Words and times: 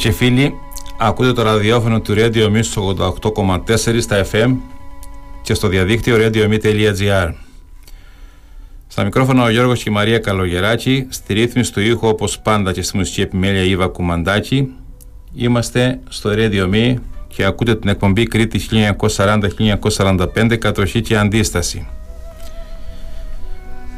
και 0.00 0.10
φίλοι, 0.10 0.54
ακούτε 0.98 1.32
το 1.32 1.42
ραδιόφωνο 1.42 2.00
του 2.00 2.14
Radio 2.16 2.50
Me 2.52 2.62
88,4 3.36 4.00
στα 4.00 4.26
FM 4.32 4.56
και 5.42 5.54
στο 5.54 5.68
διαδίκτυο 5.68 6.16
radiome.gr. 6.18 7.32
Στα 8.86 9.04
μικρόφωνα 9.04 9.44
ο 9.44 9.50
Γιώργος 9.50 9.82
και 9.82 9.90
η 9.90 9.92
Μαρία 9.92 10.18
Καλογεράκη, 10.18 11.06
στη 11.08 11.32
ρύθμιση 11.32 11.72
του 11.72 11.80
ήχου 11.80 12.08
όπως 12.08 12.38
πάντα 12.38 12.72
και 12.72 12.82
στη 12.82 12.96
μουσική 12.96 13.20
επιμέλεια 13.20 13.62
Ήβα 13.62 13.86
Κουμαντάκη. 13.86 14.74
Είμαστε 15.34 16.00
στο 16.08 16.30
Radio 16.34 16.70
Me 16.74 16.94
και 17.28 17.44
ακούτε 17.44 17.76
την 17.76 17.88
εκπομπή 17.88 18.26
Κρήτη 18.26 18.60
1940-1945 19.06 20.56
κατοχή 20.58 21.00
και 21.00 21.16
αντίσταση. 21.16 21.86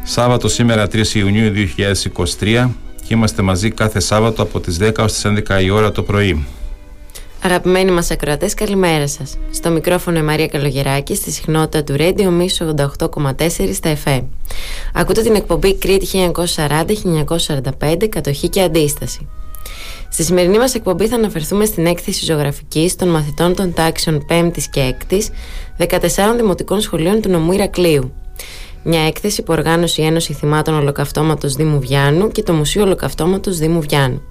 Σάββατο 0.03 0.49
σήμερα 0.49 0.87
3 0.87 1.07
Ιουνίου 1.07 1.53
2023 2.39 2.41
και 2.41 2.69
είμαστε 3.13 3.43
μαζί 3.43 3.71
κάθε 3.71 4.01
Σάββατο 4.01 4.43
από 4.43 4.61
τις 4.61 4.79
10 4.81 4.93
ως 4.99 5.13
τις 5.13 5.25
11 5.25 5.63
η 5.63 5.71
ώρα 5.71 5.93
το 5.93 6.03
πρωί. 6.03 6.47
Αγαπημένοι 7.45 7.91
μας 7.91 8.11
ακροατές, 8.11 8.55
καλημέρα 8.55 9.09
σας. 9.09 9.39
Στο 9.51 9.71
μικρόφωνο 9.71 10.19
η 10.19 10.23
Μαρία 10.23 10.47
Καλογεράκη, 10.47 11.15
στη 11.15 11.31
συχνότητα 11.31 11.85
του 11.85 11.95
Radio 11.99 12.31
Μίσου 12.31 12.65
88,4 12.65 13.73
στα 13.73 13.89
ΕΦΕ. 13.89 14.25
Ακούτε 14.95 15.23
την 15.23 15.35
εκπομπή 15.35 15.75
Κρήτη 15.75 16.07
1940-1945, 17.79 18.09
κατοχή 18.09 18.49
και 18.49 18.63
αντίσταση. 18.63 19.29
Στη 20.09 20.23
σημερινή 20.25 20.59
μας 20.59 20.75
εκπομπή 20.75 21.07
θα 21.07 21.17
αναφερθούμε 21.17 21.65
στην 21.65 21.87
έκθεση 21.87 22.25
ζωγραφικής 22.25 22.97
των 22.97 23.09
μαθητών 23.09 23.55
των 23.55 23.73
τάξεων 23.75 24.27
5ης 24.29 24.65
και 24.71 24.95
6ης 25.11 25.29
14 25.79 25.99
δημοτικών 26.37 26.81
σχολείων 26.81 27.21
του 27.21 27.29
νομού 27.29 27.53
Ηρακλείου. 27.53 28.13
Μια 28.85 29.07
έκθεση 29.07 29.43
που 29.43 29.53
οργάνωσε 29.53 30.03
η 30.03 30.05
Ένωση 30.05 30.33
Θυμάτων 30.33 30.75
Ολοκαυτώματος 30.75 31.55
Δήμου 31.55 31.81
Βιάννου 31.81 32.29
και 32.29 32.43
το 32.43 32.53
Μουσείο 32.53 32.83
Ολοκαυτώματος 32.83 33.59
Δήμου 33.59 33.81
Βιάννου. 33.81 34.23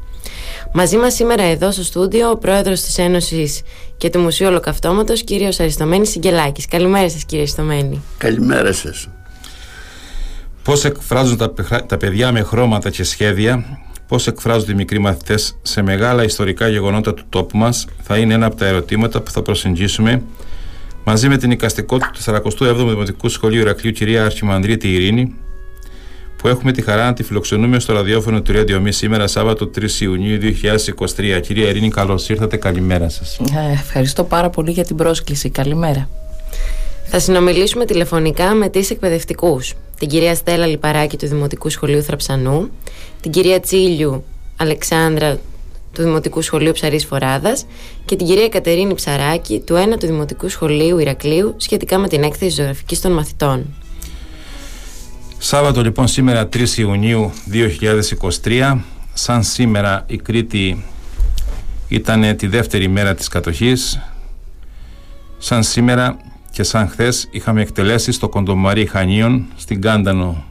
Μαζί 0.73 0.97
μας 0.97 1.13
σήμερα 1.13 1.43
εδώ 1.43 1.71
στο 1.71 1.83
στούντιο 1.83 2.29
ο 2.29 2.37
πρόεδρος 2.37 2.81
της 2.81 2.97
Ένωσης 2.97 3.61
και 3.97 4.09
του 4.09 4.19
Μουσείου 4.19 4.47
Ολοκαυτώματος, 4.47 5.23
κύριος 5.23 5.59
Αριστομένης 5.59 6.09
Σιγκελάκη. 6.09 6.67
Καλημέρα 6.67 7.09
σας, 7.09 7.23
κύριε 7.25 7.43
Αριστομένη. 7.43 8.01
Καλημέρα 8.17 8.73
σας. 8.73 9.07
Πώς 10.63 10.85
εκφράζουν 10.85 11.37
τα, 11.37 11.53
τα 11.87 11.97
παιδιά 11.97 12.31
με 12.31 12.41
χρώματα 12.43 12.89
και 12.89 13.03
σχέδια, 13.03 13.79
πώς 14.07 14.27
εκφράζονται 14.27 14.71
οι 14.71 14.75
μικροί 14.75 14.99
μαθητές 14.99 15.57
σε 15.61 15.81
μεγάλα 15.81 16.23
ιστορικά 16.23 16.67
γεγονότα 16.67 17.13
του 17.13 17.23
τόπου 17.29 17.57
μας, 17.57 17.85
θα 18.01 18.17
είναι 18.17 18.33
ένα 18.33 18.45
από 18.45 18.55
τα 18.55 18.65
ερωτήματα 18.65 19.21
που 19.21 19.31
θα 19.31 19.41
προσεγγίσουμε 19.41 20.21
μαζί 21.03 21.29
με 21.29 21.37
την 21.37 21.51
οικαστικότητα 21.51 22.11
του 22.11 22.51
47ου 22.59 22.75
Δημοτικού 22.75 23.29
Σχολείου 23.29 23.59
Ηρακλείου 23.59 23.91
κυρία 23.91 24.25
Αρχιμανδρίτη 24.25 24.93
Ειρήνη, 24.93 25.35
που 26.37 26.47
έχουμε 26.47 26.71
τη 26.71 26.81
χαρά 26.81 27.05
να 27.05 27.13
τη 27.13 27.23
φιλοξενούμε 27.23 27.79
στο 27.79 27.93
ραδιόφωνο 27.93 28.41
του 28.41 28.53
Radio 28.55 28.87
σήμερα 28.89 29.27
Σάββατο 29.27 29.69
3 29.75 29.89
Ιουνίου 29.99 30.39
2023. 31.15 31.39
Κυρία 31.41 31.69
Ειρήνη, 31.69 31.89
καλώς 31.89 32.29
ήρθατε. 32.29 32.57
Καλημέρα 32.57 33.09
σας. 33.09 33.39
Ε, 33.39 33.71
ευχαριστώ 33.71 34.23
πάρα 34.23 34.49
πολύ 34.49 34.71
για 34.71 34.85
την 34.85 34.95
πρόσκληση. 34.95 35.49
Καλημέρα. 35.49 36.09
Θα 37.05 37.19
συνομιλήσουμε 37.19 37.85
τηλεφωνικά 37.85 38.53
με 38.53 38.69
τις 38.69 38.89
εκπαιδευτικούς. 38.89 39.73
Την 39.99 40.07
κυρία 40.07 40.35
Στέλλα 40.35 40.65
Λιπαράκη 40.65 41.17
του 41.17 41.27
Δημοτικού 41.27 41.69
Σχολείου 41.69 42.03
Θραψανού, 42.03 42.69
την 43.21 43.31
κυρία 43.31 43.59
Τσίλιου 43.59 44.23
Αλεξάνδρα 44.57 45.39
του 45.93 46.03
Δημοτικού 46.03 46.41
Σχολείου 46.41 46.71
Ψαρής 46.71 47.05
Φοράδας 47.05 47.65
και 48.05 48.15
την 48.15 48.27
κυρία 48.27 48.49
Κατερίνη 48.49 48.93
Ψαράκη 48.93 49.59
του 49.65 49.75
1 49.93 49.97
του 49.99 50.05
Δημοτικού 50.05 50.49
Σχολείου 50.49 50.97
Ηρακλείου 50.97 51.53
σχετικά 51.57 51.97
με 51.97 52.07
την 52.07 52.23
έκθεση 52.23 52.55
ζωγραφικής 52.55 53.01
των 53.01 53.11
μαθητών. 53.11 53.65
Σάββατο 55.37 55.81
λοιπόν 55.81 56.07
σήμερα 56.07 56.49
3 56.53 56.67
Ιουνίου 56.77 57.31
2023 58.43 58.77
σαν 59.13 59.43
σήμερα 59.43 60.03
η 60.07 60.17
Κρήτη 60.17 60.83
ήταν 61.87 62.35
τη 62.35 62.47
δεύτερη 62.47 62.87
μέρα 62.87 63.13
της 63.15 63.27
κατοχής 63.27 63.99
σαν 65.37 65.63
σήμερα 65.63 66.17
και 66.51 66.63
σαν 66.63 66.87
χθες 66.87 67.27
είχαμε 67.31 67.61
εκτελέσεις 67.61 68.15
στο 68.15 68.29
Κοντομαρί 68.29 68.85
Χανίων 68.85 69.45
στην 69.55 69.81
Κάντανο 69.81 70.43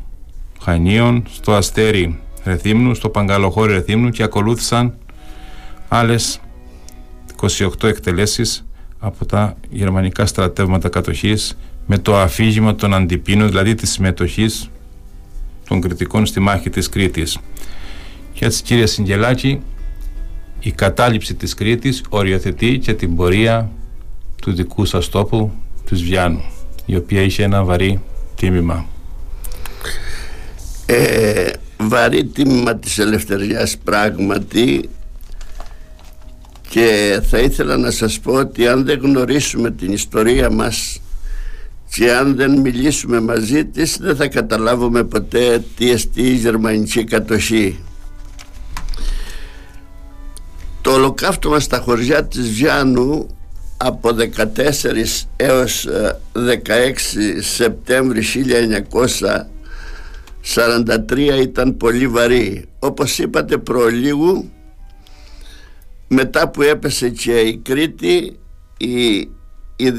Χανίων 0.62 1.24
στο 1.32 1.52
Αστέρι 1.52 2.18
Ρεθύμνου 2.44 2.94
στο 2.94 3.08
Παγκαλοχώρι 3.08 3.72
Ρεθύμνου 3.72 4.10
και 4.10 4.22
ακολούθησαν 4.22 4.94
άλλες 5.92 6.40
28 7.40 7.88
εκτελέσεις 7.88 8.64
από 8.98 9.26
τα 9.26 9.56
γερμανικά 9.70 10.26
στρατεύματα 10.26 10.88
κατοχής 10.88 11.56
με 11.86 11.98
το 11.98 12.16
αφήγημα 12.16 12.74
των 12.74 12.94
αντιπίνων, 12.94 13.48
δηλαδή 13.48 13.74
της 13.74 13.90
συμμετοχής 13.90 14.70
των 15.68 15.80
κριτικών 15.80 16.26
στη 16.26 16.40
μάχη 16.40 16.70
της 16.70 16.88
Κρήτης. 16.88 17.38
Και 18.32 18.44
έτσι 18.44 18.62
κύριε 18.62 18.86
Συγγελάκη, 18.86 19.60
η 20.60 20.70
κατάληψη 20.70 21.34
της 21.34 21.54
Κρήτης 21.54 22.02
οριοθετεί 22.08 22.78
και 22.78 22.94
την 22.94 23.16
πορεία 23.16 23.70
του 24.42 24.52
δικού 24.52 24.84
σας 24.84 25.08
τόπου, 25.08 25.52
της 25.84 26.02
Βιάνου, 26.02 26.42
η 26.86 26.96
οποία 26.96 27.22
είχε 27.22 27.42
ένα 27.42 27.64
βαρύ 27.64 28.00
τίμημα. 28.36 28.86
Ε, 30.86 31.50
βαρύ 31.76 32.24
τίμημα 32.24 32.76
της 32.76 32.98
ελευθεριάς 32.98 33.78
πράγματι 33.84 34.88
και 36.70 37.20
θα 37.30 37.38
ήθελα 37.38 37.76
να 37.76 37.90
σας 37.90 38.20
πω 38.20 38.32
ότι 38.32 38.68
αν 38.68 38.84
δεν 38.84 38.98
γνωρίσουμε 38.98 39.70
την 39.70 39.92
ιστορία 39.92 40.50
μας 40.50 41.00
και 41.94 42.12
αν 42.12 42.36
δεν 42.36 42.60
μιλήσουμε 42.60 43.20
μαζί 43.20 43.64
της 43.64 43.98
δεν 44.00 44.16
θα 44.16 44.28
καταλάβουμε 44.28 45.04
ποτέ 45.04 45.64
τι 45.76 45.90
εστί 45.90 46.22
η 46.22 46.34
γερμανική 46.34 47.04
κατοχή. 47.04 47.80
Το 50.80 50.92
ολοκαύτωμα 50.92 51.60
στα 51.60 51.78
χωριά 51.78 52.24
της 52.24 52.50
Βιάννου 52.50 53.26
από 53.76 54.08
14 54.08 54.16
έως 55.36 55.88
16 56.32 56.38
ε, 56.38 57.40
Σεπτέμβρη 57.40 58.22
1943 61.08 61.40
ήταν 61.42 61.76
πολύ 61.76 62.08
βαρύ. 62.08 62.68
Όπως 62.78 63.18
είπατε 63.18 63.56
προλίγου 63.56 64.50
μετά 66.12 66.48
που 66.48 66.62
έπεσε 66.62 67.08
και 67.08 67.40
η 67.40 67.56
Κρήτη 67.56 68.38
η, 68.76 69.16
η, 69.76 69.90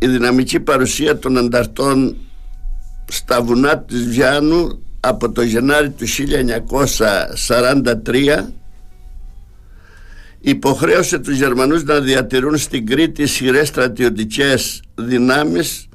δυναμική 0.00 0.60
παρουσία 0.60 1.18
των 1.18 1.38
ανταρτών 1.38 2.16
στα 3.08 3.42
βουνά 3.42 3.78
της 3.78 4.08
Βιάνου 4.08 4.82
από 5.00 5.32
το 5.32 5.42
Γενάρη 5.42 5.90
του 5.90 6.04
1943 8.06 8.46
υποχρέωσε 10.40 11.18
τους 11.18 11.36
Γερμανούς 11.36 11.84
να 11.84 12.00
διατηρούν 12.00 12.56
στην 12.56 12.86
Κρήτη 12.86 13.22
ισχυρές 13.22 13.68
στρατιωτικές 13.68 14.82
δυνάμεις 14.94 15.88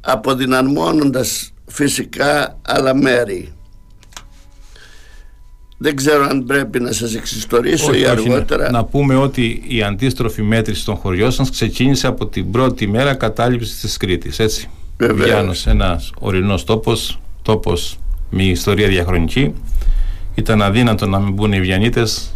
αποδυναμώνοντας 0.00 1.52
φυσικά 1.66 2.58
άλλα 2.62 2.94
μέρη. 2.94 3.52
Δεν 5.82 5.96
ξέρω 5.96 6.24
αν 6.24 6.44
πρέπει 6.44 6.80
να 6.80 6.92
σας 6.92 7.14
εξιστορήσω 7.14 7.94
ή 7.94 8.06
αργότερα. 8.06 8.70
να, 8.70 8.84
πούμε 8.84 9.14
ότι 9.14 9.62
η 9.66 9.82
αντίστροφη 9.82 10.42
μέτρηση 10.42 10.84
των 10.84 10.96
χωριών 10.96 11.32
σας 11.32 11.50
ξεκίνησε 11.50 12.06
από 12.06 12.26
την 12.26 12.50
πρώτη 12.50 12.86
μέρα 12.86 13.14
κατάληψης 13.14 13.80
της 13.80 13.96
Κρήτης, 13.96 14.38
έτσι. 14.38 14.68
Βεβαίως. 14.98 15.28
Βιάνος, 15.28 15.66
ένας 15.66 16.12
ορεινός 16.18 16.64
τόπος, 16.64 17.20
τόπος 17.42 17.98
με 18.30 18.42
ιστορία 18.42 18.88
διαχρονική. 18.88 19.54
Ήταν 20.34 20.62
αδύνατο 20.62 21.06
να 21.06 21.18
μην 21.18 21.32
μπουν 21.32 21.52
οι 21.52 21.60
Βιανίτες 21.60 22.34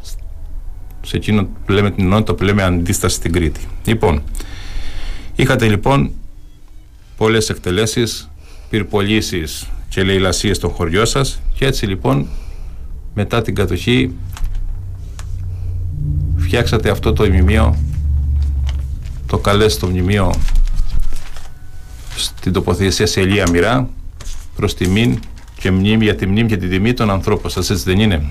σε 1.03 1.17
εκείνο 1.17 1.49
που 1.67 1.73
λέμε 1.73 1.91
την 1.91 2.05
ενότητα 2.05 2.35
που 2.35 2.45
λέμε 2.45 2.63
αντίσταση 2.63 3.17
στην 3.17 3.33
Κρήτη. 3.33 3.61
Λοιπόν, 3.85 4.23
είχατε 5.37 5.69
λοιπόν 5.69 6.11
πολλές 7.17 7.49
εκτελέσεις, 7.49 8.31
πυρπολίσεις 8.71 9.67
και 9.89 10.03
λαιλασίες 10.03 10.59
των 10.59 10.71
χωριών 10.71 11.07
σας 11.07 11.41
και 11.55 11.67
έτσι 11.67 11.87
λοιπόν 11.87 12.29
μετά 13.19 13.43
την 13.43 13.55
κατοχή 13.55 14.13
φτιάξατε 16.37 16.91
αυτό 16.91 17.13
το 17.13 17.25
μνημείο 17.25 17.77
το 19.27 19.39
καλέστο 19.39 19.87
μνημείο 19.87 20.35
στην 22.17 22.53
τοποθεσία 22.53 23.07
σε 23.07 23.21
Ελία 23.21 23.51
Μοιρά 23.51 23.89
προς 24.57 24.75
τιμήν 24.75 25.19
και 25.59 25.71
μνήμη 25.71 26.05
για 26.05 26.15
τη 26.15 26.27
μνήμη 26.27 26.49
και 26.49 26.57
την 26.57 26.71
τιμή 26.71 26.93
των 26.93 27.11
ανθρώπων 27.11 27.51
σας 27.51 27.71
έτσι 27.71 27.83
δεν 27.85 28.01
είναι; 28.01 28.31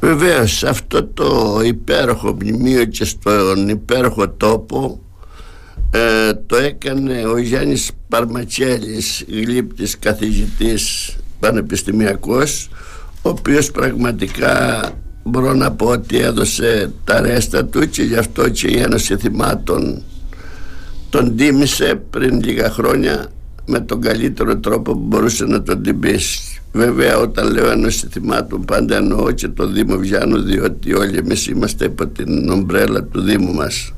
Βεβαίως 0.00 0.64
αυτό 0.64 1.04
το 1.04 1.60
υπέροχο 1.64 2.36
μνημείο 2.40 2.84
και 2.84 3.04
στον 3.04 3.68
υπέροχο 3.68 4.28
τόπο 4.28 5.00
ε, 5.90 6.32
το 6.46 6.56
έκανε 6.56 7.24
ο 7.24 7.38
Γιάννης 7.38 7.90
Παρματσέλης 8.08 9.24
γλύπτης 9.28 9.98
καθηγητής 9.98 11.16
πανεπιστημιακός 11.40 12.68
ο 13.22 13.28
οποίος 13.28 13.70
πραγματικά 13.70 14.82
μπορώ 15.24 15.54
να 15.54 15.72
πω 15.72 15.86
ότι 15.86 16.18
έδωσε 16.18 16.92
τα 17.04 17.20
ρέστα 17.20 17.64
του 17.64 17.88
και 17.88 18.02
γι' 18.02 18.16
αυτό 18.16 18.48
και 18.48 18.66
η 18.68 18.78
Ένωση 18.78 19.16
Θυμάτων 19.16 20.02
τον 21.10 21.36
τίμησε 21.36 22.02
πριν 22.10 22.42
λίγα 22.42 22.70
χρόνια 22.70 23.26
με 23.66 23.80
τον 23.80 24.00
καλύτερο 24.00 24.58
τρόπο 24.58 24.92
που 24.92 24.98
μπορούσε 24.98 25.44
να 25.44 25.62
τον 25.62 25.82
τιμήσει. 25.82 26.60
Βέβαια 26.72 27.18
όταν 27.18 27.52
λέω 27.52 27.70
ένωση 27.70 28.06
θυμάτων 28.10 28.64
πάντα 28.64 28.96
εννοώ 28.96 29.30
και 29.30 29.48
το 29.48 29.66
Δήμο 29.66 29.96
Βιάνου 29.96 30.42
διότι 30.42 30.94
όλοι 30.94 31.16
εμείς 31.16 31.46
είμαστε 31.46 31.84
υπό 31.84 32.06
την 32.06 32.48
ομπρέλα 32.48 33.02
του 33.04 33.20
Δήμου 33.20 33.52
μας. 33.52 33.92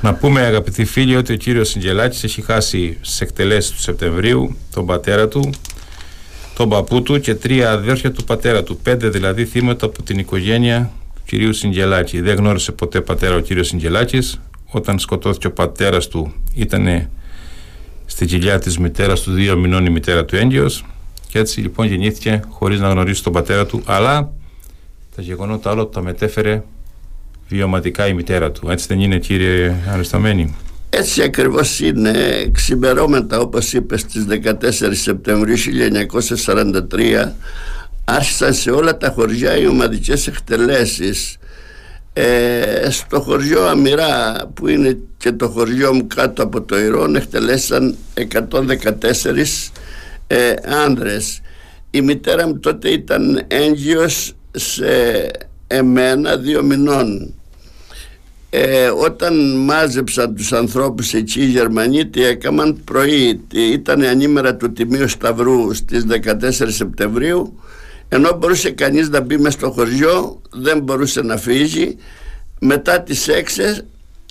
Να 0.00 0.14
πούμε 0.14 0.40
αγαπητοί 0.40 0.84
φίλοι 0.84 1.16
ότι 1.16 1.32
ο 1.32 1.36
κύριος 1.36 1.68
Συγγελάκης 1.68 2.24
έχει 2.24 2.42
χάσει 2.42 2.98
στις 3.00 3.20
εκτελέσεις 3.20 3.70
του 3.70 3.80
Σεπτεμβρίου 3.80 4.56
τον 4.74 4.86
πατέρα 4.86 5.28
του, 5.28 5.50
τον 6.54 6.68
παππού 6.68 7.02
του 7.02 7.20
και 7.20 7.34
τρία 7.34 7.70
αδέρφια 7.70 8.12
του 8.12 8.24
πατέρα 8.24 8.62
του. 8.62 8.76
Πέντε 8.76 9.08
δηλαδή 9.08 9.44
θύματα 9.44 9.86
από 9.86 10.02
την 10.02 10.18
οικογένεια 10.18 10.90
του 11.14 11.22
κυρίου 11.26 11.52
Συγγελάκη. 11.52 12.20
Δεν 12.20 12.36
γνώρισε 12.36 12.72
ποτέ 12.72 13.00
πατέρα 13.00 13.34
ο 13.34 13.40
κύριος 13.40 13.66
Συγγελάκης. 13.66 14.40
Όταν 14.70 14.98
σκοτώθηκε 14.98 15.46
ο 15.46 15.52
πατέρας 15.52 16.08
του 16.08 16.32
ήταν 16.54 17.08
στην 18.06 18.26
κοιλιά 18.26 18.58
της 18.58 18.78
μητέρας 18.78 19.20
του 19.20 19.32
δύο 19.32 19.56
μηνών 19.56 19.86
η 19.86 19.90
μητέρα 19.90 20.24
του 20.24 20.36
έγκυος 20.36 20.84
και 21.28 21.38
έτσι 21.38 21.60
λοιπόν 21.60 21.86
γεννήθηκε 21.86 22.42
χωρίς 22.48 22.80
να 22.80 22.88
γνωρίσει 22.88 23.22
τον 23.22 23.32
πατέρα 23.32 23.66
του 23.66 23.82
αλλά 23.84 24.32
τα 25.16 25.22
γεγονότα 25.22 25.70
άλλο 25.70 25.86
τα 25.86 26.02
μετέφερε 26.02 26.62
βιωματικά 27.48 28.06
η 28.06 28.14
μητέρα 28.14 28.50
του. 28.50 28.70
Έτσι 28.70 28.86
δεν 28.86 29.00
είναι 29.00 29.18
κύριε 29.18 29.74
Αρισταμένη. 29.88 30.54
Έτσι 30.96 31.22
ακριβώς 31.22 31.80
είναι 31.80 32.12
ξημερώματα 32.52 33.38
όπως 33.38 33.72
είπες 33.72 34.00
στις 34.00 34.26
14 34.28 34.90
Σεπτεμβρίου 34.92 35.56
1943 35.56 37.32
άρχισαν 38.04 38.54
σε 38.54 38.70
όλα 38.70 38.96
τα 38.96 39.10
χωριά 39.10 39.56
οι 39.56 39.66
ομαδικές 39.66 40.26
εκτελέσεις. 40.26 41.36
Ε, 42.12 42.90
στο 42.90 43.20
χωριό 43.20 43.62
Αμυρά 43.62 44.36
που 44.54 44.68
είναι 44.68 44.98
και 45.16 45.32
το 45.32 45.48
χωριό 45.48 45.94
μου 45.94 46.06
κάτω 46.06 46.42
από 46.42 46.62
το 46.62 46.78
Ιρόν 46.78 47.16
εκτελέσαν 47.16 47.96
114 48.14 49.72
ε, 50.26 50.54
άνδρες. 50.84 51.40
Η 51.90 52.00
μητέρα 52.00 52.46
μου 52.46 52.58
τότε 52.58 52.88
ήταν 52.88 53.44
έγκυος 53.48 54.32
σε 54.50 54.86
εμένα 55.66 56.36
δύο 56.36 56.62
μηνών 56.62 57.34
ε, 58.56 58.88
όταν 58.88 59.56
μάζεψαν 59.56 60.34
τους 60.34 60.52
ανθρώπους 60.52 61.14
εκεί 61.14 61.40
οι 61.40 61.44
Γερμανοί 61.46 62.06
τι 62.06 62.24
έκαναν 62.24 62.80
πρωί 62.84 63.40
ήταν 63.52 64.02
ανήμερα 64.02 64.56
του 64.56 64.72
Τιμίου 64.72 65.08
Σταυρού 65.08 65.74
στις 65.74 66.06
14 66.08 66.66
Σεπτεμβρίου 66.66 67.58
ενώ 68.08 68.36
μπορούσε 68.38 68.70
κανείς 68.70 69.08
να 69.08 69.20
μπει 69.20 69.38
μες 69.38 69.52
στο 69.52 69.70
χωριό 69.70 70.40
δεν 70.50 70.80
μπορούσε 70.80 71.22
να 71.22 71.36
φύγει. 71.36 71.96
Μετά 72.60 73.00
τις 73.00 73.28
έξι 73.28 73.62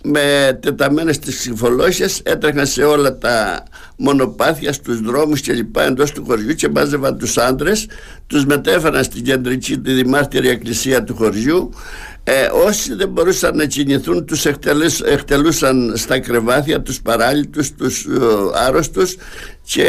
με 0.03 0.57
τεταμένες 0.61 1.19
τις 1.19 1.39
συμφολώσεις 1.39 2.19
έτρεχαν 2.23 2.65
σε 2.65 2.83
όλα 2.83 3.17
τα 3.17 3.63
μονοπάθια 3.97 4.73
στους 4.73 5.01
δρόμους 5.01 5.41
και 5.41 5.53
λοιπά 5.53 5.83
εντός 5.83 6.11
του 6.11 6.23
χωριού 6.27 6.53
και 6.53 6.69
μάζευαν 6.69 7.17
τους 7.17 7.37
άντρες. 7.37 7.87
Τους 8.27 8.45
μετέφεραν 8.45 9.03
στην 9.03 9.23
κεντρική 9.23 9.77
τη 9.77 9.93
δημάρτυρη 9.93 10.49
εκκλησία 10.49 11.03
του 11.03 11.15
χωριού 11.15 11.69
ε, 12.23 12.47
όσοι 12.67 12.95
δεν 12.95 13.09
μπορούσαν 13.09 13.55
να 13.55 13.65
κινηθούν 13.65 14.25
τους 14.25 14.45
εκτελούσαν 15.05 15.93
στα 15.95 16.19
κρεβάτια 16.19 16.81
τους 16.81 17.01
παράλυτους, 17.01 17.71
τους 17.71 18.05
ε, 18.05 18.09
άρρωστους 18.53 19.15
και 19.61 19.87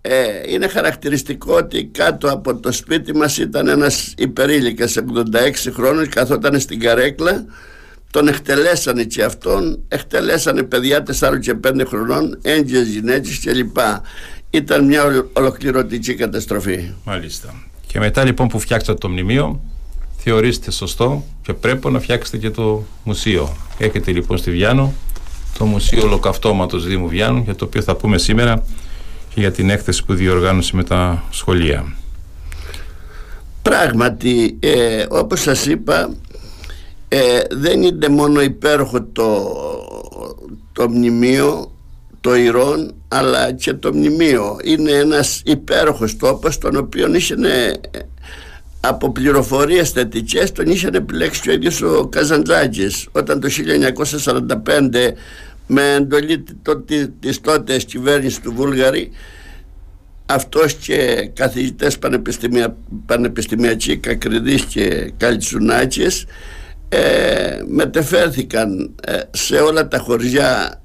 ε, 0.00 0.24
είναι 0.48 0.68
χαρακτηριστικό 0.68 1.54
ότι 1.54 1.84
κάτω 1.84 2.30
από 2.30 2.56
το 2.56 2.72
σπίτι 2.72 3.16
μας 3.16 3.38
ήταν 3.38 3.68
ένας 3.68 4.14
υπερήλικας 4.18 4.96
86 4.98 5.72
χρόνων 5.72 6.08
καθόταν 6.08 6.60
στην 6.60 6.80
καρέκλα 6.80 7.44
τον 8.10 8.28
εκτελέσανε 8.28 9.04
και 9.04 9.24
αυτόν 9.24 9.84
εκτελέσανε 9.88 10.62
παιδιά 10.62 11.02
4 11.20 11.38
και 11.40 11.54
5 11.66 11.82
χρονών 11.86 12.38
έγκυες 12.42 12.88
γυναίκες 12.88 13.40
κλπ. 13.40 13.76
Ήταν 14.50 14.84
μια 14.84 15.26
ολοκληρωτική 15.32 16.14
καταστροφή. 16.14 16.92
Μάλιστα. 17.04 17.54
Και 17.86 17.98
μετά 17.98 18.24
λοιπόν 18.24 18.48
που 18.48 18.58
φτιάξατε 18.58 18.98
το 18.98 19.08
μνημείο 19.08 19.60
θεωρήσετε 20.28 20.70
σωστό 20.70 21.24
και 21.42 21.52
πρέπει 21.52 21.90
να 21.90 22.00
φτιάξετε 22.00 22.36
και 22.36 22.50
το 22.50 22.84
μουσείο. 23.02 23.56
Έχετε 23.78 24.12
λοιπόν 24.12 24.38
στη 24.38 24.50
Βιάνο 24.50 24.94
το 25.58 25.64
Μουσείο 25.64 26.02
Ολοκαυτώματος 26.02 26.86
Δήμου 26.86 27.08
Βιάνου 27.08 27.42
για 27.44 27.54
το 27.54 27.64
οποίο 27.64 27.82
θα 27.82 27.96
πούμε 27.96 28.18
σήμερα 28.18 28.64
και 29.34 29.40
για 29.40 29.52
την 29.52 29.70
έκθεση 29.70 30.04
που 30.04 30.14
διοργάνωσε 30.14 30.76
με 30.76 30.84
τα 30.84 31.24
σχολεία. 31.30 31.96
Πράγματι 33.62 34.56
ε, 34.60 35.04
όπως 35.08 35.40
σας 35.40 35.66
είπα 35.66 36.14
ε, 37.08 37.40
δεν 37.50 37.82
είναι 37.82 38.08
μόνο 38.08 38.40
υπέροχο 38.40 39.02
το, 39.02 39.54
το 40.72 40.88
μνημείο 40.88 41.72
το 42.20 42.34
Ιρών 42.34 42.94
αλλά 43.08 43.52
και 43.52 43.72
το 43.72 43.94
μνημείο. 43.94 44.56
Είναι 44.64 44.90
ένας 44.90 45.42
υπέροχος 45.44 46.16
τόπος 46.16 46.58
τον 46.58 46.76
οποίο 46.76 47.14
είχε 47.14 47.34
από 48.80 49.12
πληροφορίες 49.12 49.90
θετικές 49.90 50.52
τον 50.52 50.66
είχε 50.66 50.88
επιλέξει 50.92 51.50
ο 51.50 51.52
ίδιος 51.52 51.82
ο 51.82 52.06
Καζαντζάκης 52.06 53.08
όταν 53.12 53.40
το 53.40 53.48
1945 54.54 55.12
με 55.66 55.94
εντολή 55.94 56.44
της 57.20 57.40
τότε 57.40 57.76
κυβέρνησης 57.76 58.40
του 58.40 58.52
Βούλγαρη 58.54 59.10
αυτός 60.26 60.74
και 60.74 61.30
καθηγητές 61.34 61.98
πανεπιστημια, 61.98 62.76
πανεπιστημιακοί 63.06 63.96
Κακριδής 63.96 64.64
και 64.64 65.12
Καλτσουνάκης 65.16 66.24
ε, 66.88 67.62
μετεφέρθηκαν 67.66 68.94
ε, 69.04 69.18
σε 69.30 69.56
όλα 69.56 69.88
τα 69.88 69.98
χωριά 69.98 70.80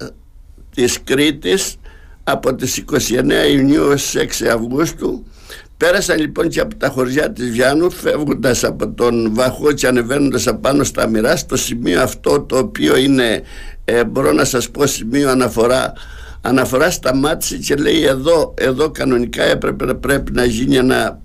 της 0.74 1.02
Κρήτης 1.04 1.76
από 2.24 2.54
τις 2.54 2.84
29 2.92 3.52
Ιουνίου 3.52 3.82
έως 3.82 4.14
6 4.16 4.46
Αυγούστου 4.46 5.26
πέρασαν 5.76 6.18
λοιπόν 6.18 6.48
και 6.48 6.60
από 6.60 6.74
τα 6.74 6.88
χωριά 6.88 7.32
της 7.32 7.50
Βιάνου 7.50 7.90
φεύγοντας 7.90 8.64
από 8.64 8.88
τον 8.88 9.34
Βαχό 9.34 9.72
και 9.72 9.86
ανεβαίνοντας 9.86 10.46
απάνω 10.46 10.84
στα 10.84 11.06
Μοιρά 11.06 11.36
στο 11.36 11.56
σημείο 11.56 12.02
αυτό 12.02 12.40
το 12.40 12.58
οποίο 12.58 12.96
είναι 12.96 13.42
ε, 13.84 14.04
μπορώ 14.04 14.32
να 14.32 14.44
σας 14.44 14.70
πω 14.70 14.86
σημείο 14.86 15.30
αναφορά 15.30 15.92
αναφορά 16.40 16.90
σταμάτησε 16.90 17.56
και 17.56 17.74
λέει 17.74 18.04
εδώ, 18.04 18.54
εδώ 18.58 18.90
κανονικά 18.90 19.42
έπρεπε 19.42 19.94
πρέπει 19.94 20.32
να 20.32 20.44
γίνει 20.44 20.76
ένα 20.76 21.20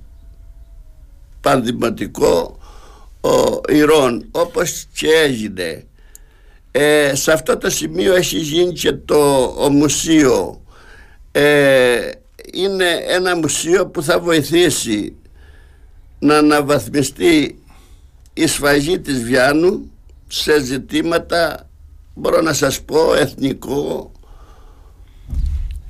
πανδηματικό 1.41 2.59
ο 3.21 3.61
Ιρών 3.73 4.25
όπως 4.31 4.85
και 4.93 5.07
έγινε. 5.25 5.83
Ε, 6.71 7.15
σε 7.15 7.31
αυτό 7.31 7.57
το 7.57 7.69
σημείο 7.69 8.15
έχει 8.15 8.37
γίνει 8.37 8.73
και 8.73 8.91
το 8.91 9.55
μουσείο. 9.71 10.61
Ε, 11.31 12.11
είναι 12.53 12.85
ένα 13.07 13.35
μουσείο 13.35 13.87
που 13.87 14.03
θα 14.03 14.19
βοηθήσει 14.19 15.15
να 16.19 16.37
αναβαθμιστεί 16.37 17.59
η 18.33 18.47
σφαγή 18.47 18.99
της 18.99 19.23
Βιάνου 19.23 19.91
σε 20.27 20.63
ζητήματα 20.63 21.69
μπορώ 22.13 22.41
να 22.41 22.53
σας 22.53 22.81
πω 22.81 23.15
εθνικό 23.15 24.11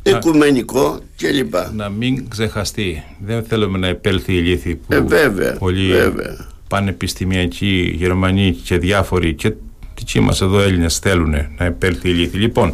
οικουμενικό 0.03 0.99
κλπ. 1.17 1.53
Να 1.73 1.89
μην 1.89 2.29
ξεχαστεί. 2.29 3.03
Δεν 3.19 3.43
θέλουμε 3.43 3.77
να 3.77 3.87
επέλθει 3.87 4.33
η 4.33 4.41
λύθη 4.41 4.75
που 4.75 4.93
ε, 4.93 4.99
βέβαια, 4.99 5.53
πολλοί 5.57 5.91
βέβαια 5.91 6.47
πανεπιστημιακοί 6.69 7.93
Γερμανοί 7.95 8.51
και 8.51 8.77
διάφοροι 8.77 9.33
και 9.33 9.53
δικοί 9.95 10.19
μας 10.19 10.41
εδώ 10.41 10.59
Έλληνες 10.59 10.97
θέλουν 10.99 11.29
να 11.57 11.65
επέλθει 11.65 12.09
η 12.09 12.13
λύθη. 12.13 12.37
Λοιπόν, 12.37 12.73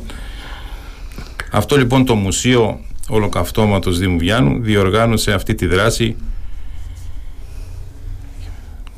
αυτό 1.52 1.78
λοιπόν 1.78 2.06
το 2.06 2.16
Μουσείο 2.16 2.80
Ολοκαυτώματος 3.10 4.00
Δήμου 4.00 4.18
Βιάνου 4.18 4.62
διοργάνωσε 4.62 5.34
αυτή 5.34 5.56
τη 5.56 5.66
δράση 5.66 6.16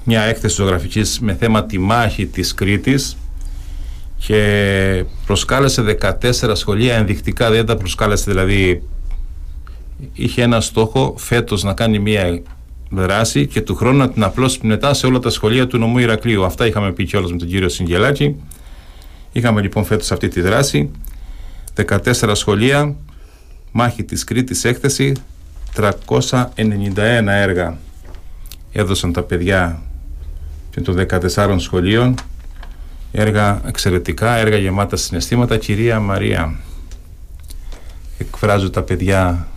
μια 0.04 0.22
έκθεση 0.22 0.56
ζωγραφικής 0.56 1.20
με 1.20 1.34
θέμα 1.34 1.66
τη 1.66 1.80
μάχη 1.80 2.26
της 2.26 2.54
Κρήτης 2.54 3.18
και 4.18 5.06
προσκάλεσε 5.26 5.98
14 6.22 6.52
σχολεία 6.54 6.96
ενδεικτικά 6.96 7.50
δεν 7.50 7.66
τα 7.66 7.78
προσκάλεσε 7.78 8.32
δηλαδή 8.32 8.84
είχε 10.14 10.42
ένα 10.42 10.62
στόχο 10.62 11.14
φέτος 11.18 11.64
να 11.64 11.74
κάνει 11.74 12.00
μια 12.00 12.42
δράση 12.90 13.48
και 13.48 13.62
του 13.62 13.76
χρόνου 13.76 13.98
να 13.98 14.10
την 14.10 14.24
απλώσει 14.24 14.60
μετά 14.62 14.94
σε 14.94 15.06
όλα 15.06 15.20
τα 15.20 15.30
σχολεία 15.30 15.68
του 15.68 15.78
νομού 15.78 15.98
Ηρακλείου. 15.98 16.46
Αυτά 16.46 16.66
είχαμε 16.66 16.92
πει 16.92 17.06
κιόλας 17.06 17.32
με 17.32 17.38
τον 17.38 17.48
κύριο 17.48 17.70
Συγγελάκη. 17.70 18.36
Είχαμε 19.32 19.62
λοιπόν 19.62 19.86
φέτος 19.86 20.12
αυτή 20.12 20.28
τη 20.28 20.42
δράση. 20.42 20.92
14 21.88 22.32
σχολεία, 22.34 22.96
μάχη 23.72 24.04
της 24.04 24.24
Κρήτης 24.24 24.64
έκθεση, 24.64 25.14
391 25.76 27.28
έργα. 27.28 27.78
Έδωσαν 28.72 29.14
τα 29.14 29.22
παιδιά 29.22 29.82
και 30.70 30.82
των 30.82 30.96
14 31.36 31.56
σχολείων. 31.60 32.16
Έργα 33.12 33.62
εξαιρετικά, 33.68 34.36
έργα 34.36 34.58
γεμάτα 34.58 34.96
συναισθήματα 34.96 35.58
κυρία 35.58 36.00
Μαρία. 36.00 36.56
Εκφράζουν 38.18 38.72
τα 38.72 38.82
παιδιά 38.82 39.48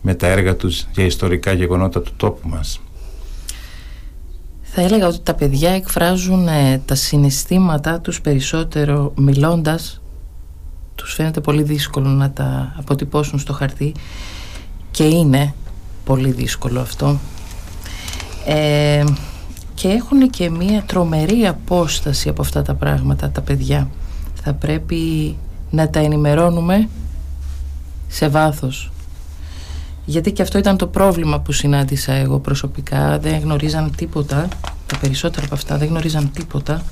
με 0.00 0.14
τα 0.14 0.26
έργα 0.26 0.56
τους 0.56 0.86
για 0.92 1.04
ιστορικά 1.04 1.52
γεγονότα 1.52 2.02
του 2.02 2.12
τόπου 2.16 2.48
μας. 2.48 2.80
Θα 4.62 4.80
έλεγα 4.80 5.06
ότι 5.06 5.20
τα 5.22 5.34
παιδιά 5.34 5.70
εκφράζουν 5.70 6.48
ε, 6.48 6.82
τα 6.84 6.94
συναισθήματα 6.94 8.00
τους 8.00 8.20
περισσότερο 8.20 9.12
μιλώντας 9.16 10.00
τους 10.96 11.14
φαίνεται 11.14 11.40
πολύ 11.40 11.62
δύσκολο 11.62 12.08
να 12.08 12.30
τα 12.30 12.74
αποτυπώσουν 12.78 13.38
στο 13.38 13.52
χαρτί 13.52 13.94
και 14.90 15.04
είναι 15.04 15.54
πολύ 16.04 16.30
δύσκολο 16.30 16.80
αυτό. 16.80 17.18
Ε, 18.46 19.04
και 19.74 19.88
έχουν 19.88 20.30
και 20.30 20.50
μία 20.50 20.82
τρομερή 20.86 21.46
απόσταση 21.46 22.28
από 22.28 22.42
αυτά 22.42 22.62
τα 22.62 22.74
πράγματα 22.74 23.30
τα 23.30 23.40
παιδιά. 23.40 23.88
Θα 24.34 24.52
πρέπει 24.52 25.36
να 25.70 25.90
τα 25.90 25.98
ενημερώνουμε 25.98 26.88
σε 28.08 28.28
βάθος. 28.28 28.90
Γιατί 30.04 30.32
και 30.32 30.42
αυτό 30.42 30.58
ήταν 30.58 30.76
το 30.76 30.86
πρόβλημα 30.86 31.40
που 31.40 31.52
συνάντησα 31.52 32.12
εγώ 32.12 32.38
προσωπικά. 32.38 33.18
Δεν 33.18 33.40
γνωρίζαν 33.40 33.94
τίποτα 33.96 34.48
τα 34.86 34.98
περισσότερα 34.98 35.46
από 35.46 35.54
αυτά 35.54 35.76
δεν 35.76 35.88
γνωρίζαν 35.88 36.30
τίποτα 36.30 36.82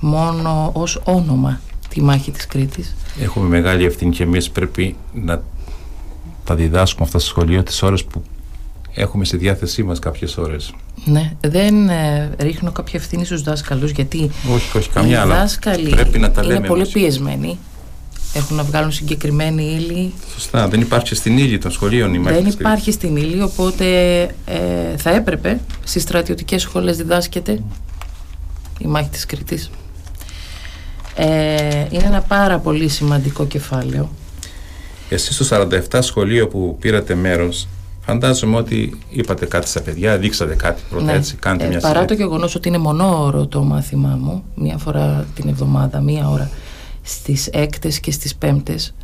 μόνο 0.00 0.70
ως 0.74 1.00
όνομα 1.04 1.60
τη 1.94 2.02
μάχη 2.02 2.30
της 2.30 2.46
Κρήτης 2.46 2.94
Έχουμε 3.20 3.48
μεγάλη 3.48 3.84
ευθύνη 3.84 4.10
και 4.10 4.22
εμείς 4.22 4.50
πρέπει 4.50 4.96
να 5.12 5.42
τα 6.44 6.54
διδάσκουμε 6.54 7.04
αυτά 7.04 7.18
στο 7.18 7.28
σχολείο 7.28 7.62
τις 7.62 7.82
ώρες 7.82 8.04
που 8.04 8.22
έχουμε 8.94 9.24
στη 9.24 9.36
διάθεσή 9.36 9.82
μας 9.82 9.98
κάποιες 9.98 10.36
ώρες. 10.36 10.74
Ναι, 11.04 11.32
δεν 11.40 11.88
ε, 11.88 12.30
ρίχνω 12.38 12.72
κάποια 12.72 12.98
ευθύνη 12.98 13.24
στους 13.24 13.42
δάσκαλους 13.42 13.90
γιατί 13.90 14.30
όχι, 14.54 14.76
όχι, 14.78 14.88
καμιά, 14.88 15.24
οι 15.24 15.28
δάσκαλοι 15.28 15.88
πρέπει 15.88 16.18
να 16.18 16.30
τα 16.30 16.42
λέμε 16.42 16.54
είναι 16.54 16.66
πολύ 16.66 16.86
πιεσμένοι 16.86 17.58
έχουν 18.34 18.56
να 18.56 18.62
βγάλουν 18.62 18.92
συγκεκριμένη 18.92 19.62
ύλη. 19.62 20.12
Σωστά, 20.32 20.68
δεν 20.68 20.80
υπάρχει 20.80 21.14
στην 21.14 21.38
ύλη 21.38 21.58
των 21.58 21.70
σχολείων 21.70 22.14
η 22.14 22.18
μάχη 22.18 22.42
Δεν 22.42 22.46
υπάρχει 22.46 22.92
στην 22.92 23.16
ύλη, 23.16 23.42
οπότε 23.42 24.20
ε, 24.44 24.96
θα 24.96 25.10
έπρεπε 25.10 25.60
στις 25.84 26.02
στρατιωτικές 26.02 26.62
σχολές 26.62 26.96
διδάσκεται 26.96 27.62
η 28.78 28.86
μάχη 28.86 29.08
της 29.08 29.26
Κρήτης. 29.26 29.70
Ε, 31.16 31.86
είναι 31.90 32.04
ένα 32.04 32.20
πάρα 32.20 32.58
πολύ 32.58 32.88
σημαντικό 32.88 33.46
κεφάλαιο. 33.46 34.10
Εσείς 35.08 35.46
στο 35.46 35.68
47 35.90 35.98
σχολείο 36.00 36.48
που 36.48 36.76
πήρατε 36.80 37.14
μέρος 37.14 37.68
Φαντάζομαι 38.06 38.56
ότι 38.56 38.98
είπατε 39.08 39.46
κάτι 39.46 39.68
στα 39.68 39.82
παιδιά, 39.82 40.18
δείξατε 40.18 40.54
κάτι 40.54 40.82
πρώτα 40.90 41.04
ναι. 41.04 41.12
έτσι, 41.12 41.36
κάντε 41.36 41.64
ε, 41.64 41.68
μια 41.68 41.80
Παρά 41.80 42.04
το 42.04 42.14
γεγονός 42.14 42.54
ότι 42.54 42.68
είναι 42.68 42.78
μονόωρο 42.78 43.46
το 43.46 43.62
μάθημά 43.62 44.18
μου, 44.20 44.44
μία 44.54 44.78
φορά 44.78 45.26
την 45.34 45.48
εβδομάδα, 45.48 46.00
μία 46.00 46.28
ώρα 46.28 46.50
στις 47.02 47.46
έκτες 47.46 48.00
και 48.00 48.10
στις 48.10 48.34
πέμπτες, 48.34 48.94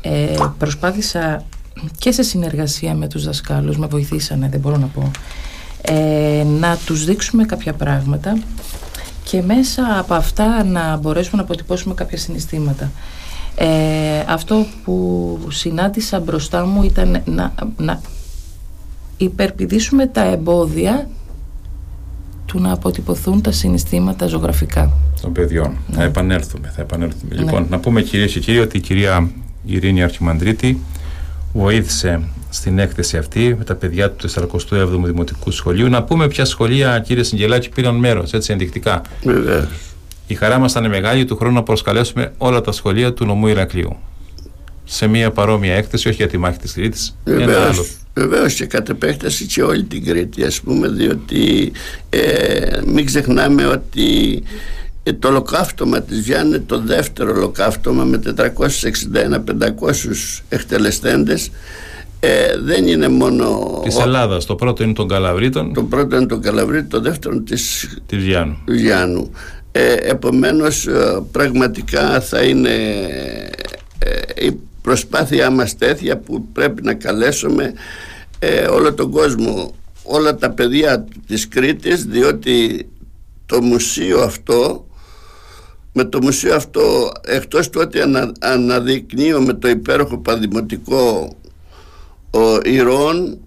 ε, 0.00 0.36
προσπάθησα 0.58 1.44
και 1.98 2.12
σε 2.12 2.22
συνεργασία 2.22 2.94
με 2.94 3.08
τους 3.08 3.24
δασκάλους, 3.24 3.78
με 3.78 3.86
βοηθήσανε, 3.86 4.48
δεν 4.50 4.60
μπορώ 4.60 4.76
να 4.76 4.86
πω, 4.86 5.10
ε, 5.80 6.44
να 6.60 6.78
τους 6.86 7.04
δείξουμε 7.04 7.44
κάποια 7.44 7.72
πράγματα 7.72 8.38
και 9.30 9.42
μέσα 9.42 9.98
από 9.98 10.14
αυτά 10.14 10.64
να 10.64 10.96
μπορέσουμε 10.96 11.36
να 11.36 11.42
αποτυπώσουμε 11.42 11.94
κάποια 11.94 12.18
συναισθήματα. 12.18 12.90
Ε, 13.56 13.66
αυτό 14.28 14.66
που 14.84 15.38
συνάντησα 15.50 16.20
μπροστά 16.20 16.66
μου 16.66 16.82
ήταν 16.82 17.22
να, 17.24 17.52
να 17.76 18.00
υπερπηδήσουμε 19.16 20.06
τα 20.06 20.22
εμπόδια 20.22 21.08
του 22.46 22.60
να 22.60 22.72
αποτυπωθούν 22.72 23.42
τα 23.42 23.52
συναισθήματα 23.52 24.26
ζωγραφικά. 24.26 24.92
Των 25.20 25.32
παιδιών. 25.32 25.76
Ναι. 25.86 25.96
Θα 25.96 26.02
επανέλθουμε. 26.02 26.72
Θα 26.74 26.82
επανέλθουμε. 26.82 27.34
Ναι. 27.34 27.42
Λοιπόν, 27.42 27.66
να 27.70 27.78
πούμε 27.78 28.02
κυρίες 28.02 28.32
και 28.32 28.40
κύριοι 28.40 28.58
ότι 28.58 28.76
η 28.76 28.80
κυρία 28.80 29.30
Ειρήνη 29.64 30.02
Αρχιμανδρίτη 30.02 30.80
βοήθησε 31.56 32.20
στην 32.50 32.78
έκθεση 32.78 33.16
αυτή 33.16 33.54
με 33.58 33.64
τα 33.64 33.74
παιδιά 33.74 34.10
του 34.10 34.30
47ου 34.30 35.02
Δημοτικού 35.04 35.50
Σχολείου. 35.50 35.88
Να 35.88 36.02
πούμε 36.02 36.28
ποια 36.28 36.44
σχολεία, 36.44 36.98
κύριε 36.98 37.22
Συγγελάκη, 37.22 37.68
πήραν 37.68 37.94
μέρος, 37.94 38.32
έτσι 38.32 38.52
ενδεικτικά. 38.52 39.02
Βεβαίως. 39.22 39.66
Η 40.26 40.34
χαρά 40.34 40.58
μας 40.58 40.70
ήταν 40.70 40.88
μεγάλη 40.88 41.24
του 41.24 41.36
χρόνου 41.36 41.54
να 41.54 41.62
προσκαλέσουμε 41.62 42.32
όλα 42.38 42.60
τα 42.60 42.72
σχολεία 42.72 43.12
του 43.12 43.24
νομού 43.24 43.46
Ηρακλείου. 43.46 43.96
Σε 44.84 45.06
μια 45.06 45.30
παρόμοια 45.30 45.74
έκθεση, 45.74 46.08
όχι 46.08 46.16
για 46.16 46.28
τη 46.28 46.38
μάχη 46.38 46.58
της 46.58 46.72
Κρήτης. 46.72 47.16
Βεβαίως 48.18 48.54
και 48.54 48.66
κατ' 48.66 48.88
επέκταση 48.88 49.46
και 49.46 49.62
όλη 49.62 49.84
την 49.84 50.04
Κρήτη 50.04 50.44
ας 50.44 50.60
πούμε 50.60 50.88
διότι 50.88 51.72
ε, 52.10 52.80
μην 52.86 53.06
ξεχνάμε 53.06 53.66
ότι 53.66 54.42
ε, 54.44 54.85
το 55.12 55.28
ολοκαύτωμα 55.28 56.00
της 56.02 56.20
Βιάννη 56.20 56.48
είναι 56.48 56.64
το 56.66 56.80
δεύτερο 56.80 57.30
ολοκαύτωμα 57.30 58.04
με 58.04 58.20
461-500 58.36 58.42
εκτελεστέντες. 60.48 61.50
Ε, 62.20 62.58
δεν 62.58 62.86
είναι 62.86 63.08
μόνο 63.08 63.80
της 63.84 63.98
Ελλάδας, 63.98 64.44
το 64.44 64.54
πρώτο 64.54 64.82
είναι 64.82 64.92
των 64.92 65.08
Καλαβρίτων 65.08 65.74
το 65.74 65.82
πρώτο 65.82 66.16
είναι 66.16 66.26
των 66.26 66.40
Καλαβρίτων, 66.40 66.88
το 66.88 67.00
δεύτερο 67.00 67.40
της, 67.40 67.88
της 68.06 68.18
Βιάννου, 68.18 68.56
Βιάννου. 68.66 69.30
Ε, 69.72 69.92
επομένως 69.92 70.86
ε, 70.86 71.22
πραγματικά 71.32 72.20
θα 72.20 72.42
είναι 72.42 72.70
ε, 73.98 74.48
προσπάθειά 74.82 75.50
μας 75.50 75.76
τέτοια 75.76 76.18
που 76.18 76.46
πρέπει 76.52 76.82
να 76.82 76.94
καλέσουμε 76.94 77.72
ε, 78.38 78.66
όλο 78.66 78.94
τον 78.94 79.10
κόσμο 79.10 79.74
όλα 80.02 80.36
τα 80.36 80.50
παιδιά 80.50 81.06
της 81.26 81.48
Κρήτης 81.48 82.04
διότι 82.04 82.88
το 83.46 83.62
μουσείο 83.62 84.20
αυτό 84.20 84.85
με 85.98 86.04
το 86.04 86.22
μουσείο 86.22 86.54
αυτό 86.54 87.12
εκτός 87.26 87.70
του 87.70 87.80
ότι 87.82 88.00
ανα, 88.00 88.32
αναδεικνύουμε 88.40 89.52
το 89.52 89.68
υπέροχο 89.68 90.18
παδημοτικό 90.18 91.36
ο, 92.30 92.40
ηρώων 92.64 93.38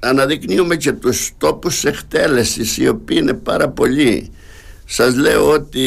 αναδεικνύουμε 0.00 0.76
και 0.76 0.92
τους 0.92 1.32
τόπους 1.38 1.84
εκτέλεσης 1.84 2.76
οι 2.76 2.88
οποίοι 2.88 3.18
είναι 3.20 3.34
πάρα 3.34 3.68
πολλοί. 3.68 4.32
Σας 4.84 5.16
λέω 5.16 5.50
ότι 5.50 5.86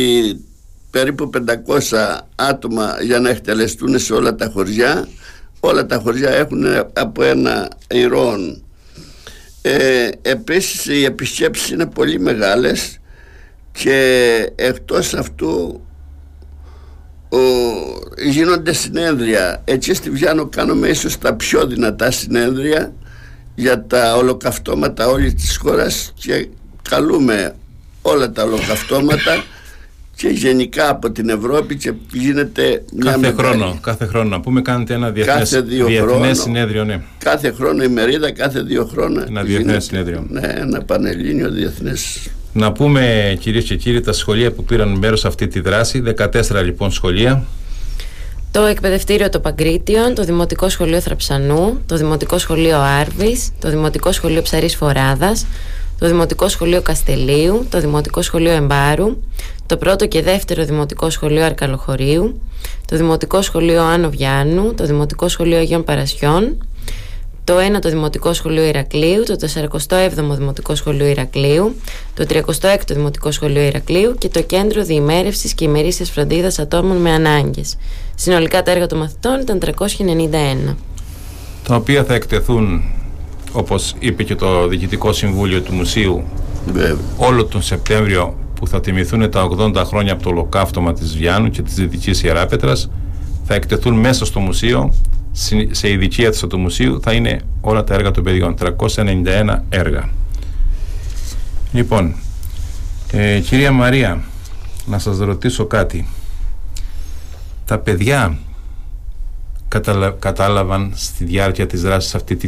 περίπου 0.90 1.30
500 1.92 2.20
άτομα 2.36 2.96
για 3.02 3.20
να 3.20 3.30
εκτελεστούν 3.30 4.00
σε 4.00 4.14
όλα 4.14 4.36
τα 4.36 4.50
χωριά 4.54 5.08
όλα 5.60 5.86
τα 5.86 5.98
χωριά 5.98 6.30
έχουν 6.30 6.66
από 6.94 7.24
ένα 7.24 7.70
ηρών 7.88 8.64
ε, 9.62 10.10
επίσης 10.22 10.86
οι 10.86 11.04
επισκέψεις 11.04 11.70
είναι 11.70 11.86
πολύ 11.86 12.20
μεγάλες 12.20 12.98
και 13.74 14.52
εκτός 14.56 15.14
αυτού 15.14 15.82
ο, 17.30 17.40
γίνονται 18.30 18.74
συνέδρια. 18.74 19.62
Έτσι 19.66 19.94
στη 19.94 20.10
Βιάνο 20.10 20.46
κάνουμε 20.46 20.88
ίσως 20.88 21.18
τα 21.18 21.34
πιο 21.34 21.68
δυνατά 21.68 22.12
συνέδρια 22.12 22.94
για 23.56 23.86
τα 23.86 24.16
ολοκαυτώματα 24.16 25.08
όλη 25.08 25.34
της 25.34 25.58
χώρας 25.58 26.14
και 26.16 26.48
καλούμε 26.90 27.56
όλα 28.02 28.32
τα 28.32 28.44
ολοκαυτώματα 28.44 29.44
και 30.16 30.28
γενικά 30.28 30.90
από 30.90 31.12
την 31.12 31.30
Ευρώπη 31.30 31.76
και 31.76 31.94
γίνεται 32.12 32.84
μια 32.94 33.12
κάθε 33.12 33.32
χρόνο, 33.32 33.78
κάθε 33.82 34.06
χρόνο. 34.06 34.30
Να 34.30 34.40
πούμε 34.42 34.62
κάνετε 34.62 34.94
ένα 34.94 35.12
διεθνές, 35.12 35.36
κάθε 35.36 35.62
δύο 35.62 35.86
διεθνές 35.86 36.10
χρόνο, 36.10 36.34
συνέδριο 36.34 36.84
ναι. 36.84 37.02
κάθε 37.18 37.52
χρόνο 37.52 37.84
η 37.84 37.88
μερίδα 37.88 38.32
κάθε 38.32 38.62
δύο 38.62 38.86
χρόνια 38.86 39.26
ένα 39.28 39.44
διεθνές 39.44 39.84
συνέδριο. 39.84 40.26
Ναι, 40.30 40.48
ένα 40.48 40.84
πανελλήνιο 40.84 41.50
διεθνές 41.50 42.30
να 42.54 42.72
πούμε 42.72 43.36
κυρίες 43.40 43.64
και 43.64 43.76
κύριοι 43.76 44.02
τα 44.02 44.14
σχολεία 44.14 44.52
που 44.52 44.64
πήραν 44.64 44.90
μέρος 44.90 45.20
σε 45.20 45.28
αυτή 45.28 45.48
τη 45.48 45.60
δράση. 45.60 46.04
14 46.18 46.64
λοιπόν 46.64 46.92
σχολεία. 46.92 47.44
Το 48.52 48.62
εκπαιδευτήριο 48.62 49.30
το 49.30 49.40
Παγκρίτιον, 49.40 50.14
το 50.14 50.24
Δημοτικό 50.24 50.70
Σχολείο 50.70 51.00
Θραψανού, 51.00 51.82
το 51.86 51.98
Δημοτικό 51.98 52.38
Σχολείο 52.38 52.80
Άρβης, 52.80 53.52
το 53.60 53.70
Δημοτικό 53.70 54.12
Σχολείο 54.12 54.42
Ψαρής 54.42 54.76
Φοράδας, 54.76 55.46
το 56.00 56.08
Δημοτικό 56.08 56.48
Σχολείο 56.48 56.82
Καστελίου, 56.82 57.66
το 57.70 57.80
Δημοτικό 57.80 58.22
Σχολείο 58.22 58.52
Εμπάρου, 58.52 59.18
το 59.66 59.78
πρώτο 59.78 60.08
και 60.08 60.22
δεύτερο 60.22 60.66
Δημοτικό 60.66 61.10
Σχολείο 61.10 61.46
Αρκαλοχωρίου, 61.46 62.42
το 62.86 62.98
Δημοτικό 62.98 63.42
Σχολείο 63.42 63.84
Άνω 63.84 64.10
Βιάννου, 64.10 64.74
το 64.74 64.86
Δημοτικό 64.86 65.28
Σχολείο 65.28 65.58
Αγίων 65.58 65.84
Παρασιών, 65.84 66.58
το 67.44 67.54
1ο 67.58 67.86
Δημοτικό 67.90 68.34
Σχολείο 68.34 68.64
Ηρακλείου, 68.64 69.24
το 69.24 69.48
47ο 69.88 70.10
Δημοτικό 70.36 70.76
Σχολείο 70.76 71.06
Ηρακλείου, 71.06 71.76
το 72.14 72.26
36ο 72.30 72.76
Δημοτικό 72.88 73.32
Σχολείο 73.32 73.62
Ηρακλείου 73.62 74.16
και 74.18 74.30
το 74.30 74.42
Κέντρο 74.42 74.84
Διημέρευσης 74.84 75.54
και 75.54 75.64
Ημερήσιας 75.64 76.10
Φροντίδας 76.12 76.60
Ατόμων 76.60 76.98
με 76.98 77.12
Ανάγκες. 77.12 77.78
Συνολικά 78.16 78.64
τα 78.64 78.72
έργα 78.72 78.88
των 78.88 78.98
μαθητών 78.98 79.40
ήταν 79.40 79.60
391. 79.60 80.76
Τα 81.68 81.76
οποία 81.76 82.04
θα 82.04 82.14
εκτεθούν, 82.14 82.84
όπως 83.52 83.96
είπε 84.00 84.24
και 84.24 84.36
το 84.36 84.68
Διοικητικό 84.68 85.14
Συμβούλιο 85.14 85.62
του 85.62 85.74
Μουσείου, 85.74 86.24
όλο 87.18 87.46
τον 87.46 87.62
Σεπτέμβριο 87.62 88.36
που 88.56 88.68
θα 88.68 88.80
τιμηθούν 88.80 89.30
τα 89.30 89.50
80 89.58 89.84
χρόνια 89.86 90.14
από 90.14 90.24
το 90.24 90.30
ολοκαύτωμα 90.30 90.94
της 90.94 91.18
Βιάννου 91.18 91.50
και 91.50 91.62
της 91.62 91.74
Δυτικής 91.74 92.24
Ιεράπετρας 92.24 92.90
θα 93.44 93.54
εκτεθούν 93.54 93.94
μέσα 93.94 94.26
στο 94.26 94.40
μουσείο 94.40 94.94
σε 95.72 95.90
ειδική 95.90 96.24
αίθουσα 96.24 96.48
του 96.48 96.60
μουσείου 96.60 97.00
θα 97.02 97.14
είναι 97.14 97.42
όλα 97.62 97.84
τα 97.84 97.94
έργα 97.94 98.12
των 98.12 98.24
παιδιών 98.24 98.56
391 98.78 99.58
έργα 99.70 100.10
λοιπόν 101.72 102.16
ε, 103.12 103.40
κυρία 103.40 103.72
Μαρία 103.72 104.24
να 104.86 105.00
σας 105.00 105.18
ρωτήσω 105.18 105.66
κάτι 105.66 106.08
τα 107.66 107.80
παιδιά 107.80 108.38
κατάλαβαν 110.20 110.92
στη 110.96 111.24
διάρκεια 111.26 111.68
της 111.68 111.82
δράσης 111.82 112.16
αυτή 112.16 112.36
τη, 112.36 112.48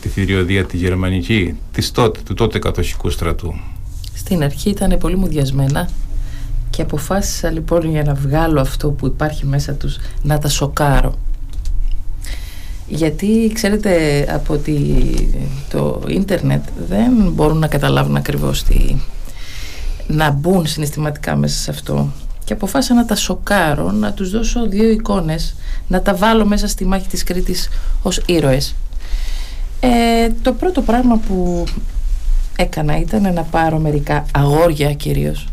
τη 0.00 0.08
θηριωδία 0.08 0.64
τη 0.64 0.76
γερμανική 0.76 1.58
της 1.72 1.92
τότε, 1.92 2.20
του 2.24 2.34
τότε 2.34 2.58
κατοχικού 2.58 3.10
στρατού; 3.10 3.54
Στην 4.14 4.42
αρχή 4.42 4.70
ήταν 4.70 4.98
πολύ 4.98 5.16
μουδιασμένα 5.16 5.88
και 6.70 6.82
αποφάσισα 6.82 7.50
λοιπόν 7.50 7.90
για 7.90 8.02
να 8.02 8.14
βγάλω 8.14 8.60
αυτό 8.60 8.90
που 8.90 9.06
υπάρχει 9.06 9.46
μέσα 9.46 9.72
τους 9.72 9.96
να 10.22 10.38
τα 10.38 10.48
σοκάρω. 10.48 11.14
Γιατί 12.86 13.50
ξέρετε 13.54 14.24
από 14.34 14.60
το 15.70 16.02
ίντερνετ 16.08 16.64
δεν 16.88 17.32
μπορούν 17.32 17.58
να 17.58 17.66
καταλάβουν 17.66 18.16
ακριβώς 18.16 18.62
τι, 18.62 18.96
να 20.06 20.30
μπουν 20.30 20.66
συναισθηματικά 20.66 21.36
μέσα 21.36 21.58
σε 21.58 21.70
αυτό 21.70 22.12
και 22.44 22.52
αποφάσισα 22.52 22.94
να 22.94 23.04
τα 23.04 23.14
σοκάρω, 23.14 23.90
να 23.90 24.12
τους 24.12 24.30
δώσω 24.30 24.66
δύο 24.66 24.90
εικόνες, 24.90 25.54
να 25.88 26.02
τα 26.02 26.14
βάλω 26.14 26.44
μέσα 26.44 26.68
στη 26.68 26.84
μάχη 26.84 27.08
της 27.08 27.24
Κρήτης 27.24 27.68
ως 28.02 28.22
ήρωες. 28.26 28.74
Ε, 29.80 30.30
το 30.42 30.52
πρώτο 30.52 30.82
πράγμα 30.82 31.16
που 31.16 31.64
έκανα 32.56 32.98
ήταν 32.98 33.32
να 33.32 33.42
πάρω 33.42 33.78
μερικά 33.78 34.24
αγόρια 34.32 34.94
κυρίως 34.94 35.48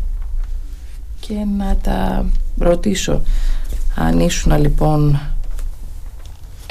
και 1.20 1.34
να 1.58 1.76
τα 1.82 2.24
ρωτήσω 2.58 3.22
αν 3.94 4.20
ήσουν 4.20 4.60
λοιπόν 4.60 5.20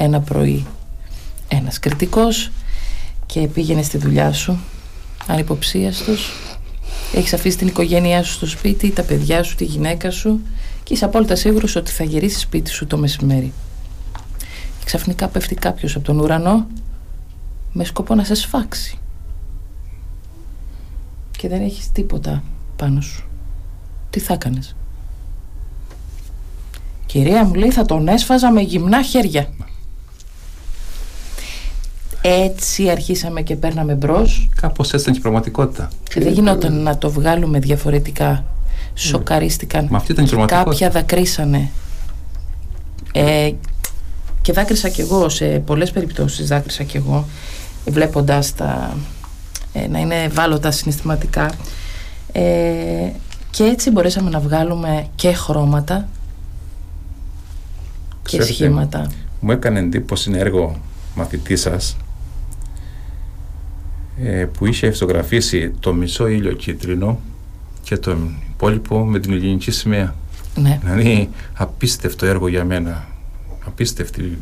ένα 0.03 0.19
πρωί 0.21 0.65
ένας 1.47 1.79
κριτικός 1.79 2.51
και 3.25 3.47
πήγαινε 3.47 3.81
στη 3.81 3.97
δουλειά 3.97 4.33
σου 4.33 4.59
ανυποψίαστος 5.27 6.31
έχεις 7.13 7.33
αφήσει 7.33 7.57
την 7.57 7.67
οικογένειά 7.67 8.23
σου 8.23 8.31
στο 8.31 8.45
σπίτι 8.45 8.91
τα 8.91 9.03
παιδιά 9.03 9.43
σου, 9.43 9.55
τη 9.55 9.65
γυναίκα 9.65 10.11
σου 10.11 10.41
και 10.83 10.93
είσαι 10.93 11.05
απόλυτα 11.05 11.35
σίγουρος 11.35 11.75
ότι 11.75 11.91
θα 11.91 12.03
γυρίσεις 12.03 12.41
σπίτι 12.41 12.69
σου 12.69 12.87
το 12.87 12.97
μεσημέρι. 12.97 13.53
Και 14.79 14.85
ξαφνικά 14.85 15.27
πέφτει 15.27 15.55
κάποιος 15.55 15.95
από 15.95 16.05
τον 16.05 16.19
ουρανό 16.19 16.67
με 17.71 17.83
σκοπό 17.83 18.15
να 18.15 18.23
σε 18.23 18.33
σφάξει. 18.33 18.97
Και 21.37 21.47
δεν 21.47 21.61
έχεις 21.61 21.91
τίποτα 21.91 22.43
πάνω 22.75 23.01
σου. 23.01 23.23
Τι 24.09 24.19
θα 24.19 24.33
έκανες; 24.33 24.75
Κυρία 27.05 27.45
μου 27.45 27.53
λέει 27.53 27.71
θα 27.71 27.85
τον 27.85 28.07
έσφαζα 28.07 28.51
με 28.51 28.61
γυμνά 28.61 29.03
χέρια 29.03 29.47
έτσι 32.21 32.89
αρχίσαμε 32.89 33.41
και 33.41 33.55
παίρναμε 33.55 33.93
μπρος. 33.93 34.49
Κάπως 34.61 34.87
έτσι 34.87 35.01
ήταν 35.01 35.13
και 35.13 35.19
η 35.19 35.21
πραγματικότητα. 35.21 35.89
Και 36.03 36.19
δεν 36.19 36.33
γινόταν 36.33 36.81
να 36.81 36.97
το 36.97 37.11
βγάλουμε 37.11 37.59
διαφορετικά. 37.59 38.45
Σοκαρίστηκαν. 38.93 39.87
Μα 39.89 39.97
αυτή 39.97 40.11
ήταν 40.11 40.25
η 40.25 40.27
πραγματικότητα. 40.27 40.69
Κάποια 40.69 40.89
δακρύσανε. 40.89 41.69
Ε, 43.13 43.51
και 44.41 44.53
δάκρυσα 44.53 44.89
κι 44.89 45.01
εγώ 45.01 45.29
σε 45.29 45.45
πολλές 45.45 45.91
περιπτώσεις 45.91 46.47
δάκρυσα 46.47 46.83
κι 46.83 46.97
εγώ 46.97 47.25
βλέποντας 47.85 48.55
τα 48.55 48.97
ε, 49.73 49.87
να 49.87 49.99
είναι 49.99 50.23
ευάλωτα 50.23 50.71
συναισθηματικά 50.71 51.51
ε, 52.31 53.09
και 53.49 53.63
έτσι 53.63 53.91
μπορέσαμε 53.91 54.29
να 54.29 54.39
βγάλουμε 54.39 55.07
και 55.15 55.33
χρώματα 55.33 56.07
και 58.23 58.41
σχήματα 58.41 59.07
μου 59.39 59.51
έκανε 59.51 59.79
εντύπωση 59.79 60.29
ένα 60.29 60.39
έργο 60.39 60.79
μαθητής 61.15 61.61
σας 61.61 61.91
ε, 61.91 62.10
που 64.53 64.65
είχε 64.65 64.91
φωτογραφίσει 64.91 65.71
το 65.79 65.93
μισό 65.93 66.27
ήλιο 66.27 66.53
κίτρινο 66.53 67.19
και 67.83 67.97
το 67.97 68.17
υπόλοιπο 68.49 69.05
με 69.05 69.19
την 69.19 69.31
ελληνική 69.31 69.71
σημαία. 69.71 70.15
Ναι. 70.55 70.79
Δηλαδή 70.83 71.29
απίστευτο 71.53 72.25
έργο 72.25 72.47
για 72.47 72.65
μένα. 72.65 73.09
Απίστευτη, 73.65 74.37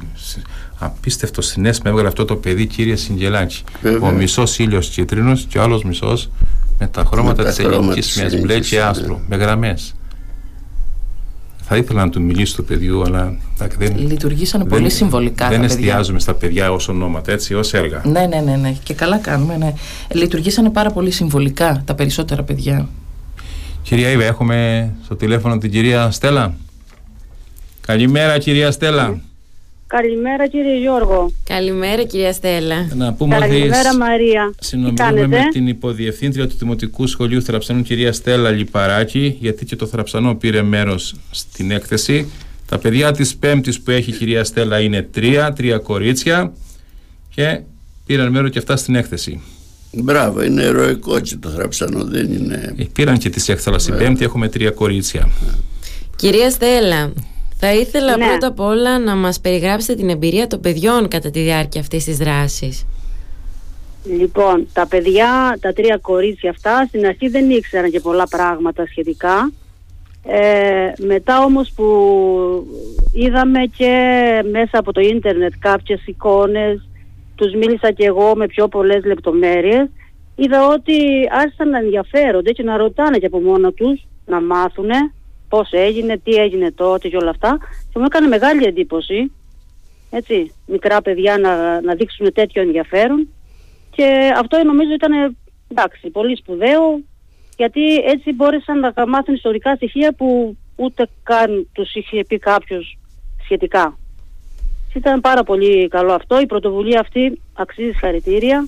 απίστευτο 0.78 1.42
συνέστημα 1.42 1.90
έβγαλε 1.90 2.08
αυτό 2.08 2.26
το 2.26 2.36
παιδί 2.36 2.66
κύριε 2.66 2.96
Συγγελάκη. 2.96 3.64
Ο 4.02 4.10
μισός 4.10 4.60
ήλιος 4.60 4.90
κίτρινος 4.90 5.46
και 5.50 5.58
ο 5.58 5.62
άλλος 5.62 5.84
μισός 5.84 6.30
με 6.80 6.88
τα 6.88 7.04
χρώματα 7.06 7.44
της 7.44 7.60
ελληνικής 7.60 8.06
σημαίας 8.06 8.40
μπλε 8.40 8.60
και 8.60 8.82
άσπρο, 8.82 9.14
ναι. 9.14 9.38
με 9.38 9.44
γραμμές. 9.44 9.96
Θα 11.72 11.78
ήθελα 11.78 12.04
να 12.04 12.10
του 12.10 12.22
μιλήσω 12.22 12.56
του 12.56 12.66
παιδιού, 12.66 13.04
αλλά 13.04 13.38
δεν. 13.78 13.98
Λειτουργήσαν 13.98 14.68
πολύ 14.68 14.90
συμβολικά. 14.90 15.48
Δεν 15.50 15.64
εστιάζουμε 15.64 16.20
στα 16.20 16.34
παιδιά 16.34 16.72
ως 16.72 16.88
ονόματα, 16.88 17.32
έτσι, 17.32 17.54
ως 17.54 17.74
έργα. 17.74 18.02
Ναι, 18.06 18.26
ναι, 18.26 18.40
ναι, 18.40 18.56
ναι. 18.56 18.76
Και 18.84 18.94
καλά 18.94 19.18
κάνουμε. 19.18 19.58
Ναι. 19.58 19.74
Λειτουργήσαν 20.14 20.72
πάρα 20.72 20.92
πολύ 20.92 21.12
συμβολικά 21.12 21.82
τα 21.86 21.96
περισσότερα 21.96 22.44
παιδιά. 22.44 22.90
Κυρία 23.82 24.10
Ήβα, 24.10 24.24
έχουμε 24.24 24.90
στο 25.04 25.16
τηλέφωνο 25.16 25.58
την 25.58 25.72
κυρία 25.72 26.12
Στέλλα. 26.12 26.54
Καλημέρα, 27.82 28.38
κυρία 28.38 28.72
Στέλλα. 28.72 29.20
Καλημέρα 29.90 30.48
κύριε 30.48 30.78
Γιώργο. 30.80 31.32
Καλημέρα 31.44 32.04
κυρία 32.04 32.34
Στέλλα. 32.34 32.90
Να 32.96 33.14
πούμε 33.14 33.38
Καλημέρα 33.40 33.98
Μαρία. 33.98 34.54
Συνομιλούμε 34.60 35.28
με 35.28 35.48
την 35.52 35.68
υποδιευθύντρια 35.68 36.48
του 36.48 36.56
Δημοτικού 36.60 37.08
Σχολείου 37.08 37.42
Θραψανού 37.42 37.82
κυρία 37.82 38.14
Στέλλα 38.14 38.50
Λιπαράκη 38.50 39.38
γιατί 39.40 39.66
και 39.66 39.76
το 39.76 39.86
Θραψανό 39.86 40.36
πήρε 40.36 40.62
μέρος 40.62 41.16
στην 41.32 41.72
έκθεση. 41.72 42.32
Τα 42.68 42.78
παιδιά 42.78 43.12
της 43.12 43.36
πέμπτης 43.36 43.82
που 43.82 43.92
έχει 43.92 44.10
η 44.10 44.14
κυρία 44.14 44.44
Στέλλα 44.44 44.80
είναι 44.80 45.02
τρία, 45.02 45.54
τρία 45.54 45.78
κορίτσια 45.78 46.54
και 47.36 47.62
πήραν 48.06 48.32
μέρο 48.32 48.48
και 48.48 48.60
αυτά 48.60 48.76
στην 48.76 48.96
έκθεση. 48.96 49.42
Μπράβο, 49.92 50.44
είναι 50.44 50.64
ερωικό 50.64 51.20
και 51.20 51.36
το 51.36 51.50
θραψανό, 51.50 52.04
δεν 52.04 52.34
είναι. 52.34 52.74
Ε, 52.78 52.84
πήραν 52.94 53.18
και 53.18 53.30
τη 53.30 53.52
έκθεση. 53.52 53.80
Στην 53.80 53.98
Πέμπτη 53.98 54.24
έχουμε 54.24 54.50
τρία 54.50 54.72
κορίτσια. 54.72 55.30
Κυρία 56.16 56.50
Στέλλα, 56.50 57.14
θα 57.62 57.74
ήθελα 57.74 58.18
ναι. 58.18 58.28
πρώτα 58.28 58.48
απ' 58.48 58.60
όλα 58.60 59.00
να 59.00 59.16
μας 59.16 59.40
περιγράψετε 59.40 59.96
την 59.96 60.10
εμπειρία 60.10 60.48
των 60.48 60.60
παιδιών 60.60 61.08
κατά 61.08 61.30
τη 61.30 61.40
διάρκεια 61.42 61.82
αυτής 61.82 62.04
της 62.04 62.18
δράσης. 62.18 62.86
Λοιπόν, 64.04 64.68
τα 64.74 64.88
παιδιά, 64.88 65.58
τα 65.62 65.74
τρία 65.74 65.98
κορίτσια 65.98 66.50
αυτά, 66.50 66.86
στην 66.88 67.06
αρχή 67.06 67.28
δεν 67.28 67.50
ήξεραν 67.50 67.92
και 67.92 68.00
πολλά 68.00 68.28
πράγματα 68.28 68.86
σχετικά. 68.86 69.52
Ε, 70.26 70.92
μετά 70.98 71.44
όμως 71.44 71.72
που 71.76 71.88
είδαμε 73.14 73.60
και 73.78 73.94
μέσα 74.52 74.80
από 74.80 74.92
το 74.92 75.02
ίντερνετ 75.02 75.54
κάποιες 75.60 76.02
εικόνες, 76.06 76.88
τους 77.36 77.54
μίλησα 77.54 77.92
και 77.92 78.06
εγώ 78.06 78.36
με 78.36 78.46
πιο 78.46 78.68
πολλές 78.68 79.04
λεπτομέρειες, 79.06 79.90
είδα 80.36 80.68
ότι 80.68 80.98
άρχισαν 81.32 81.70
να 81.70 81.78
ενδιαφέρονται 81.78 82.52
και 82.52 82.64
να 82.64 82.78
ρωτάνε 82.78 83.18
και 83.18 83.26
από 83.26 83.40
μόνο 83.40 83.72
τους, 83.72 84.08
να 84.26 84.42
μάθουνε 84.42 85.14
Πώς 85.50 85.70
έγινε, 85.72 86.18
τι 86.18 86.32
έγινε 86.32 86.72
τότε 86.72 87.08
και 87.08 87.18
όλα 87.18 87.30
αυτά 87.30 87.58
και 87.94 88.00
μου 88.00 88.06
έκανε 88.06 88.28
μεγάλη 88.28 88.66
εντύπωση 88.66 89.32
έτσι, 90.10 90.54
μικρά 90.66 91.02
παιδιά 91.02 91.38
να, 91.38 91.82
να 91.82 91.96
δείξουν 91.96 92.34
τέτοιο 92.34 92.62
ενδιαφέρον 92.62 93.28
και 93.92 94.34
αυτό 94.38 94.64
νομίζω 94.64 94.94
ήταν 94.94 95.38
εντάξει, 95.68 96.10
πολύ 96.10 96.36
σπουδαίο 96.38 97.02
γιατί 97.58 97.96
έτσι 97.96 98.34
μπόρεσαν 98.34 98.80
να 98.80 99.08
μάθουν 99.08 99.34
ιστορικά 99.34 99.76
στοιχεία 99.76 100.14
που 100.14 100.58
ούτε 100.76 101.08
καν 101.24 101.68
τους 101.74 101.94
είχε 101.94 102.24
πει 102.28 102.38
κάποιος 102.38 102.98
σχετικά. 103.44 103.98
Ήταν 104.94 105.22
πάρα 105.22 105.44
πολύ 105.44 105.88
καλό 105.88 106.14
αυτό. 106.14 106.40
Η 106.40 106.46
πρωτοβουλία 106.46 107.00
αυτή 107.00 107.42
αξίζει 107.54 107.94
χαρητήρια. 107.94 108.68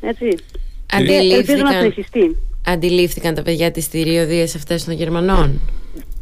Έτσι. 0.00 0.38
ελπίζω 1.32 1.62
να 1.62 1.70
συνεχιστεί. 1.70 2.36
Αντιλήφθηκαν 2.66 3.34
τα 3.34 3.42
παιδιά 3.42 3.70
τις 3.70 3.86
θηριωδίες 3.86 4.54
αυτές 4.54 4.84
των 4.84 4.94
Γερμανών; 4.94 5.60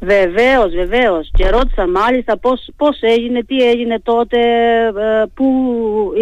Βεβαίως, 0.00 0.74
βεβαίως. 0.74 1.30
Και 1.32 1.48
ρώτησαν 1.48 1.90
μάλιστα 1.90 2.38
πώς, 2.38 2.68
πώς 2.76 2.98
έγινε, 3.00 3.42
τι 3.42 3.56
έγινε 3.68 4.00
τότε, 4.00 4.38
ε, 4.86 5.24
που 5.34 5.46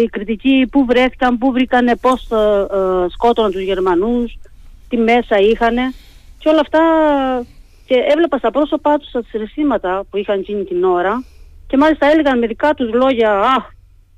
οι 0.01 0.05
κριτικοί 0.05 0.67
που 0.71 0.85
βρέθηκαν, 0.85 1.37
που 1.37 1.51
βρήκανε, 1.51 1.95
πώς 1.95 2.27
ε, 2.31 2.35
ε, 2.35 3.09
σκότωναν 3.09 3.51
τους 3.51 3.61
Γερμανούς, 3.61 4.37
τι 4.89 4.97
μέσα 4.97 5.39
είχαν 5.39 5.75
και 6.37 6.49
όλα 6.49 6.59
αυτά 6.59 6.81
και 7.85 7.95
έβλεπα 8.09 8.37
στα 8.37 8.51
πρόσωπά 8.51 8.97
τους 8.97 9.11
τα 9.11 9.23
συναισθήματα 9.29 10.03
που 10.09 10.17
είχαν 10.17 10.41
γίνει 10.41 10.63
την 10.63 10.83
ώρα 10.83 11.23
και 11.67 11.77
μάλιστα 11.77 12.07
έλεγαν 12.07 12.39
με 12.39 12.47
δικά 12.47 12.73
τους 12.73 12.93
λόγια 12.93 13.39
«Αχ, 13.39 13.69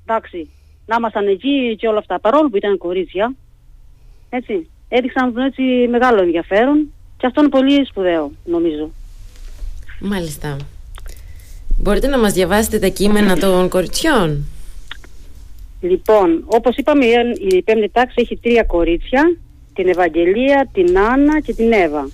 εντάξει, 0.06 0.50
να 0.86 0.96
ήμασταν 0.96 1.28
εκεί» 1.28 1.76
και 1.78 1.88
όλα 1.88 2.00
αυτά, 2.00 2.20
παρόλο 2.20 2.50
που 2.50 2.58
ήταν 2.58 2.78
κορίτσια. 2.78 3.34
Έτσι 4.30 4.70
έδειξαν 4.88 5.38
έτσι 5.38 5.62
μεγάλο 5.89 6.21
ενδιαφέρον 6.21 6.93
και 7.17 7.26
αυτό 7.26 7.41
είναι 7.41 7.50
πολύ 7.50 7.86
σπουδαίο 7.86 8.32
νομίζω. 8.45 8.89
Μάλιστα. 10.00 10.58
Μπορείτε 11.78 12.08
να 12.08 12.19
μας 12.19 12.34
διαβάσετε 12.34 12.80
τα 12.80 12.88
κείμενα 12.88 13.38
των 13.38 13.69
κοριτσιών; 13.69 14.45
Λοιπόν, 15.82 16.43
όπως 16.45 16.76
είπαμε 16.78 17.06
η 17.39 17.62
πέμπτη 17.62 17.89
τάξη 17.89 18.15
έχει 18.17 18.38
τρία 18.38 18.63
κορίτσια, 18.63 19.38
την 19.74 19.88
Ευαγγελία, 19.88 20.69
την 20.74 21.00
Άννα 21.00 21.39
και 21.39 21.54
την 21.54 21.71
Εύα. 21.71 22.10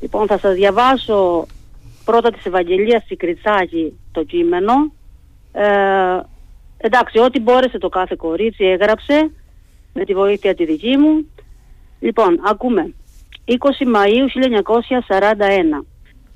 Λοιπόν, 0.00 0.26
θα 0.26 0.38
σας 0.38 0.54
διαβάσω 0.54 1.46
πρώτα 2.04 2.30
της 2.30 2.46
Ευαγγελίας 2.46 3.02
στη 3.02 3.16
Κριτσάκη 3.16 3.98
το 4.12 4.24
κείμενο. 4.24 4.72
Ε, 5.52 6.20
εντάξει, 6.76 7.18
ό,τι 7.18 7.40
μπόρεσε 7.40 7.78
το 7.78 7.88
κάθε 7.88 8.14
κορίτσι 8.18 8.64
έγραψε 8.64 9.30
με 9.92 10.04
τη 10.04 10.14
βοήθεια 10.14 10.54
τη 10.54 10.64
δική 10.64 10.96
μου. 10.96 11.26
Λοιπόν, 12.00 12.40
ακούμε. 12.44 12.94
20 13.46 13.52
Μαΐου 13.94 14.26
1941. 15.78 15.84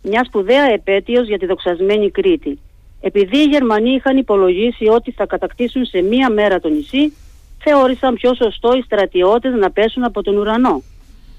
Μια 0.02 0.24
σπουδαία 0.24 0.64
επέτειος 0.64 1.26
για 1.26 1.38
τη 1.38 1.46
δοξασμένη 1.46 2.10
Κρήτη. 2.10 2.58
Επειδή 3.00 3.38
οι 3.38 3.48
Γερμανοί 3.48 3.90
είχαν 3.90 4.16
υπολογίσει 4.16 4.88
ότι 4.88 5.10
θα 5.10 5.26
κατακτήσουν 5.26 5.84
σε 5.84 6.00
μία 6.02 6.30
μέρα 6.30 6.60
το 6.60 6.68
νησί, 6.68 7.12
θεώρησαν 7.58 8.14
πιο 8.14 8.34
σωστό 8.34 8.76
οι 8.76 8.82
στρατιώτες 8.82 9.54
να 9.54 9.70
πέσουν 9.70 10.04
από 10.04 10.22
τον 10.22 10.36
ουρανό. 10.36 10.82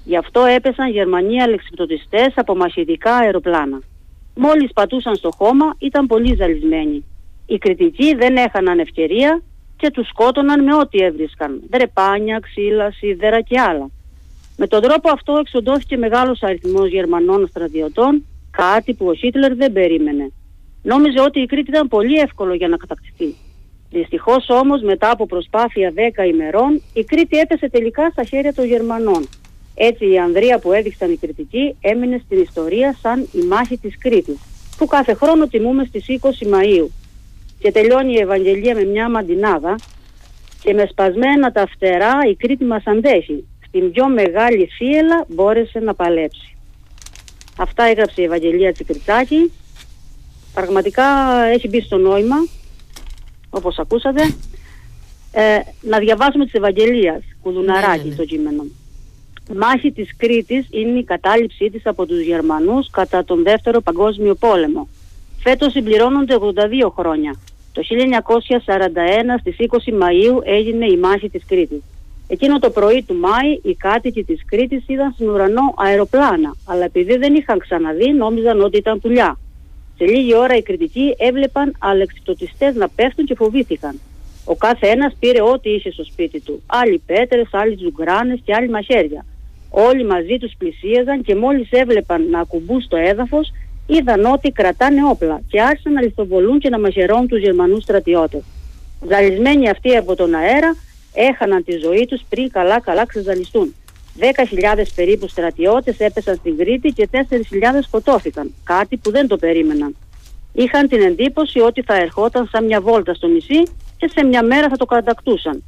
Γι' 0.04 0.16
αυτό 0.16 0.44
έπεσαν 0.44 0.90
Γερμανοί 0.90 1.42
αλεξιπτωτιστές 1.42 2.32
από 2.36 2.56
μαχητικά 2.56 3.14
αεροπλάνα. 3.14 3.80
Μόλις 4.34 4.72
πατούσαν 4.72 5.14
στο 5.14 5.30
χώμα 5.36 5.74
ήταν 5.78 6.06
πολύ 6.06 6.34
ζαλισμένοι. 6.34 7.04
Οι 7.46 7.58
κριτικοί 7.58 8.14
δεν 8.14 8.36
έχαναν 8.36 8.78
ευκαιρία 8.78 9.42
και 9.76 9.90
τους 9.90 10.08
σκότωναν 10.08 10.64
με 10.64 10.74
ό,τι 10.74 10.98
έβρισκαν. 10.98 11.62
Δρεπάνια, 11.70 12.38
ξύλα, 12.40 12.90
σίδερα 12.90 13.40
και 13.40 13.60
άλλα. 13.60 13.90
Με 14.62 14.66
τον 14.66 14.82
τρόπο 14.82 15.10
αυτό 15.10 15.36
εξοντώθηκε 15.40 15.96
μεγάλος 15.96 16.42
αριθμός 16.42 16.88
Γερμανών 16.88 17.46
στρατιωτών, 17.48 18.26
κάτι 18.50 18.94
που 18.94 19.06
ο 19.06 19.14
Χίτλερ 19.14 19.54
δεν 19.54 19.72
περίμενε. 19.72 20.32
Νόμιζε 20.82 21.20
ότι 21.20 21.40
η 21.40 21.46
Κρήτη 21.46 21.70
ήταν 21.70 21.88
πολύ 21.88 22.18
εύκολο 22.18 22.54
για 22.54 22.68
να 22.68 22.76
κατακτηθεί. 22.76 23.34
Δυστυχώς 23.90 24.48
όμως, 24.48 24.82
μετά 24.82 25.10
από 25.10 25.26
προσπάθεια 25.26 25.92
10 25.94 26.24
ημερών, 26.24 26.82
η 26.92 27.04
Κρήτη 27.04 27.38
έπεσε 27.38 27.68
τελικά 27.70 28.10
στα 28.10 28.24
χέρια 28.24 28.54
των 28.54 28.64
Γερμανών. 28.64 29.28
Έτσι 29.74 30.10
η 30.10 30.18
Ανδρία 30.18 30.58
που 30.58 30.72
έδειξαν 30.72 31.12
οι 31.12 31.16
κριτικοί 31.16 31.76
έμεινε 31.80 32.20
στην 32.24 32.40
ιστορία 32.40 32.96
σαν 33.00 33.28
η 33.32 33.40
μάχη 33.42 33.78
της 33.78 33.98
Κρήτης, 33.98 34.38
που 34.76 34.86
κάθε 34.86 35.14
χρόνο 35.14 35.46
τιμούμε 35.46 35.84
στις 35.84 36.06
20 36.08 36.46
Μαΐου. 36.46 36.86
Και 37.58 37.72
τελειώνει 37.72 38.12
η 38.12 38.18
Ευαγγελία 38.18 38.74
με 38.74 38.84
μια 38.84 39.10
μαντινάδα 39.10 39.78
και 40.62 40.74
με 40.74 40.86
σπασμένα 40.90 41.52
τα 41.52 41.66
φτερά 41.66 42.18
η 42.30 42.34
Κρήτη 42.34 42.64
μας 42.64 42.82
αντέχει. 42.86 43.44
Στην 43.70 43.92
πιο 43.92 44.08
μεγάλη 44.08 44.66
θύελα 44.66 45.24
μπόρεσε 45.28 45.78
να 45.78 45.94
παλέψει. 45.94 46.56
Αυτά 47.58 47.84
έγραψε 47.84 48.20
η 48.20 48.24
Ευαγγελία 48.24 48.72
Τσικριτσάκη. 48.72 49.52
Πραγματικά 50.54 51.04
έχει 51.44 51.68
μπει 51.68 51.80
στο 51.80 51.96
νόημα, 51.96 52.36
όπως 53.50 53.78
ακούσατε. 53.78 54.34
Ε, 55.32 55.58
να 55.80 55.98
διαβάσουμε 55.98 56.44
τις 56.44 56.54
Ευαγγελίας, 56.54 57.22
Κουδουναράκη 57.42 58.02
ναι, 58.02 58.10
ναι. 58.10 58.14
το 58.14 58.24
κείμενο 58.24 58.64
μάχη 59.56 59.92
της 59.92 60.16
Κρήτης 60.16 60.66
είναι 60.70 60.98
η 60.98 61.04
κατάληψή 61.04 61.70
της 61.70 61.86
από 61.86 62.06
τους 62.06 62.20
Γερμανούς 62.20 62.90
κατά 62.90 63.24
τον 63.24 63.42
Δεύτερο 63.42 63.80
Παγκόσμιο 63.80 64.34
Πόλεμο. 64.34 64.88
Φέτος 65.42 65.72
συμπληρώνονται 65.72 66.36
82 66.40 66.92
χρόνια. 66.96 67.34
Το 67.72 67.82
1941 67.82 69.38
στις 69.40 69.56
20 69.58 69.92
Μαΐου 69.92 70.42
έγινε 70.44 70.86
η 70.86 70.96
μάχη 70.96 71.28
της 71.28 71.44
Κρήτης. 71.46 71.82
Εκείνο 72.32 72.58
το 72.58 72.70
πρωί 72.70 73.02
του 73.02 73.14
Μάη 73.14 73.58
οι 73.62 73.74
κάτοικοι 73.74 74.24
της 74.24 74.44
Κρήτης 74.46 74.84
είδαν 74.86 75.12
στην 75.12 75.28
ουρανό 75.28 75.74
αεροπλάνα, 75.76 76.54
αλλά 76.64 76.84
επειδή 76.84 77.16
δεν 77.16 77.34
είχαν 77.34 77.58
ξαναδεί 77.58 78.12
νόμιζαν 78.12 78.60
ότι 78.60 78.76
ήταν 78.76 79.00
πουλιά. 79.00 79.38
Σε 79.96 80.04
λίγη 80.04 80.34
ώρα 80.34 80.56
οι 80.56 80.62
κριτικοί 80.62 81.14
έβλεπαν 81.18 81.76
αλεξιπτωτιστές 81.78 82.74
να 82.74 82.88
πέφτουν 82.88 83.24
και 83.24 83.34
φοβήθηκαν. 83.34 84.00
Ο 84.44 84.54
κάθε 84.54 84.86
ένας 84.86 85.16
πήρε 85.18 85.42
ό,τι 85.42 85.70
είχε 85.70 85.90
στο 85.90 86.04
σπίτι 86.04 86.40
του. 86.40 86.62
Άλλοι 86.66 87.02
πέτρες, 87.06 87.48
άλλοι 87.50 87.76
τζουγκράνες 87.76 88.40
και 88.44 88.54
άλλοι 88.54 88.68
μαχαίρια. 88.68 89.24
Όλοι 89.70 90.04
μαζί 90.04 90.38
τους 90.38 90.52
πλησίαζαν 90.58 91.22
και 91.22 91.34
μόλις 91.34 91.70
έβλεπαν 91.70 92.28
να 92.30 92.40
ακουμπούν 92.40 92.80
στο 92.80 92.96
έδαφος 92.96 93.52
είδαν 93.86 94.24
ότι 94.24 94.50
κρατάνε 94.50 95.04
όπλα 95.10 95.40
και 95.48 95.60
άρχισαν 95.60 95.92
να 95.92 96.02
λιθοβολούν 96.02 96.58
και 96.58 96.68
να 96.68 96.78
μαχαιρώνουν 96.78 97.28
τους 97.28 97.40
Γερμανούς 97.40 97.82
στρατιώτες. 97.82 98.42
Ζαλισμένοι 99.08 99.68
αυτοί 99.68 99.96
από 99.96 100.14
τον 100.14 100.34
αέρα 100.34 100.76
έχαναν 101.14 101.64
τη 101.64 101.76
ζωή 101.76 102.06
τους 102.06 102.20
πριν 102.28 102.50
καλά 102.50 102.80
καλά 102.80 103.06
ξεζαλιστούν. 103.06 103.74
10.000 104.18 104.82
περίπου 104.94 105.28
στρατιώτες 105.28 105.98
έπεσαν 105.98 106.36
στην 106.36 106.56
Κρήτη 106.56 106.88
και 106.88 107.08
4.000 107.12 107.18
σκοτώθηκαν, 107.82 108.54
κάτι 108.64 108.96
που 108.96 109.10
δεν 109.10 109.26
το 109.26 109.36
περίμεναν. 109.36 109.96
Είχαν 110.52 110.88
την 110.88 111.00
εντύπωση 111.00 111.60
ότι 111.60 111.82
θα 111.82 111.94
ερχόταν 111.94 112.48
σαν 112.52 112.64
μια 112.64 112.80
βόλτα 112.80 113.14
στο 113.14 113.26
νησί 113.26 113.62
και 113.96 114.08
σε 114.14 114.24
μια 114.24 114.42
μέρα 114.42 114.68
θα 114.68 114.76
το 114.76 114.84
κατακτούσαν 114.84 115.62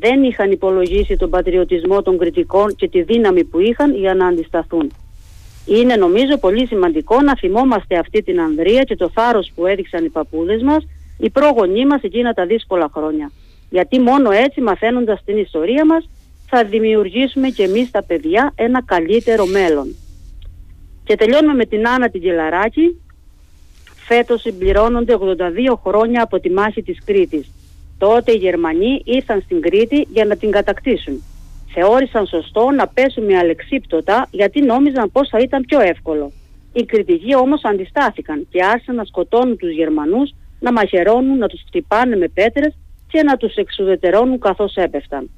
δεν 0.00 0.22
είχαν 0.22 0.50
υπολογίσει 0.50 1.16
τον 1.16 1.30
πατριωτισμό 1.30 2.02
των 2.02 2.18
κριτικών 2.18 2.74
και 2.74 2.88
τη 2.88 3.02
δύναμη 3.02 3.44
που 3.44 3.60
είχαν 3.60 3.94
για 3.94 4.14
να 4.14 4.26
αντισταθούν. 4.26 4.92
Είναι 5.66 5.96
νομίζω 5.96 6.36
πολύ 6.36 6.66
σημαντικό 6.66 7.20
να 7.20 7.36
θυμόμαστε 7.36 7.98
αυτή 7.98 8.22
την 8.22 8.40
ανδρεία 8.40 8.82
και 8.82 8.96
το 8.96 9.10
θάρρος 9.14 9.52
που 9.54 9.66
έδειξαν 9.66 10.04
οι 10.04 10.08
παππούδες 10.08 10.62
μας, 10.62 10.86
οι 11.18 11.30
πρόγονοί 11.30 11.86
μας 11.86 12.02
εκείνα 12.02 12.32
τα 12.32 12.46
δύσκολα 12.46 12.90
χρόνια. 12.94 13.30
Γιατί 13.70 14.00
μόνο 14.00 14.30
έτσι 14.30 14.60
μαθαίνοντας 14.60 15.22
την 15.24 15.36
ιστορία 15.36 15.86
μας 15.86 16.08
θα 16.46 16.64
δημιουργήσουμε 16.64 17.48
και 17.48 17.62
εμείς 17.62 17.90
τα 17.90 18.02
παιδιά 18.02 18.52
ένα 18.54 18.82
καλύτερο 18.84 19.46
μέλλον. 19.46 19.96
Και 21.04 21.16
τελειώνουμε 21.16 21.54
με 21.54 21.64
την 21.64 21.88
Άννα 21.88 22.10
την 22.10 22.20
Γελαράκη. 22.20 23.00
Φέτος 24.06 24.40
συμπληρώνονται 24.40 25.14
82 25.14 25.80
χρόνια 25.84 26.22
από 26.22 26.40
τη 26.40 26.50
μάχη 26.50 26.82
της 26.82 26.98
Κρήτης. 27.04 27.50
Τότε 27.98 28.32
οι 28.32 28.36
Γερμανοί 28.36 29.02
ήρθαν 29.04 29.40
στην 29.40 29.60
Κρήτη 29.60 30.06
για 30.12 30.24
να 30.24 30.36
την 30.36 30.50
κατακτήσουν. 30.50 31.22
Θεώρησαν 31.74 32.26
σωστό 32.26 32.70
να 32.70 32.86
πέσουν 32.88 33.24
με 33.24 33.36
αλεξίπτωτα 33.36 34.28
γιατί 34.30 34.60
νόμιζαν 34.60 35.12
πως 35.12 35.28
θα 35.28 35.38
ήταν 35.38 35.62
πιο 35.62 35.80
εύκολο. 35.80 36.32
Οι 36.72 36.84
κριτικοί 36.84 37.36
όμως 37.36 37.64
αντιστάθηκαν 37.64 38.46
και 38.50 38.64
άρχισαν 38.64 38.94
να 38.94 39.04
σκοτώνουν 39.04 39.56
τους 39.56 39.70
Γερμανούς, 39.70 40.34
να 40.60 40.72
μαχαιρώνουν, 40.72 41.38
να 41.38 41.46
τους 41.46 41.62
χτυπάνε 41.66 42.16
με 42.16 42.28
πέτρες 42.28 42.74
και 43.08 43.22
να 43.22 43.36
τους 43.36 43.54
εξουδετερώνουν 43.54 44.38
καθώς 44.38 44.74
έπεφταν. 44.74 45.30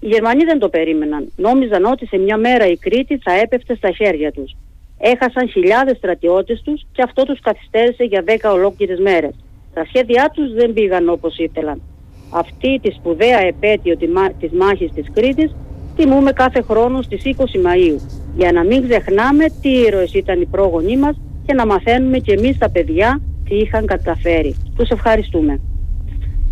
Οι 0.00 0.06
Γερμανοί 0.06 0.44
δεν 0.44 0.58
το 0.58 0.68
περίμεναν. 0.68 1.32
Νόμιζαν 1.36 1.84
ότι 1.84 2.06
σε 2.06 2.18
μια 2.18 2.36
μέρα 2.36 2.66
η 2.66 2.76
Κρήτη 2.76 3.18
θα 3.18 3.32
έπεφτε 3.32 3.74
στα 3.74 3.90
χέρια 3.90 4.32
τους. 4.32 4.56
Έχασαν 4.98 5.48
χιλιάδες 5.48 5.96
στρατιώτες 5.96 6.62
τους 6.64 6.86
και 6.92 7.02
αυτό 7.02 7.22
τους 7.22 7.40
καθυστέρησε 7.40 8.04
για 8.04 8.22
δέκα 8.22 8.52
ολόκληρες 8.52 8.98
μέρες. 8.98 9.34
Τα 9.74 9.84
σχέδιά 9.84 10.30
τους 10.34 10.52
δεν 10.52 10.72
πήγαν 10.72 11.08
όπως 11.08 11.38
ήθελαν 11.38 11.82
αυτή 12.30 12.78
τη 12.82 12.90
σπουδαία 12.90 13.38
επέτειο 13.38 13.96
της 14.38 14.50
μάχης 14.52 14.92
της 14.92 15.06
Κρήτης 15.12 15.54
τιμούμε 15.96 16.32
κάθε 16.32 16.62
χρόνο 16.62 17.02
στις 17.02 17.22
20 17.24 17.30
Μαΐου 17.40 17.96
για 18.36 18.52
να 18.52 18.64
μην 18.64 18.88
ξεχνάμε 18.88 19.44
τι 19.62 19.68
ήρωες 19.68 20.14
ήταν 20.14 20.40
οι 20.40 20.46
πρόγονοί 20.46 20.96
μας 20.96 21.20
και 21.46 21.54
να 21.54 21.66
μαθαίνουμε 21.66 22.18
και 22.18 22.32
εμείς 22.32 22.58
τα 22.58 22.70
παιδιά 22.70 23.20
τι 23.48 23.54
είχαν 23.56 23.86
καταφέρει. 23.86 24.56
Τους 24.76 24.88
ευχαριστούμε. 24.88 25.60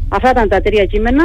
Αυτά 0.08 0.30
ήταν 0.30 0.48
τα 0.48 0.60
τρία 0.60 0.84
κείμενα. 0.84 1.24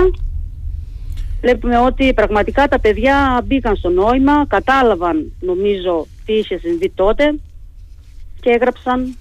Βλέπουμε 1.41 1.79
ότι 1.79 2.13
πραγματικά 2.13 2.67
τα 2.67 2.79
παιδιά 2.79 3.43
μπήκαν 3.45 3.75
στο 3.75 3.89
νόημα, 3.89 4.45
κατάλαβαν 4.47 5.31
νομίζω 5.39 6.07
τι 6.25 6.33
είχε 6.33 6.57
συμβεί 6.57 6.89
τότε 6.95 7.35
και 8.41 8.49
έγραψαν 8.49 9.17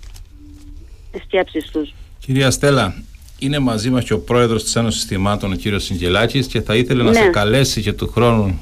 τις 1.12 1.22
σκέψεις 1.22 1.70
τους. 1.70 1.94
Κυρία 2.18 2.50
Στέλλα, 2.50 2.94
είναι 3.38 3.58
μαζί 3.58 3.90
μας 3.90 4.04
και 4.04 4.12
ο 4.12 4.20
πρόεδρος 4.20 4.62
της 4.62 4.76
Ένωσης 4.76 5.04
Θυμάτων, 5.04 5.52
ο 5.52 5.54
κύριος 5.54 5.84
Συγγελάκης 5.84 6.46
και 6.46 6.60
θα 6.60 6.76
ήθελε 6.76 7.02
να 7.02 7.12
σε 7.12 7.20
ναι. 7.20 7.30
καλέσει 7.30 7.82
και 7.82 7.92
του 7.92 8.08
χρόνου 8.08 8.60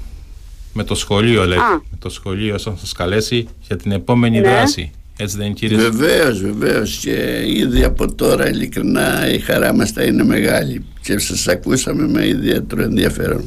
με 0.72 0.84
το 0.84 0.94
σχολείο, 0.94 1.46
λέει. 1.46 1.58
Με 1.90 1.98
το 1.98 2.08
σχολείο, 2.08 2.54
όσο 2.54 2.76
σας 2.76 2.92
καλέσει 2.92 3.48
για 3.66 3.76
την 3.76 3.92
επόμενη 3.92 4.40
ναι. 4.40 4.48
δράση. 4.48 4.90
Έτσι 5.20 5.36
δεν 5.36 5.46
είναι 5.46 5.54
κύριε; 5.54 5.76
Βεβαίως, 5.76 6.40
βεβαίως. 6.40 6.96
Και 6.96 7.42
ήδη 7.46 7.84
από 7.84 8.14
τώρα 8.14 8.48
ειλικρινά 8.48 9.30
η 9.30 9.38
χαρά 9.38 9.74
μας 9.74 9.90
θα 9.90 10.02
είναι 10.02 10.24
μεγάλη. 10.24 10.84
Και 11.02 11.18
σας 11.18 11.48
ακούσαμε 11.48 12.08
με 12.08 12.26
ιδιαίτερο 12.26 12.82
ενδιαφέρον. 12.82 13.44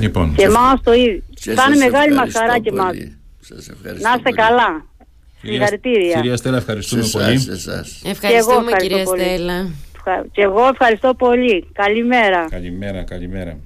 Λοιπόν. 0.00 0.34
Και 0.34 0.44
εμάς 0.44 0.80
το 0.82 0.92
ίδιο. 0.92 1.22
Θα 1.54 1.64
είναι 1.66 1.84
μεγάλη 1.84 2.14
μας 2.14 2.32
χαρά 2.32 2.58
και 2.58 2.68
εμάς. 2.68 2.94
Να 4.00 4.14
είστε 4.16 4.30
καλά. 4.34 4.86
Συγχαρητήρια. 5.42 6.14
Κυρία 6.14 6.36
Στέλλα, 6.36 6.56
ευχαριστούμε 6.56 7.02
σε 7.02 7.18
πολύ. 7.18 7.46
Ευχαριστούμε, 8.02 8.72
κυρία 8.78 9.04
Στέλλα. 9.06 9.70
Και 10.32 10.42
εγώ 10.42 10.68
ευχαριστώ 10.72 11.14
πολύ. 11.14 11.66
Καλημέρα. 11.72 12.46
Καλημέρα, 12.50 13.02
καλημέρα. 13.02 13.58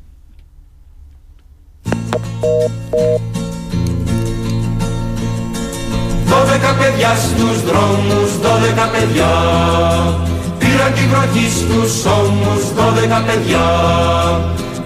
Δώδεκα 6.31 6.73
παιδιά 6.79 7.13
στους 7.27 7.57
δρόμους, 7.69 8.31
δώδεκα 8.43 8.87
παιδιά. 8.93 9.33
Πήραν 10.59 10.93
την 10.97 11.07
βροχή 11.11 11.47
στους 11.59 11.93
ώμους, 12.19 12.63
δώδεκα 12.77 13.19
παιδιά. 13.27 13.67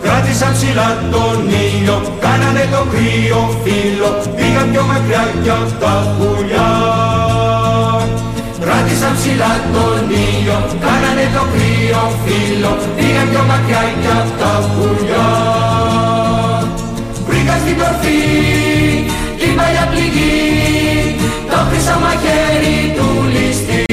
Κράτησαν 0.02 0.52
ψηλά 0.52 0.88
τον 1.12 1.38
ήλιο, 1.66 1.96
κάνανε 2.24 2.64
το 2.74 2.82
κρύο 2.92 3.42
φύλλο. 3.62 4.10
Πήγαν 4.36 4.66
πιο 4.72 4.82
μακριά 4.90 5.24
κι 5.42 5.50
απ' 5.50 5.74
τα 5.82 5.94
πουλιά. 6.16 6.70
Κράτησαν 8.64 9.12
ψηλά 9.18 9.52
τον 9.74 10.02
ήλιο, 10.26 10.58
κάνανε 10.84 11.26
το 11.34 11.42
κρύο 11.52 12.04
φύλλο, 12.22 12.72
πήγαν 12.96 13.26
πιο 13.30 13.42
μακριά 13.50 13.82
κι 14.02 14.10
απ' 14.20 14.32
τα 14.40 14.52
πουλιά. 14.72 15.28
Βρήκα 17.26 17.54
στην 17.62 17.76
κορφή 17.80 18.20
την 19.40 19.52
παλιά 19.56 19.84
πληγή, 19.90 20.99
το 21.52 21.58
χρυσό 21.68 21.96
μαχαίρι 22.04 22.78
του 22.96 23.08
ληστή. 23.34 23.84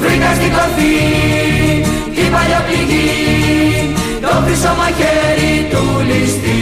Βρήκα 0.00 0.30
στην 0.38 0.50
κορφή 0.56 0.96
την 2.14 2.28
παλιά 2.34 2.60
πληγή, 2.66 3.94
το 4.20 4.32
χρυσό 4.44 4.72
μαχαίρι 4.80 5.54
του 5.70 5.82
ληστή. 6.08 6.60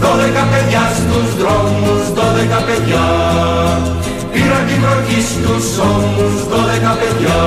Δώδεκα 0.00 0.44
παιδιά 0.50 0.84
στους 1.00 1.28
δρόμους, 1.40 2.02
δώδεκα 2.16 2.60
παιδιά 2.66 3.06
πήραν 4.32 4.64
την 4.68 4.78
βροχή 4.82 5.20
στους 5.30 5.66
ώμους 5.92 6.34
δώδεκα 6.50 6.92
παιδιά 7.00 7.40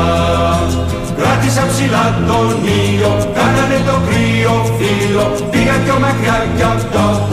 Κράτησαν 1.18 1.68
ψηλά 1.72 2.06
τον 2.28 2.58
ήλιο, 2.80 3.12
κάνανε 3.38 3.80
το 3.88 3.96
κρύο 4.08 4.56
φύλλο 4.78 5.26
Πήγαν 5.52 5.80
πιο 5.84 5.96
μακριά 6.04 6.38
κι 6.56 6.64
απ' 6.72 7.33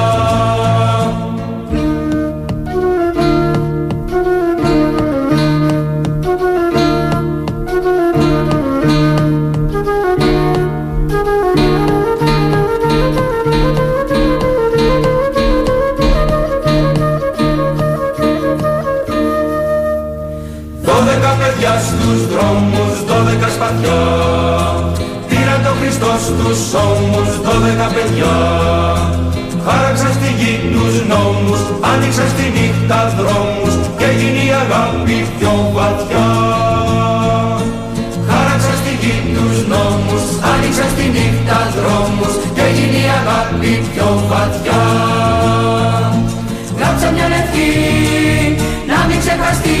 Χριστό 26.51 26.67
στους 26.67 26.83
ώμους, 26.83 27.29
δώδεκα 27.45 27.87
παιδιά. 27.95 28.35
Χάραξαν 29.65 30.13
στη 30.17 30.29
γη 30.39 30.53
τους 30.73 30.95
νόμους, 31.11 31.61
άνοιξαν 31.91 32.27
στη 32.33 32.45
νύχτα 32.55 32.99
δρόμους 33.17 33.73
Και 33.97 34.05
έγινε 34.11 34.41
η 34.49 34.51
αγάπη 34.63 35.17
πιο 35.37 35.53
βαθιά. 35.75 36.27
Χάραξαν 38.27 38.75
στη 38.81 38.93
γη 39.01 39.15
τους 39.33 39.57
νόμους, 39.71 40.23
άνοιξαν 40.51 40.89
στη 40.93 41.05
νύχτα 41.15 41.57
δρόμους 41.77 42.33
Και 42.55 42.61
έγινε 42.69 42.97
η 43.05 43.09
αγάπη 43.19 43.71
πιο 43.91 44.09
βαθιά. 44.29 44.83
Γράψα 46.77 47.07
μια 47.15 47.27
ευχή 47.41 47.71
να 48.91 48.97
μην 49.07 49.17
ξεχαστεί 49.23 49.77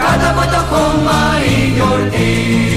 κάτω 0.00 0.26
από 0.32 0.44
το 0.52 0.60
χώμα 0.70 1.18
η 1.52 1.56
γιορτή. 1.74 2.73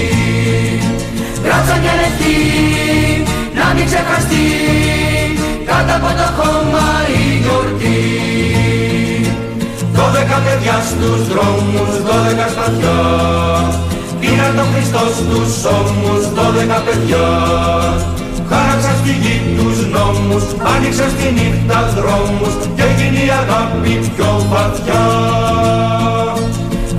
Από 5.98 6.10
το 6.20 6.28
χώμα 6.38 6.86
η 7.18 7.24
γιορτή. 7.42 7.98
Δώδεκα 9.96 10.38
παιδιά 10.44 10.76
στους 10.90 11.20
δρόμους, 11.30 11.92
δώδεκα 12.06 12.46
σπαθιά 12.54 12.98
Πήραν 14.20 14.52
τον 14.56 14.66
Χριστό 14.72 15.02
στους 15.16 15.52
ώμους, 15.78 16.22
δώδεκα 16.36 16.78
παιδιά 16.86 17.26
Χάραξαν 18.50 18.96
στη 19.00 19.12
γη 19.22 19.36
τους 19.56 19.78
νόμους, 19.94 20.44
άνοιξαν 20.72 21.10
στη 21.14 21.26
νύχτα 21.36 21.78
δρόμους 21.96 22.54
και 22.76 22.82
έγινε 22.90 23.20
η 23.28 23.30
αγάπη 23.40 23.92
πιο 24.14 24.30
βαθιά. 24.50 25.04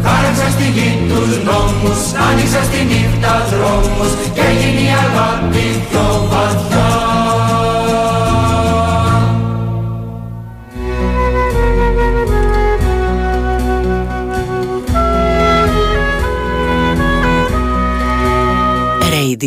Χάραξαν 0.03 0.51
στη 0.55 0.67
γη 0.75 0.89
τους 1.09 1.31
νόμους, 1.47 1.99
άνοιξαν 2.27 2.63
στη 2.69 2.79
νύχτα 2.91 3.33
δρόμους 3.51 4.11
και 4.35 4.41
έγινε 4.51 4.81
η 4.89 4.91
αγάπη 5.05 5.65
πιο 5.87 6.03
βαθιά. 6.03 6.08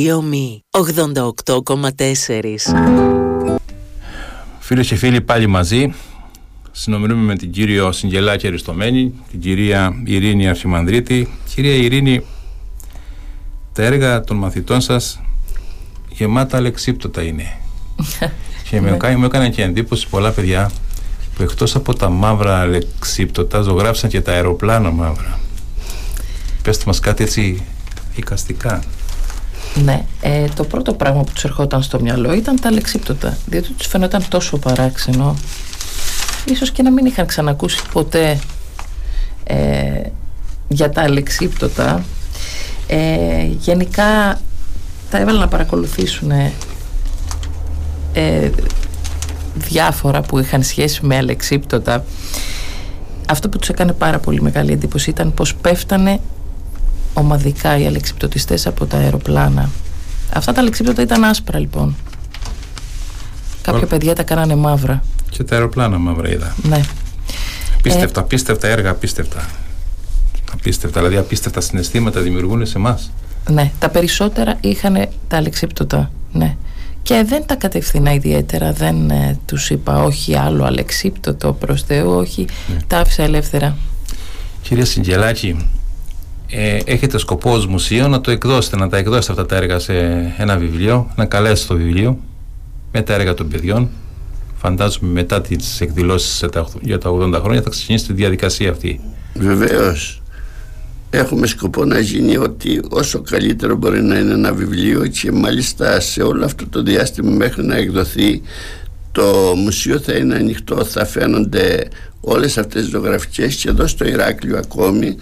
Radio 0.03 0.21
Me 0.21 0.59
88,4 0.71 2.57
Φίλες 4.59 4.87
και 4.87 4.95
φίλοι 4.95 5.21
πάλι 5.21 5.47
μαζί. 5.47 5.95
Συνομιλούμε 6.73 7.23
με 7.23 7.37
την 7.37 7.51
κύριο 7.51 7.93
Συγγελάκη 7.93 8.47
Αριστομένη 8.47 9.13
την 9.31 9.41
κυρία 9.41 10.03
Ειρήνη 10.05 10.49
Αρχιμανδρίτη. 10.49 11.29
Κυρία 11.55 11.75
Ειρήνη 11.75 12.25
τα 13.73 13.83
έργα 13.83 14.21
των 14.21 14.37
μαθητών 14.37 14.81
σας 14.81 15.21
γεμάτα 16.09 16.57
αλεξίπτωτα 16.57 17.23
είναι. 17.23 17.57
Και 18.71 18.81
με, 18.81 18.91
έκανε, 18.91 19.17
μου 19.17 19.25
έκανε 19.25 19.51
και 19.51 19.63
εντύπωση 19.63 20.09
πολλά 20.09 20.31
παιδιά 20.31 20.71
που 21.35 21.43
εκτός 21.43 21.75
από 21.75 21.95
τα 21.95 22.09
μαύρα 22.09 22.61
αλεξίπτωτα 22.61 23.61
ζωγράφησαν 23.61 24.11
και 24.11 24.21
τα 24.21 24.33
αεροπλάνα 24.33 24.91
μαύρα. 24.91 25.41
Πέστε 26.63 26.85
μας 26.87 27.01
κάτι 27.01 27.23
έτσι 27.23 27.67
οικαστικά 28.15 28.83
Ναι, 29.75 30.05
ε, 30.21 30.45
το 30.57 30.65
πρώτο 30.65 30.93
πράγμα 30.93 31.23
που 31.23 31.33
τους 31.33 31.45
ερχόταν 31.45 31.83
στο 31.83 32.01
μυαλό 32.01 32.33
ήταν 32.33 32.61
τα 32.61 32.69
αλεξίπτωτα, 32.69 33.37
διότι 33.47 33.73
τους 33.73 33.87
φαινόταν 33.87 34.25
τόσο 34.29 34.59
παράξενο. 34.59 35.37
Ίσως 36.45 36.71
και 36.71 36.83
να 36.83 36.91
μην 36.91 37.07
είχαν 37.07 37.27
ξανακούσει 37.27 37.83
ποτέ 37.93 38.39
ε, 39.45 40.01
για 40.69 40.91
τα 40.91 41.03
αλεξίπτωτα. 41.03 42.05
Ε, 42.87 43.45
γενικά 43.45 44.41
τα 45.11 45.19
έβαλα 45.19 45.39
να 45.39 45.49
παρακολουθήσουν 45.49 46.31
ε, 48.13 48.51
διάφορα 49.55 50.21
που 50.21 50.39
είχαν 50.39 50.63
σχέση 50.63 51.07
με 51.07 51.17
αλεξίπτωτα. 51.17 52.05
Αυτό 53.29 53.49
που 53.49 53.59
τους 53.59 53.69
έκανε 53.69 53.93
πάρα 53.93 54.19
πολύ 54.19 54.43
μεγάλη 54.43 54.73
εντύπωση 54.73 55.11
ήταν 55.11 55.35
πως 55.35 55.55
πέφτανε 55.55 56.21
ομαδικά 57.15 57.79
οι 57.79 57.87
αλεξιπτωτιστές 57.87 58.67
από 58.67 58.87
τα 58.87 58.97
αεροπλάνα. 58.97 59.71
Αυτά 60.33 60.53
τα 60.53 60.61
αλεξίπτωτα 60.61 61.03
ήταν 61.03 61.25
άσπρα 61.25 61.59
λοιπόν. 61.59 61.97
Κάποια 63.63 63.73
Ωραία. 63.75 63.87
παιδιά 63.89 64.15
τα 64.15 64.23
κάνανε 64.23 64.55
μαύρα. 64.55 65.03
και 65.31 65.45
τα 65.45 65.55
αεροπλάνα 65.55 65.99
μαύρα 65.99 66.31
είδα 66.31 66.55
Ναι. 66.63 66.81
Απίστευτα, 67.79 68.21
απίστευτα 68.21 68.69
έργα, 68.69 68.91
απίστευτα. 68.91 69.47
Απίστευτα, 70.53 71.01
δηλαδή 71.01 71.17
απίστευτα 71.17 71.61
συναισθήματα 71.61 72.21
δημιουργούν 72.21 72.67
σε 72.67 72.79
εμάς. 72.79 73.11
Ναι, 73.51 73.71
τα 73.79 73.89
περισσότερα 73.89 74.57
είχαν 74.61 75.09
τα 75.29 75.37
αλεξίπτωτα. 75.37 76.11
Ναι. 76.33 76.57
Και 77.03 77.25
δεν 77.27 77.47
τα 77.47 77.55
κατευθύνα 77.55 78.13
ιδιαίτερα, 78.13 78.73
δεν 78.73 79.11
ε, 79.11 79.39
τους 79.47 79.71
είπα 79.71 80.03
όχι 80.03 80.37
άλλο 80.37 80.65
αλεξίπτωτο 80.65 81.53
προς 81.53 81.83
Θεού, 81.83 82.11
όχι, 82.11 82.47
τα 82.87 82.99
άφησα 82.99 83.23
ελεύθερα. 83.23 83.77
Κυρία 84.63 84.85
Συγγελάκη, 84.85 85.71
ε, 86.55 86.79
έχετε 86.85 87.19
σκοπό 87.19 87.51
ως 87.53 87.67
μουσείο 87.67 88.09
να 88.09 88.21
το 88.21 88.31
εκδώσετε, 88.31 88.77
να 88.77 88.89
τα 88.89 88.97
εκδώσετε 88.97 89.33
αυτά 89.33 89.47
τα 89.47 89.57
έργα 89.57 89.79
σε 89.79 89.95
ένα 90.39 90.57
βιβλίο, 90.57 91.11
να 91.17 91.25
καλέσετε 91.25 91.75
το 91.75 91.81
βιβλίο 91.81 92.19
με 92.93 93.03
τα 93.03 93.15
έργα 93.15 93.35
των 93.35 93.49
παιδιών. 93.49 93.89
Φαντάζομαι 94.57 95.13
μετά 95.13 95.41
τις 95.41 95.81
εκδηλώσεις 95.81 96.33
σε 96.37 96.49
τα- 96.49 96.69
για 96.81 96.99
τα 96.99 97.11
80 97.11 97.41
χρόνια 97.41 97.63
θα 97.63 97.71
ξεκινήσει 97.71 98.07
τη 98.07 98.13
διαδικασία 98.13 98.71
αυτή. 98.71 99.01
Βεβαίως 99.35 100.23
έχουμε 101.11 101.47
σκοπό 101.47 101.85
να 101.85 101.99
γίνει 101.99 102.37
ότι 102.37 102.81
όσο 102.91 103.21
καλύτερο 103.21 103.77
μπορεί 103.77 104.03
να 104.03 104.19
είναι 104.19 104.33
ένα 104.33 104.53
βιβλίο 104.53 105.07
και 105.07 105.33
μάλιστα 105.33 106.01
σε 106.01 106.23
όλο 106.23 106.45
αυτό 106.45 106.67
το 106.69 106.83
διάστημα 106.83 107.31
μέχρι 107.31 107.65
να 107.65 107.77
εκδοθεί 107.77 108.43
το 109.13 109.53
μουσείο 109.57 109.99
θα 109.99 110.13
είναι 110.13 110.35
ανοιχτό, 110.35 110.85
θα 110.85 111.05
φαίνονται 111.07 111.89
όλες 112.21 112.59
αυτές 112.59 112.83
τις 112.83 112.91
ζωγραφικές 112.91 113.55
και 113.55 113.69
εδώ 113.69 113.87
στο 113.87 114.07
Ηράκλειο 114.07 114.57
ακόμη 114.59 115.07
ε, 115.07 115.17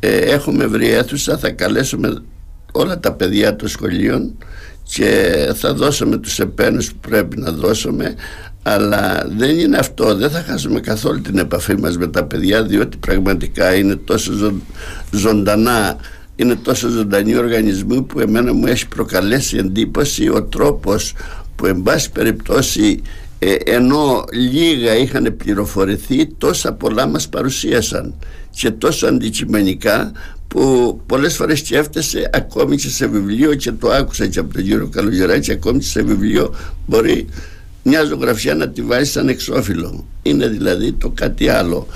έχουμε 0.00 0.66
βρει 0.66 0.88
αίθουσα, 0.88 1.38
θα 1.38 1.50
καλέσουμε 1.50 2.22
όλα 2.72 3.00
τα 3.00 3.12
παιδιά 3.12 3.56
των 3.56 3.68
σχολείων 3.68 4.38
και 4.82 5.34
θα 5.54 5.74
δώσουμε 5.74 6.16
τους 6.16 6.38
επένους 6.38 6.88
που 6.92 6.98
πρέπει 7.08 7.40
να 7.40 7.50
δώσουμε. 7.52 8.14
Αλλά 8.62 9.28
δεν 9.36 9.58
είναι 9.58 9.76
αυτό, 9.76 10.14
δεν 10.14 10.30
θα 10.30 10.42
χάσουμε 10.42 10.80
καθόλου 10.80 11.20
την 11.20 11.38
επαφή 11.38 11.78
μας 11.78 11.96
με 11.98 12.06
τα 12.06 12.24
παιδιά 12.24 12.62
διότι 12.62 12.96
πραγματικά 12.96 13.74
είναι 13.74 13.96
τόσο 13.96 14.32
ζω- 14.32 14.60
ζωντανά 15.10 15.96
είναι 16.36 16.54
τόσο 16.54 16.88
ζωντανοί 16.88 17.36
οργανισμοί 17.36 18.02
που 18.02 18.20
εμένα 18.20 18.52
μου 18.52 18.66
έχει 18.66 18.88
προκαλέσει 18.88 19.56
εντύπωση 19.56 20.28
ο 20.28 20.42
τρόπος 20.42 21.14
που 21.56 21.66
εν 21.66 21.82
πάση 21.82 22.10
περιπτώσει 22.10 23.02
ε, 23.38 23.54
ενώ 23.64 24.24
λίγα 24.32 24.96
είχαν 24.96 25.34
πληροφορηθεί 25.36 26.26
τόσα 26.26 26.72
πολλά 26.72 27.06
μας 27.06 27.28
παρουσίασαν 27.28 28.14
και 28.58 28.70
τόσο 28.70 29.06
αντικειμενικά 29.06 30.12
που 30.48 31.00
πολλές 31.06 31.36
φορές 31.36 31.58
σκέφτεσαι 31.58 32.30
ακόμη 32.32 32.76
και 32.76 32.88
σε 32.88 33.06
βιβλίο 33.06 33.54
και 33.54 33.72
το 33.72 33.90
άκουσα 33.90 34.26
και 34.26 34.38
από 34.38 34.54
τον 34.54 34.62
κύριο 34.62 34.88
Καλογεράκη 34.88 35.52
ακόμη 35.52 35.78
και 35.78 35.84
σε 35.84 36.02
βιβλίο 36.02 36.54
μπορεί 36.86 37.26
μια 37.82 38.04
ζωγραφιά 38.04 38.54
να 38.54 38.68
τη 38.68 38.82
βάζει 38.82 39.10
σαν 39.10 39.28
εξώφυλλο. 39.28 40.04
Είναι 40.22 40.48
δηλαδή 40.48 40.92
το 40.92 41.10
κάτι 41.10 41.48
άλλο. 41.48 41.86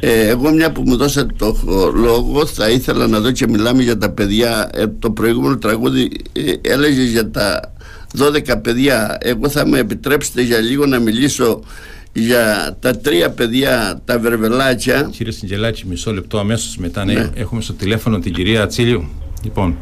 Ε, 0.00 0.28
εγώ 0.28 0.50
μια 0.50 0.72
που 0.72 0.82
μου 0.86 0.96
δώσατε 0.96 1.34
το 1.36 1.56
λόγο 1.94 2.46
θα 2.46 2.70
ήθελα 2.70 3.06
να 3.06 3.20
δω 3.20 3.30
και 3.30 3.48
μιλάμε 3.48 3.82
για 3.82 3.98
τα 3.98 4.10
παιδιά. 4.10 4.70
Ε, 4.74 4.86
το 4.86 5.10
προηγούμενο 5.10 5.58
τραγούδι 5.58 6.10
ε, 6.32 6.52
έλεγε 6.60 7.02
για 7.02 7.30
τα 7.30 7.74
12 8.18 8.62
παιδιά. 8.62 9.18
Εγώ 9.20 9.48
θα 9.48 9.66
με 9.66 9.78
επιτρέψετε 9.78 10.42
για 10.42 10.58
λίγο 10.58 10.86
να 10.86 10.98
μιλήσω 10.98 11.62
για 12.12 12.76
τα 12.80 12.96
τρία 12.96 13.30
παιδιά 13.30 14.00
τα 14.04 14.18
βερβελάκια 14.18 15.08
Κύριε 15.12 15.32
Συγγελάκη, 15.32 15.86
μισό 15.86 16.12
λεπτό 16.12 16.38
αμέσως 16.38 16.76
μετά. 16.76 17.04
Ναι. 17.04 17.12
Ναι. 17.12 17.28
Έχουμε 17.34 17.60
στο 17.60 17.72
τηλέφωνο 17.72 18.18
την 18.18 18.32
κυρία 18.32 18.66
Τσίλιου. 18.66 19.08
Λοιπόν, 19.44 19.78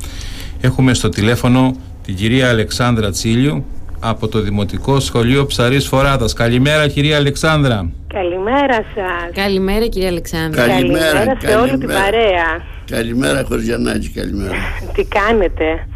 έχουμε 0.61 0.95
στο 0.95 1.09
τηλέφωνο 1.09 1.77
την 2.05 2.15
κυρία 2.17 2.49
Αλεξάνδρα 2.49 3.11
Τσίλιου 3.11 3.65
από 4.01 4.29
το 4.29 4.41
Δημοτικό 4.41 5.01
Σχολείο 5.01 5.47
Ψαρής 5.47 5.87
Φοράδας. 5.87 6.33
Καλημέρα 6.33 6.89
κυρία 6.89 7.17
Αλεξάνδρα. 7.17 7.91
Καλημέρα 8.15 8.75
σας. 8.95 9.35
Καλημέρα 9.35 9.87
κύριε 9.87 10.09
Αλεξάνδρα. 10.09 10.67
Καλη- 10.67 10.75
Καλημέρα, 10.81 11.37
σε 11.41 11.55
όλη 11.57 11.71
την 11.71 11.79
καλημέρα. 11.81 12.01
παρέα. 12.01 12.63
καλημέρα 12.91 13.45
Χωριανάκη 13.49 14.09
καλημέρα 14.09 14.55
Τι 14.95 15.05
κάνετε; 15.05 15.87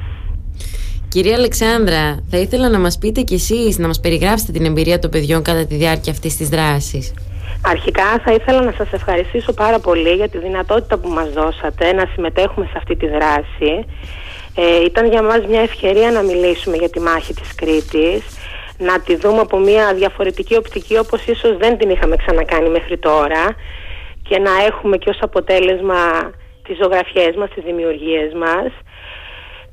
Κυρία 1.13 1.35
Αλεξάνδρα, 1.35 2.25
θα 2.31 2.39
ήθελα 2.39 2.69
να 2.69 2.79
μας 2.79 2.99
πείτε 2.99 3.21
κι 3.21 3.35
εσείς, 3.35 3.79
να 3.79 3.87
μας 3.87 4.01
περιγράψετε 4.01 4.53
την 4.53 4.65
εμπειρία 4.65 4.99
των 4.99 5.11
παιδιών 5.11 5.43
κατά 5.43 5.67
τη 5.67 5.75
διάρκεια 5.75 6.13
αυτής 6.13 6.37
της 6.37 6.49
δράσης. 6.49 7.15
Αρχικά 7.65 8.19
θα 8.25 8.33
ήθελα 8.33 8.63
να 8.63 8.73
σας 8.73 8.93
ευχαριστήσω 8.93 9.53
πάρα 9.53 9.79
πολύ 9.79 10.13
για 10.13 10.29
τη 10.29 10.39
δυνατότητα 10.39 10.99
που 10.99 11.09
μας 11.09 11.29
δώσατε 11.33 11.93
να 11.93 12.05
συμμετέχουμε 12.13 12.67
σε 12.67 12.73
αυτή 12.77 12.97
τη 12.97 13.07
δράση. 13.07 13.87
Ε, 14.55 14.85
ήταν 14.85 15.11
για 15.11 15.23
μας 15.23 15.47
μια 15.49 15.61
ευκαιρία 15.61 16.11
να 16.11 16.23
μιλήσουμε 16.23 16.77
για 16.77 16.91
τη 16.91 17.01
μάχη 17.01 17.35
της 17.35 17.55
Κρήτης, 17.55 18.23
να 18.79 19.01
τη 19.01 19.17
δούμε 19.17 19.41
από 19.41 19.59
μια 19.59 19.95
διαφορετική 19.95 20.57
οπτική 20.57 20.99
όπως 20.99 21.27
ίσως 21.27 21.57
δεν 21.57 21.79
την 21.79 21.91
είχαμε 21.91 22.17
ξανακάνει 22.17 22.69
μέχρι 22.69 22.99
τώρα 22.99 23.45
και 24.29 24.39
να 24.39 24.51
έχουμε 24.67 24.97
και 24.97 25.11
ως 25.11 25.19
αποτέλεσμα 25.21 26.31
τις 26.63 26.77
ζωγραφιές 26.83 27.37
μας, 27.37 27.51
τις 27.51 27.65
δημιουργίες 27.65 28.33
μας. 28.35 28.73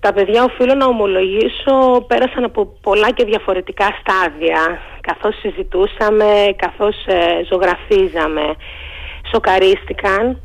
Τα 0.02 0.14
παιδιά 0.14 0.44
οφείλω 0.44 0.74
να 0.74 0.86
ομολογήσω 0.86 2.06
πέρασαν 2.08 2.44
από 2.44 2.66
πολλά 2.82 3.12
και 3.12 3.26
διαφορετικά 3.26 3.88
στάδια 4.00 4.80
καθώς 5.02 5.40
συζητούσαμε, 5.40 6.56
καθώς 6.56 6.96
ε, 7.06 7.44
ζωγραφίζαμε. 7.50 8.56
Σοκαρίστηκαν. 9.32 10.42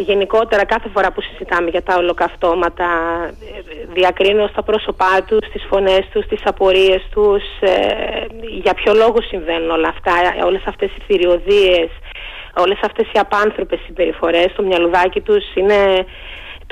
γενικότερα 0.00 0.64
κάθε 0.64 0.88
φορά 0.88 1.12
που 1.12 1.20
συζητάμε 1.20 1.70
για 1.70 1.82
τα 1.82 1.96
ολοκαυτώματα 1.96 2.88
ε, 3.28 3.92
διακρίνω 3.92 4.46
στα 4.46 4.62
πρόσωπά 4.62 5.22
τους, 5.26 5.48
τις 5.52 5.66
φωνές 5.70 6.04
τους, 6.12 6.26
τις 6.26 6.40
απορίες 6.44 7.02
τους 7.10 7.42
ε, 7.60 8.26
για 8.62 8.74
ποιο 8.74 8.94
λόγο 8.94 9.16
συμβαίνουν 9.22 9.70
όλα 9.70 9.88
αυτά, 9.88 10.44
όλες 10.44 10.62
αυτές 10.66 10.90
οι 10.96 11.02
θηριωδίες, 11.06 11.88
όλες 12.56 12.78
αυτές 12.82 13.06
οι 13.12 13.18
απάνθρωπες 13.18 13.80
συμπεριφορές 13.86 14.50
στο 14.52 14.62
μυαλουδάκι 14.62 15.20
τους 15.20 15.44
είναι 15.54 16.04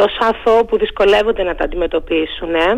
τόσο 0.00 0.20
αθώο 0.30 0.64
που 0.64 0.78
δυσκολεύονται 0.78 1.42
να 1.42 1.54
τα 1.54 1.64
αντιμετωπίσουν. 1.64 2.54
Ε. 2.54 2.70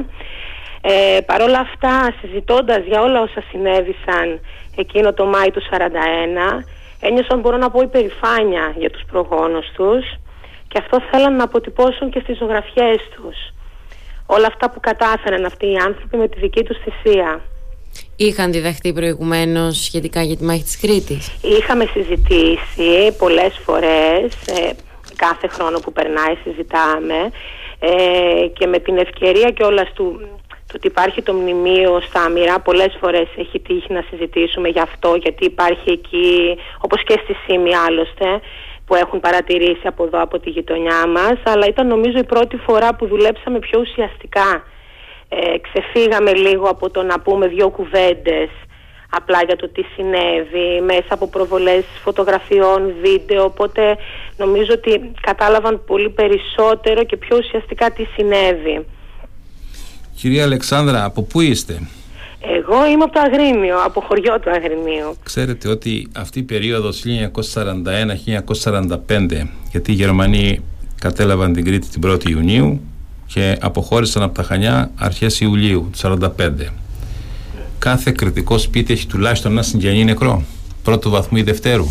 Ε, 0.82 1.20
Παρ' 1.20 1.42
όλα 1.42 1.60
αυτά, 1.68 2.14
συζητώντας 2.20 2.82
για 2.86 3.00
όλα 3.02 3.20
όσα 3.20 3.42
συνέβησαν 3.50 4.40
εκείνο 4.76 5.12
το 5.12 5.24
Μάη 5.26 5.50
του 5.50 5.62
41, 5.70 6.64
ένιωσαν 7.00 7.40
μπορώ 7.40 7.56
να 7.56 7.70
πω 7.70 7.80
υπερηφάνεια 7.80 8.74
για 8.76 8.90
τους 8.90 9.02
προγόνους 9.10 9.66
τους 9.76 10.04
και 10.68 10.78
αυτό 10.82 10.96
θέλαν 11.10 11.36
να 11.36 11.44
αποτυπώσουν 11.44 12.10
και 12.10 12.20
στις 12.22 12.36
ζωγραφιές 12.38 13.00
τους. 13.14 13.36
Όλα 14.26 14.46
αυτά 14.46 14.70
που 14.70 14.80
κατάφεραν 14.80 15.44
αυτοί 15.44 15.66
οι 15.66 15.76
άνθρωποι 15.76 16.16
με 16.16 16.28
τη 16.28 16.40
δική 16.40 16.62
τους 16.62 16.76
θυσία. 16.84 17.40
Είχαν 18.16 18.52
διδαχτεί 18.52 18.92
προηγουμένως 18.92 19.84
σχετικά 19.84 20.22
για 20.22 20.36
τη 20.36 20.44
μάχη 20.44 20.62
της 20.62 20.80
Κρήτης; 20.80 21.32
Είχαμε 21.42 21.84
συζητήσει 21.92 23.16
πολλές 23.18 23.60
φορές, 23.64 24.32
ε, 24.46 24.70
κάθε 25.24 25.46
χρόνο 25.48 25.78
που 25.78 25.92
περνάει 25.92 26.34
συζητάμε 26.44 27.30
ε, 27.78 28.46
και 28.56 28.66
με 28.66 28.78
την 28.78 28.96
ευκαιρία 28.98 29.50
και 29.50 29.64
όλας 29.64 29.88
του, 29.92 30.04
του 30.48 30.74
ότι 30.76 30.86
υπάρχει 30.86 31.22
το 31.22 31.32
μνημείο 31.32 32.00
στα 32.08 32.20
Αμυρά 32.22 32.60
πολλές 32.60 32.96
φορές 33.00 33.28
έχει 33.36 33.60
τύχει 33.60 33.92
να 33.92 34.02
συζητήσουμε 34.10 34.68
γι' 34.68 34.86
αυτό 34.88 35.14
γιατί 35.14 35.44
υπάρχει 35.44 35.90
εκεί 35.90 36.58
όπως 36.80 37.04
και 37.04 37.20
στη 37.22 37.34
Σύμη 37.44 37.74
άλλωστε 37.86 38.40
που 38.86 38.94
έχουν 38.94 39.20
παρατηρήσει 39.20 39.86
από 39.86 40.04
εδώ 40.04 40.22
από 40.22 40.38
τη 40.38 40.50
γειτονιά 40.50 41.06
μας. 41.06 41.36
Αλλά 41.44 41.66
ήταν 41.66 41.86
νομίζω 41.86 42.18
η 42.18 42.24
πρώτη 42.24 42.56
φορά 42.56 42.94
που 42.94 43.06
δουλέψαμε 43.06 43.58
πιο 43.58 43.80
ουσιαστικά. 43.80 44.62
Ε, 45.28 45.58
ξεφύγαμε 45.66 46.32
λίγο 46.32 46.68
από 46.68 46.90
το 46.90 47.02
να 47.02 47.20
πούμε 47.20 47.46
δύο 47.46 47.68
κουβέντες 47.68 48.48
απλά 49.10 49.42
για 49.46 49.56
το 49.56 49.68
τι 49.68 49.82
συνέβη 49.94 50.80
μέσα 50.84 51.08
από 51.08 51.28
προβολές 51.28 51.84
φωτογραφιών, 52.02 52.94
βίντεο 53.02 53.44
οπότε 53.44 53.96
νομίζω 54.36 54.72
ότι 54.72 55.12
κατάλαβαν 55.20 55.82
πολύ 55.86 56.10
περισσότερο 56.10 57.04
και 57.04 57.16
πιο 57.16 57.36
ουσιαστικά 57.36 57.90
τι 57.90 58.04
συνέβη. 58.04 58.86
Κυρία 60.16 60.42
Αλεξάνδρα, 60.42 61.04
από 61.04 61.22
πού 61.22 61.40
είστε; 61.40 61.80
Εγώ 62.40 62.86
είμαι 62.86 63.04
από 63.04 63.12
το 63.12 63.20
Αγρίνιο, 63.20 63.76
από 63.84 64.00
χωριό 64.00 64.40
του 64.40 64.50
Αγρινίου. 64.50 65.16
Ξέρετε 65.22 65.68
ότι 65.68 66.08
αυτή 66.16 66.38
η 66.38 66.42
περίοδος 66.42 67.02
1941-1945 67.04 67.06
γιατί 69.70 69.90
οι 69.90 69.94
Γερμανοί 69.94 70.60
κατέλαβαν 71.00 71.52
την 71.52 71.64
Κρήτη 71.64 71.88
την 71.88 72.10
1η 72.10 72.28
Ιουνίου 72.28 72.80
και 73.26 73.58
αποχώρησαν 73.60 74.22
από 74.22 74.34
τα 74.34 74.42
Χανιά 74.42 74.90
αρχές 74.98 75.40
Ιουλίου 75.40 75.90
του 75.92 75.98
1945 76.36 76.50
κάθε 77.80 78.10
κριτικό 78.10 78.58
σπίτι 78.58 78.92
έχει 78.92 79.06
τουλάχιστον 79.06 79.52
ένα 79.52 79.62
συγγενή 79.62 80.04
νεκρό. 80.04 80.42
Πρώτου 80.82 81.10
βαθμού 81.10 81.38
ή 81.38 81.42
δευτέρου. 81.42 81.86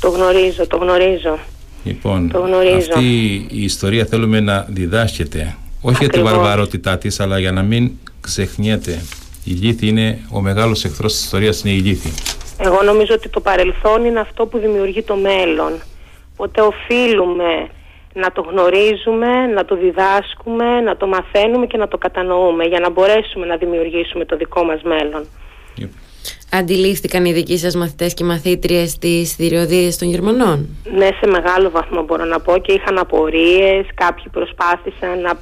Το 0.00 0.08
γνωρίζω, 0.08 0.66
το 0.66 0.76
γνωρίζω. 0.76 1.38
Λοιπόν, 1.84 2.32
αυτή 2.78 3.34
η 3.50 3.62
ιστορία 3.62 4.04
θέλουμε 4.04 4.40
να 4.40 4.66
διδάσκεται. 4.68 5.56
Όχι 5.80 5.96
για 6.00 6.08
τη 6.08 6.22
βαρβαρότητά 6.22 6.98
της, 6.98 7.20
αλλά 7.20 7.38
για 7.38 7.52
να 7.52 7.62
μην 7.62 7.90
ξεχνιέται. 8.20 9.02
Η 9.44 9.50
λύθη 9.50 9.86
είναι 9.86 10.18
ο 10.30 10.40
μεγάλος 10.40 10.84
εχθρός 10.84 11.12
της 11.12 11.24
ιστορίας, 11.24 11.60
είναι 11.60 11.74
η 11.74 11.78
λύθη. 11.78 12.10
Εγώ 12.58 12.82
νομίζω 12.82 13.14
ότι 13.14 13.28
το 13.28 13.40
παρελθόν 13.40 14.04
είναι 14.04 14.20
αυτό 14.20 14.46
που 14.46 14.58
δημιουργεί 14.58 15.02
το 15.02 15.16
μέλλον. 15.16 15.72
Οπότε 16.32 16.60
οφείλουμε 16.60 17.68
να 18.14 18.32
το 18.32 18.40
γνωρίζουμε, 18.50 19.46
να 19.46 19.64
το 19.64 19.76
διδάσκουμε, 19.76 20.80
να 20.80 20.96
το 20.96 21.06
μαθαίνουμε 21.06 21.66
και 21.66 21.76
να 21.76 21.88
το 21.88 21.98
κατανοούμε 21.98 22.64
για 22.64 22.80
να 22.80 22.90
μπορέσουμε 22.90 23.46
να 23.46 23.56
δημιουργήσουμε 23.56 24.24
το 24.24 24.36
δικό 24.36 24.64
μας 24.64 24.82
μέλλον. 24.82 25.26
Αντιλήφθηκαν 26.52 27.24
οι 27.24 27.32
δικοί 27.32 27.58
σας 27.58 27.74
μαθητές 27.74 28.14
και 28.14 28.24
μαθήτριες 28.24 28.98
τις 28.98 29.34
θηριωδίες 29.34 29.98
των 29.98 30.08
Γερμανών; 30.08 30.68
Ναι, 30.96 31.08
σε 31.20 31.26
μεγάλο 31.26 31.70
βαθμό 31.70 32.02
μπορώ 32.02 32.24
να 32.24 32.40
πω 32.40 32.58
και 32.58 32.72
είχαν 32.72 32.98
απορίες, 32.98 33.86
κάποιοι 33.94 34.24
προσπάθησαν 34.30 35.20
να, 35.20 35.32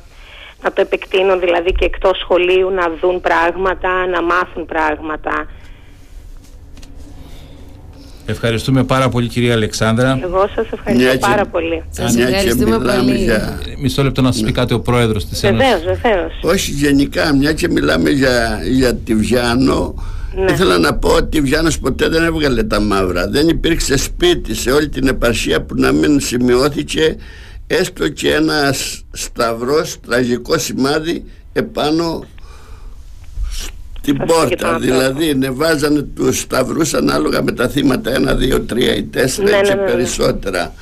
να 0.63 0.73
το 0.73 0.81
επεκτείνουν 0.81 1.41
δηλαδή 1.41 1.73
και 1.73 1.85
εκτός 1.85 2.19
σχολείου 2.19 2.71
να 2.71 2.91
δουν 3.01 3.21
πράγματα, 3.21 4.07
να 4.07 4.23
μάθουν 4.23 4.67
πράγματα. 4.67 5.47
Ευχαριστούμε 8.31 8.85
πάρα 8.85 9.09
πολύ 9.09 9.29
κυρία 9.29 9.53
Αλεξάνδρα. 9.53 10.21
Εγώ 10.23 10.49
σας 10.55 10.67
ευχαριστώ 10.73 11.19
πάρα 11.19 11.47
πολύ. 11.47 11.83
Σας 11.91 12.17
ευχαριστούμε 12.17 12.79
πολύ. 12.79 13.17
Για... 13.17 13.59
Μισό 13.79 14.03
λεπτό 14.03 14.23
να 14.23 14.33
σας 14.33 14.43
πει 14.43 14.53
κάτι 14.53 14.75
ο 14.75 14.81
πρόεδρος 14.81 15.27
της 15.27 15.43
Ένωσης. 15.43 15.69
Βεβαίως, 15.69 16.01
βεβαίως. 16.01 16.33
Όχι 16.43 16.71
γενικά, 16.71 17.37
μια 17.37 17.53
και 17.53 17.69
μιλάμε 17.69 18.11
για, 18.11 18.61
για 18.65 18.95
τη 18.95 19.15
Βιάνο, 19.15 19.95
ναι. 20.35 20.53
Ήθελα 20.53 20.79
να 20.79 20.95
πω 20.95 21.09
ότι 21.09 21.37
η 21.37 21.41
Βιάνος 21.41 21.79
ποτέ 21.79 22.09
δεν 22.09 22.25
έβγαλε 22.25 22.63
τα 22.63 22.81
μαύρα. 22.81 23.29
Δεν 23.29 23.49
υπήρξε 23.49 23.97
σπίτι 23.97 24.55
σε 24.55 24.71
όλη 24.71 24.89
την 24.89 25.09
επαρχία 25.09 25.63
που 25.63 25.75
να 25.77 25.93
μην 25.93 26.21
σημειώθηκε 26.21 27.17
έστω 27.67 28.09
και 28.09 28.33
ένα 28.33 28.75
σταυρός, 29.11 30.01
τραγικό 30.07 30.59
σημάδι 30.59 31.25
επάνω 31.53 32.25
την 34.09 34.27
πόρτα. 34.27 34.79
Δηλαδή 34.79 35.39
βάζανε 35.53 36.03
τους 36.03 36.39
σταυρούς 36.39 36.95
ανάλογα 36.95 37.43
με 37.43 37.53
τα 37.53 37.69
θύματα 37.69 38.13
1, 38.15 38.15
2, 38.15 38.61
3 38.73 38.97
ή 38.97 39.09
4 39.15 39.15
ναι, 39.15 39.27
και 39.27 39.75
ναι, 39.75 39.75
ναι, 39.75 39.91
περισσότερα. 39.91 40.75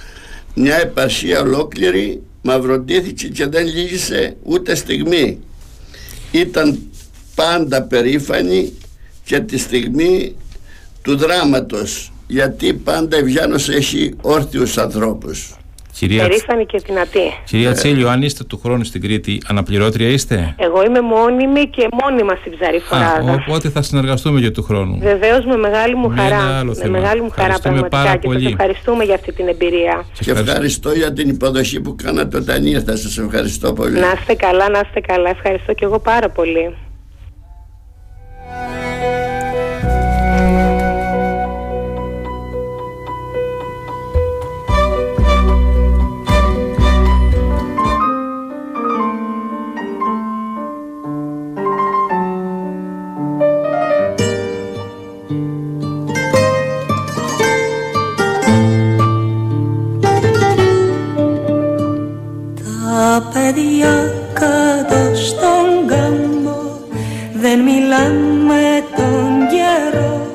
Μια 0.55 0.81
επαρχία 0.81 1.41
ολόκληρη 1.41 2.23
μαυροντήθηκε 2.43 3.29
και 3.29 3.47
δεν 3.47 3.67
λύγησε 3.67 4.37
ούτε 4.43 4.75
στιγμή. 4.75 5.39
Ήταν 6.31 6.79
πάντα 7.35 7.83
περήφανη 7.83 8.73
και 9.25 9.41
τη 9.41 9.59
στιγμή 9.59 10.37
του 11.03 11.17
δράματος 11.17 12.13
γιατί 12.27 12.75
πάντα 12.75 13.19
η 13.19 13.23
Βιάνος 13.23 13.69
έχει 13.69 14.15
όρθιους 14.21 14.79
ανθρώπους. 14.79 15.57
Κυρία... 15.99 16.23
Περήφανη 16.23 16.67
και 16.67 16.83
δυνατή. 16.87 17.41
Κυρία 17.45 17.73
Τσίλιο, 17.73 18.09
αν 18.09 18.23
είστε 18.23 18.45
του 18.45 18.61
χρόνου 18.63 18.85
στην 18.85 19.01
Κρήτη, 19.01 19.41
αναπληρώτρια 19.47 20.09
είστε; 20.09 20.55
Εγώ 20.59 20.85
είμαι 20.85 21.01
μόνιμη 21.01 21.67
και 21.69 21.89
μόνιμα 22.03 22.35
στην 22.41 22.53
Ψαρή 22.59 22.81
Οπότε 23.41 23.69
θα 23.69 23.83
συνεργαστούμε 23.83 24.41
για 24.41 24.53
του 24.53 24.63
χρόνου. 24.63 24.99
Βεβαίως 24.99 25.45
με 25.45 25.57
μεγάλη 25.57 25.95
μου 25.95 26.13
χαρά. 26.17 26.65
Με 26.65 26.89
μεγάλη 26.89 27.21
μου 27.21 27.31
χαρά 27.31 27.59
πραγματικά 27.59 27.97
πάρα 27.97 28.17
και 28.17 28.29
σας 28.33 28.45
ευχαριστούμε 28.45 29.05
για 29.05 29.15
αυτή 29.15 29.33
την 29.33 29.49
εμπειρία. 29.49 30.05
Και 30.21 30.31
ευχαριστώ 30.31 30.93
για 30.93 31.13
την 31.13 31.29
υποδοχή 31.29 31.81
που 31.81 31.95
κάνατε 31.95 32.37
όταν 32.37 32.67
ήρθα. 32.67 32.97
Σας 32.97 33.19
ευχαριστώ 33.19 33.73
πολύ. 33.73 33.99
Να 33.99 34.13
είστε 34.19 34.35
καλά, 34.35 34.69
να 34.69 34.81
είστε 34.85 35.01
καλά. 35.01 35.31
Ευχαριστώ 35.31 35.73
και 35.73 35.85
εγώ 35.85 35.99
πάρα 35.99 36.29
πολύ. 36.29 36.75
παιδιά 63.47 64.13
κάτω 64.33 65.15
στον 65.15 65.87
κάμπο 65.87 66.59
δεν 67.33 67.61
μιλάμε 67.61 68.85
τον 68.97 69.31
καιρό. 69.53 70.27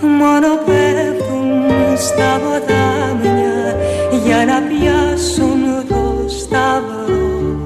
Μόνο 0.00 0.48
πέφτουν 0.66 1.96
στα 1.96 2.40
ποτάμια 2.42 3.76
για 4.24 4.44
να 4.44 4.62
πιάσουν 4.68 5.86
το 5.88 6.28
σταυρό. 6.28 7.58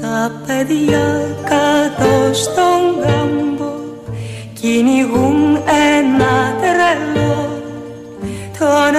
Τα 0.00 0.32
παιδιά 0.46 1.36
κάτω 1.44 2.34
στον 2.34 3.06
κάμπο 3.06 3.74
κυνηγούν 4.60 5.56
ένα 5.98 6.54
τρελό. 6.60 7.48
Τον 8.58 8.94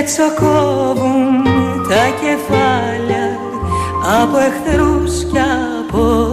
πετσοκόβουν 0.00 1.42
τα 1.88 2.04
κεφάλια 2.20 3.38
από 4.22 4.38
εχθρούς 4.38 5.24
και 5.24 5.38
από 5.80 6.29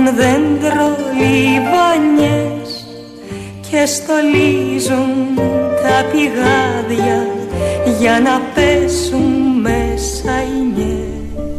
κόβουν 0.00 0.16
δέντρο 0.16 0.96
λιβανιές 1.18 2.84
και 3.70 3.86
στολίζουν 3.86 5.34
τα 5.82 6.04
πηγάδια 6.12 7.26
για 8.00 8.20
να 8.20 8.40
πέσουν 8.54 9.60
μέσα 9.60 10.42
οι 10.42 10.74
νιές. 10.74 11.54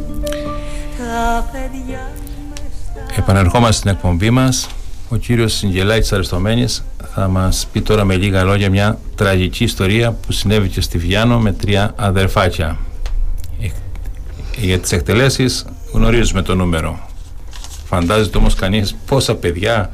Τα 0.98 1.50
παιδιά 1.52 2.12
Επανερχόμαστε 3.18 3.76
στην 3.76 3.90
εκπομπή 3.90 4.30
μας. 4.30 4.68
Ο 5.10 5.16
κύριος 5.16 5.54
Συγγελάκης 5.54 6.14
Αριστομένης 6.14 6.84
θα 7.16 7.28
μας 7.28 7.68
πει 7.72 7.82
τώρα 7.82 8.04
με 8.04 8.16
λίγα 8.16 8.44
λόγια 8.44 8.70
μια 8.70 9.00
τραγική 9.16 9.64
ιστορία 9.64 10.12
που 10.12 10.32
συνέβη 10.32 10.68
και 10.68 10.82
στη 10.82 10.98
Βιάνο 10.98 11.40
με 11.40 11.52
τρία 11.54 11.94
αδερφάκια. 11.96 12.78
Ε, 13.62 13.68
Για 14.58 14.80
τις 14.80 14.92
εκτελέσεις 14.92 15.66
γνωρίζουμε 15.94 16.42
το 16.42 16.56
νούμερο. 16.56 17.10
Φαντάζεται 17.92 18.38
όμως 18.38 18.56
κανείς 18.56 18.96
πόσα 19.06 19.36
παιδιά 19.36 19.90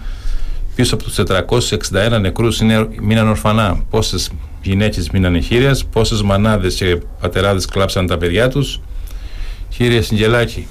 πίσω 0.76 0.96
από 0.96 1.04
τους 1.04 1.16
461 1.16 2.20
νεκρούς 2.22 2.60
είναι, 2.60 2.88
μείναν 3.02 3.28
ορφανά. 3.28 3.84
Πόσες 3.90 4.32
γυναίκες 4.62 5.10
μείναν 5.10 5.42
χείριας, 5.42 5.86
πόσες 5.86 6.22
μανάδες 6.22 6.76
και 6.76 6.98
πατεράδες 7.22 7.66
κλάψαν 7.66 8.08
τα 8.08 8.18
παιδιά 8.18 8.48
τους. 8.48 8.82
Κύριε 9.70 10.02
Συγγελάκη, 10.02 10.68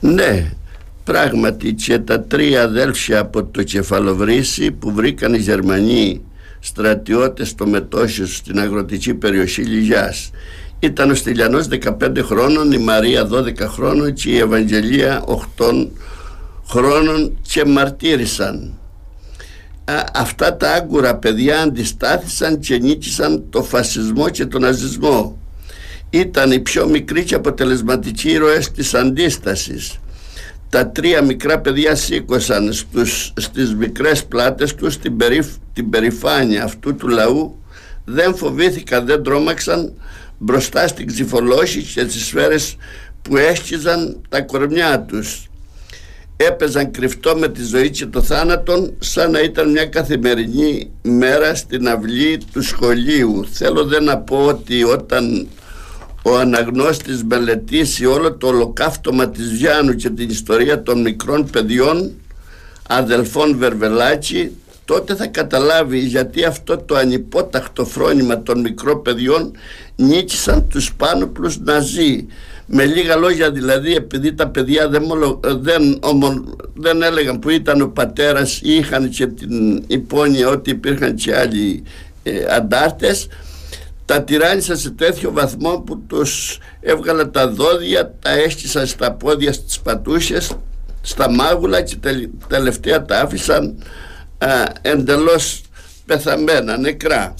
Ναι, 0.00 0.52
πράγματι 1.04 1.72
και 1.72 1.98
τα 1.98 2.20
τρία 2.20 2.62
αδέλφια 2.62 3.18
από 3.18 3.44
το 3.44 3.62
Κεφαλοβρύσι 3.62 4.70
που 4.70 4.92
βρήκαν 4.92 5.34
οι 5.34 5.38
Γερμανοί 5.38 6.20
στρατιώτες 6.60 7.48
στο 7.48 7.66
μετόσιο 7.66 8.26
στην 8.26 8.60
αγροτική 8.60 9.14
περιοχή 9.14 9.62
Λιγιάς. 9.62 10.30
Ήταν 10.78 11.10
ο 11.10 11.14
Στυλιανός 11.14 11.66
15 11.68 12.22
χρόνων, 12.22 12.72
η 12.72 12.78
Μαρία 12.78 13.26
12 13.26 13.66
χρόνων 13.66 14.12
και 14.12 14.30
η 14.30 14.38
Ευαγγελία 14.38 15.24
8 15.26 15.88
χρόνων 16.70 17.38
και 17.42 17.64
μαρτύρησαν. 17.64 18.78
Α, 19.84 20.04
αυτά 20.14 20.56
τα 20.56 20.72
άγκουρα 20.72 21.16
παιδιά 21.16 21.60
αντιστάθησαν 21.60 22.58
και 22.58 22.78
νίκησαν 22.78 23.44
το 23.50 23.62
φασισμό 23.62 24.28
και 24.28 24.46
τον 24.46 24.60
ναζισμό. 24.60 25.38
Ήταν 26.10 26.52
οι 26.52 26.60
πιο 26.60 26.88
μικροί 26.88 27.24
και 27.24 27.34
αποτελεσματικοί 27.34 28.30
ήρωες 28.30 28.70
της 28.70 28.94
αντίστασης. 28.94 29.98
Τα 30.68 30.88
τρία 30.88 31.22
μικρά 31.22 31.60
παιδιά 31.60 31.94
σήκωσαν 31.94 32.72
στους, 32.72 33.32
στις 33.36 33.74
μικρές 33.74 34.24
πλάτες 34.24 34.74
τους 34.74 34.98
την, 34.98 35.16
περίφ, 35.16 35.46
την 35.72 35.90
περηφάνεια 35.90 36.64
αυτού 36.64 36.94
του 36.94 37.08
λαού 37.08 37.62
δεν 38.04 38.36
φοβήθηκαν, 38.36 39.06
δεν 39.06 39.22
τρόμαξαν 39.22 39.92
μπροστά 40.38 40.88
στην 40.88 41.06
ξυφολόση 41.06 41.82
και 41.82 42.04
τις 42.04 42.26
σφαίρες 42.26 42.76
που 43.22 43.36
έσκυζαν 43.36 44.20
τα 44.28 44.40
κορμιά 44.40 45.00
τους 45.00 45.49
έπαιζαν 46.46 46.90
κρυφτό 46.90 47.36
με 47.36 47.48
τη 47.48 47.64
ζωή 47.64 47.90
και 47.90 48.06
το 48.06 48.22
θάνατον 48.22 48.92
σαν 48.98 49.30
να 49.30 49.40
ήταν 49.40 49.70
μια 49.70 49.86
καθημερινή 49.86 50.90
μέρα 51.02 51.54
στην 51.54 51.88
αυλή 51.88 52.40
του 52.52 52.62
σχολείου. 52.62 53.44
Θέλω 53.52 53.84
δεν 53.84 54.04
να 54.04 54.18
πω 54.18 54.44
ότι 54.44 54.84
όταν 54.84 55.48
ο 56.22 56.38
αναγνώστης 56.38 57.24
μελετήσει 57.24 58.06
όλο 58.06 58.36
το 58.36 58.46
ολοκαύτωμα 58.46 59.28
της 59.28 59.52
Βιάνου 59.52 59.94
και 59.94 60.10
την 60.10 60.28
ιστορία 60.28 60.82
των 60.82 61.00
μικρών 61.00 61.50
παιδιών 61.50 62.10
αδελφών 62.88 63.56
Βερβελάκη 63.56 64.50
τότε 64.84 65.14
θα 65.14 65.26
καταλάβει 65.26 65.98
γιατί 65.98 66.44
αυτό 66.44 66.78
το 66.78 66.94
ανυπόταχτο 66.96 67.84
φρόνημα 67.84 68.42
των 68.42 68.60
μικρών 68.60 69.02
παιδιών 69.02 69.52
νίκησαν 69.96 70.68
τους 70.68 70.94
πάνωπλους 70.94 71.58
Ναζί 71.58 72.26
με 72.72 72.84
λίγα 72.84 73.16
λόγια 73.16 73.50
δηλαδή 73.50 73.94
επειδή 73.94 74.34
τα 74.34 74.48
παιδιά 74.48 74.88
δεν, 74.88 75.02
μολο, 75.02 75.40
δεν, 75.44 75.98
ομο, 76.02 76.44
δεν 76.74 77.02
έλεγαν 77.02 77.38
που 77.38 77.50
ήταν 77.50 77.80
ο 77.80 77.88
πατέρας 77.88 78.60
ή 78.62 78.74
είχαν 78.74 79.08
και 79.08 79.26
την 79.26 79.84
υπόνοια 79.86 80.48
ότι 80.48 80.70
υπήρχαν 80.70 81.14
και 81.14 81.36
άλλοι 81.36 81.82
ε, 82.22 82.54
αντάρτες 82.54 83.28
τα 84.04 84.22
τυράννησαν 84.22 84.76
σε 84.76 84.90
τέτοιο 84.90 85.32
βαθμό 85.32 85.80
που 85.80 85.98
τους 86.06 86.58
έβγαλα 86.80 87.30
τα 87.30 87.48
δόντια 87.48 88.14
τα 88.22 88.30
έστησαν 88.30 88.86
στα 88.86 89.12
πόδια 89.12 89.52
στις 89.52 89.80
πατούσες 89.80 90.50
στα 91.00 91.30
μάγουλα 91.30 91.82
και 91.82 91.96
τελευταία 92.46 93.04
τα 93.04 93.20
άφησαν 93.20 93.82
α, 94.38 94.48
εντελώς 94.80 95.62
πεθαμένα, 96.06 96.76
νεκρά 96.76 97.34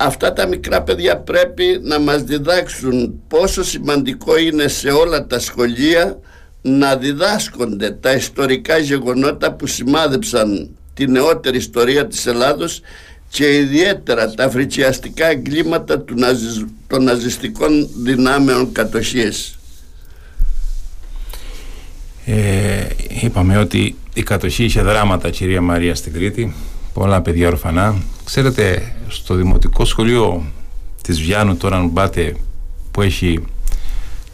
αυτά 0.00 0.32
τα 0.32 0.46
μικρά 0.46 0.82
παιδιά 0.82 1.16
πρέπει 1.16 1.80
να 1.82 1.98
μας 1.98 2.22
διδάξουν 2.22 3.20
πόσο 3.28 3.64
σημαντικό 3.64 4.38
είναι 4.38 4.68
σε 4.68 4.90
όλα 4.90 5.26
τα 5.26 5.38
σχολεία 5.38 6.18
να 6.62 6.96
διδάσκονται 6.96 7.90
τα 7.90 8.12
ιστορικά 8.12 8.78
γεγονότα 8.78 9.52
που 9.52 9.66
σημάδεψαν 9.66 10.70
τη 10.94 11.06
νεότερη 11.06 11.56
ιστορία 11.56 12.06
της 12.06 12.26
Ελλάδος 12.26 12.80
και 13.28 13.56
ιδιαίτερα 13.56 14.30
τα 14.30 14.50
φριτσιαστικά 14.50 15.26
εγκλήματα 15.26 16.00
του 16.00 16.14
ναζι... 16.14 16.66
των 16.86 17.04
ναζιστικών 17.04 17.88
δυνάμεων 18.04 18.72
κατοχής. 18.72 19.58
Ε, 22.24 22.86
είπαμε 23.22 23.58
ότι 23.58 23.96
η 24.14 24.22
κατοχή 24.22 24.64
είχε 24.64 24.82
δράματα 24.82 25.30
κυρία 25.30 25.60
Μαρία 25.60 25.94
στην 25.94 26.12
Κρήτη 26.12 26.54
πολλά 26.98 27.22
παιδιά 27.22 27.48
ορφανά. 27.48 27.96
Ξέρετε 28.24 28.92
στο 29.08 29.34
δημοτικό 29.34 29.84
σχολείο 29.84 30.44
της 31.02 31.20
Βιάνου 31.20 31.56
τώρα 31.56 31.76
αν 31.76 31.92
πάτε 31.92 32.36
που 32.90 33.02
έχει 33.02 33.44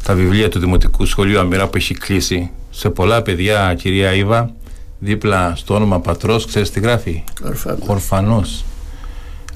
τα 0.03 0.15
βιβλία 0.15 0.49
του 0.49 0.59
δημοτικού 0.59 1.07
σχολείου 1.07 1.39
αμοιρά 1.39 1.69
που 1.69 1.77
έχει 1.77 1.95
κλείσει 1.95 2.51
σε 2.71 2.91
πολλά 2.91 3.23
παιδιά 3.23 3.75
κυρία 3.75 4.15
Ήβα 4.15 4.51
δίπλα 4.99 5.53
στο 5.57 5.75
όνομα 5.75 6.01
πατρός 6.01 6.47
ξέρεις 6.47 6.71
τι 6.71 6.81
γράφει; 6.81 7.25
Ορφανός, 7.45 7.89
ορφανός. 7.89 8.65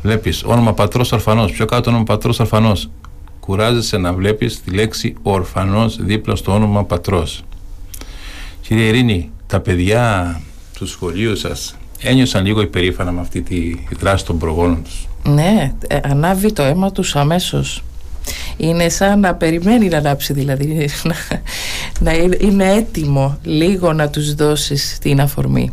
βλέπεις 0.03 0.45
όνομα 0.45 0.73
πατρός 0.73 1.13
ορφανός. 1.13 1.53
Πιο 1.53 1.65
κάτω 1.65 1.91
όνομα 1.91 2.05
πατρός 2.05 2.41
ορφανός. 2.41 2.91
Κουράζεσαι 3.41 3.97
να 3.99 4.13
βλέπεις 4.13 4.63
τη 4.63 4.71
λέξη 4.71 5.15
ορφανός 5.23 5.99
δίπλα 6.01 6.37
στο 6.37 6.53
όνομα 6.53 6.85
πατρός. 6.85 7.45
Κύριε 8.61 8.89
Ειρήνη, 8.89 9.31
τα 9.47 9.61
παιδιά 9.61 10.41
του 10.79 10.87
σχολείου 10.87 11.37
σας 11.37 11.77
ένιωσαν 12.03 12.45
λίγο 12.45 12.61
υπερήφανα 12.61 13.11
με 13.11 13.21
αυτή 13.21 13.43
τη 13.43 13.75
δράση 13.99 14.25
των 14.25 14.39
προγόνων 14.39 14.83
τους. 14.83 15.09
Ναι, 15.25 15.73
ε, 15.87 15.99
ανάβει 16.05 16.53
το 16.53 16.63
αίμα 16.63 16.93
τους 16.93 17.17
αμέσως. 17.17 17.83
Είναι 18.57 18.89
σαν 18.89 19.21
να 19.21 19.35
περιμένει 19.35 19.89
να 19.89 19.99
ανάψει 19.99 20.33
δηλαδή, 20.33 20.89
να, 21.03 21.15
να 22.01 22.13
είναι 22.41 22.73
έτοιμο 22.73 23.39
λίγο 23.43 23.93
να 23.93 24.09
τους 24.09 24.35
δώσεις 24.35 24.99
την 25.01 25.21
αφορμή. 25.21 25.71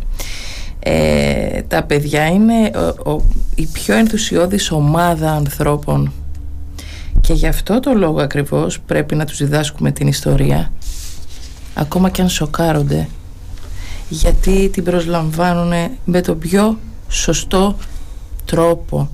Ε, 0.80 1.62
τα 1.62 1.84
παιδιά 1.84 2.26
είναι 2.26 2.72
ο, 3.06 3.12
ο, 3.12 3.22
η 3.56 3.66
πιο 3.66 3.96
ενθουσιώδης 3.96 4.72
ομάδα 4.72 5.32
ανθρώπων 5.32 6.14
και 7.22 7.34
γι' 7.34 7.48
αυτό 7.48 7.80
το 7.80 7.94
λόγο 7.94 8.22
ακριβώς 8.22 8.80
πρέπει 8.80 9.16
να 9.16 9.26
τους 9.26 9.38
διδάσκουμε 9.38 9.92
την 9.92 10.08
ιστορία 10.08 10.72
ακόμα 11.74 12.10
και 12.10 12.22
αν 12.22 12.30
σοκάρονται 12.30 13.08
γιατί 14.10 14.70
την 14.70 14.84
προσλαμβάνουν 14.84 15.91
με 16.06 16.22
τον 16.22 16.39
πιο 16.39 16.78
σωστό 17.10 17.78
τρόπο 18.45 19.10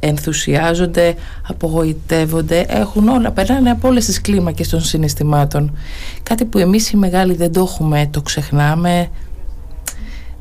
ενθουσιάζονται, 0.00 1.14
απογοητεύονται, 1.48 2.66
έχουν 2.68 3.08
όλα, 3.08 3.30
περνάνε 3.30 3.70
από 3.70 3.88
όλες 3.88 4.04
τις 4.04 4.20
κλίμακες 4.20 4.68
των 4.68 4.80
συναισθημάτων. 4.80 5.78
Κάτι 6.22 6.44
που 6.44 6.58
εμείς 6.58 6.90
οι 6.90 6.96
μεγάλοι 6.96 7.34
δεν 7.34 7.52
το 7.52 7.60
έχουμε, 7.60 8.08
το 8.10 8.22
ξεχνάμε. 8.22 9.08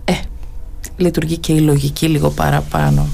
Ε, 0.06 0.14
λειτουργεί 0.98 1.38
και 1.38 1.54
η 1.54 1.60
λογική 1.60 2.08
λίγο 2.08 2.30
παραπάνω. 2.30 3.08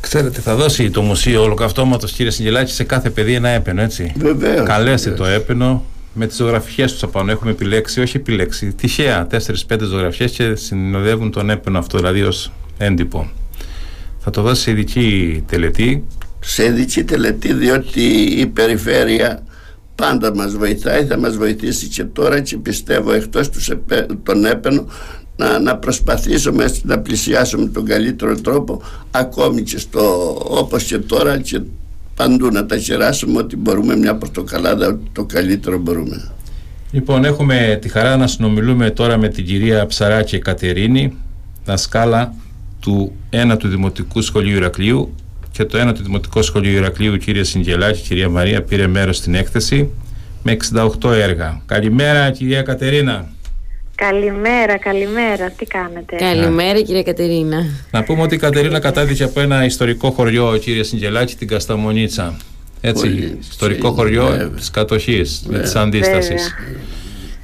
Ξέρετε, 0.00 0.40
θα 0.40 0.54
δώσει 0.54 0.90
το 0.90 1.02
Μουσείο 1.02 1.42
Ολοκαυτώματος 1.42 2.12
κύριε 2.12 2.30
Συγγελάκη 2.30 2.72
σε 2.72 2.84
κάθε 2.84 3.10
παιδί 3.10 3.34
ένα 3.34 3.48
έπαινο, 3.48 3.82
έτσι. 3.82 4.12
Βεβαίως. 4.16 4.66
Καλέστε 4.66 5.10
βεβαίως. 5.10 5.28
το 5.28 5.34
έπαινο 5.34 5.82
με 6.18 6.26
τις 6.26 6.36
ζωγραφιές 6.36 6.92
τους 6.92 7.02
απάνω. 7.02 7.30
Έχουμε 7.30 7.50
επιλέξει, 7.50 8.00
όχι 8.00 8.16
επιλέξει, 8.16 8.72
τυχαία 8.72 9.26
4-5 9.30 9.78
ζωγραφιές 9.80 10.32
και 10.32 10.54
συνοδεύουν 10.54 11.30
τον 11.30 11.50
έπαινο 11.50 11.78
αυτό, 11.78 11.98
δηλαδή 11.98 12.22
ως 12.22 12.52
έντυπο. 12.78 13.30
Θα 14.18 14.30
το 14.30 14.42
δώσει 14.42 14.62
σε 14.62 14.70
ειδική 14.70 15.42
τελετή. 15.46 16.04
σε 16.40 16.64
ειδική 16.64 17.04
τελετή 17.04 17.52
διότι 17.52 18.00
η 18.38 18.46
περιφέρεια 18.46 19.42
πάντα 19.94 20.34
μας 20.34 20.56
βοηθάει, 20.56 21.04
θα 21.04 21.18
μας 21.18 21.36
βοηθήσει 21.36 21.86
και 21.86 22.04
τώρα 22.04 22.40
και 22.40 22.56
πιστεύω 22.56 23.12
εκτός 23.12 23.48
του 23.50 23.62
σεπε- 23.62 24.12
των 24.22 24.44
έπαινων 24.44 24.88
να, 25.36 25.58
να 25.58 25.76
προσπαθήσουμε 25.76 26.64
έτσι 26.64 26.80
να 26.84 26.98
πλησιάσουμε 26.98 27.66
τον 27.66 27.84
καλύτερο 27.84 28.40
τρόπο 28.40 28.82
ακόμη 29.10 29.62
και 29.62 29.78
στο 29.78 30.34
όπως 30.48 30.82
και 30.84 30.98
τώρα 30.98 31.38
και 31.38 31.60
παντού 32.16 32.50
να 32.50 32.66
τα 32.66 32.78
χεράσουμε 32.78 33.38
ότι 33.38 33.56
μπορούμε 33.56 33.96
μια 33.96 34.16
πορτοκαλάδα 34.16 34.98
το 35.12 35.24
καλύτερο 35.24 35.78
μπορούμε. 35.78 36.30
Λοιπόν, 36.90 37.24
έχουμε 37.24 37.78
τη 37.80 37.88
χαρά 37.88 38.16
να 38.16 38.26
συνομιλούμε 38.26 38.90
τώρα 38.90 39.16
με 39.16 39.28
την 39.28 39.44
κυρία 39.44 39.86
Ψαράκη 39.86 40.38
Κατερίνη, 40.38 41.16
δασκάλα 41.64 42.34
του 42.80 43.12
1 43.30 43.56
του 43.58 43.68
Δημοτικού 43.68 44.20
Σχολείου 44.20 44.56
Ηρακλείου 44.56 45.14
και 45.50 45.64
το 45.64 45.88
1 45.88 45.94
του 45.94 46.02
Δημοτικού 46.02 46.42
Σχολείου 46.42 46.72
Ηρακλείου, 46.72 47.16
κυρία 47.16 47.44
Συγγελάκη, 47.44 48.00
κυρία 48.00 48.28
Μαρία, 48.28 48.62
πήρε 48.62 48.86
μέρος 48.86 49.16
στην 49.16 49.34
έκθεση 49.34 49.90
με 50.42 50.56
68 51.02 51.10
έργα. 51.10 51.60
Καλημέρα, 51.66 52.30
κυρία 52.30 52.62
Κατερίνα. 52.62 53.28
Καλημέρα, 53.96 54.78
καλημέρα. 54.78 55.50
Τι 55.50 55.64
κάνετε; 55.64 56.16
Καλημέρα 56.16 56.80
κυρία 56.80 57.02
Κατερίνα. 57.02 57.64
Να 57.90 58.02
πούμε 58.04 58.22
ότι 58.22 58.34
η 58.34 58.38
Κατερίνα 58.38 58.78
κατάδικε 58.78 59.24
από 59.24 59.40
ένα 59.40 59.64
ιστορικό 59.64 60.10
χωριό, 60.10 60.56
κύριε 60.56 60.82
Συγγελάκη, 60.82 61.34
την 61.34 61.48
Κασταμονίτσα. 61.48 62.36
Έτσι, 62.80 63.02
Πολύ. 63.08 63.38
ιστορικό 63.50 63.88
Sim, 63.90 63.94
χωριό 63.94 64.26
βέβαια. 64.26 64.48
της 64.48 64.70
κατοχής, 64.70 65.42
με 65.46 65.58
της 65.58 65.72
Βέβαια. 65.72 65.82
αντίστασης. 65.82 66.54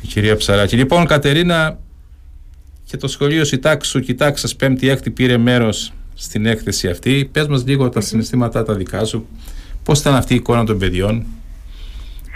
Η 0.03 0.07
κυρία 0.07 0.37
Ψαράκη. 0.37 0.77
Λοιπόν, 0.77 1.07
Κατερίνα, 1.07 1.79
και 2.87 2.97
το 2.97 3.09
σχολείο 3.09 3.45
Σιτάξου, 3.45 4.01
κοιτάξας, 4.01 4.57
πέμπτη-έκτη 4.57 5.11
πήρε 5.11 5.37
μέρος 5.37 5.93
στην 6.15 6.47
έκθεση 6.47 6.89
αυτή. 6.89 7.29
Πες 7.33 7.47
μας 7.47 7.65
λίγο 7.67 7.89
τα 7.89 8.01
συναισθήματά 8.01 8.63
τα 8.63 8.75
δικά 8.75 9.05
σου. 9.05 9.27
Πώς 9.85 10.01
ήταν 10.01 10.15
αυτή 10.15 10.33
η 10.33 10.37
εικόνα 10.37 10.65
των 10.65 10.79
παιδιών 10.79 11.25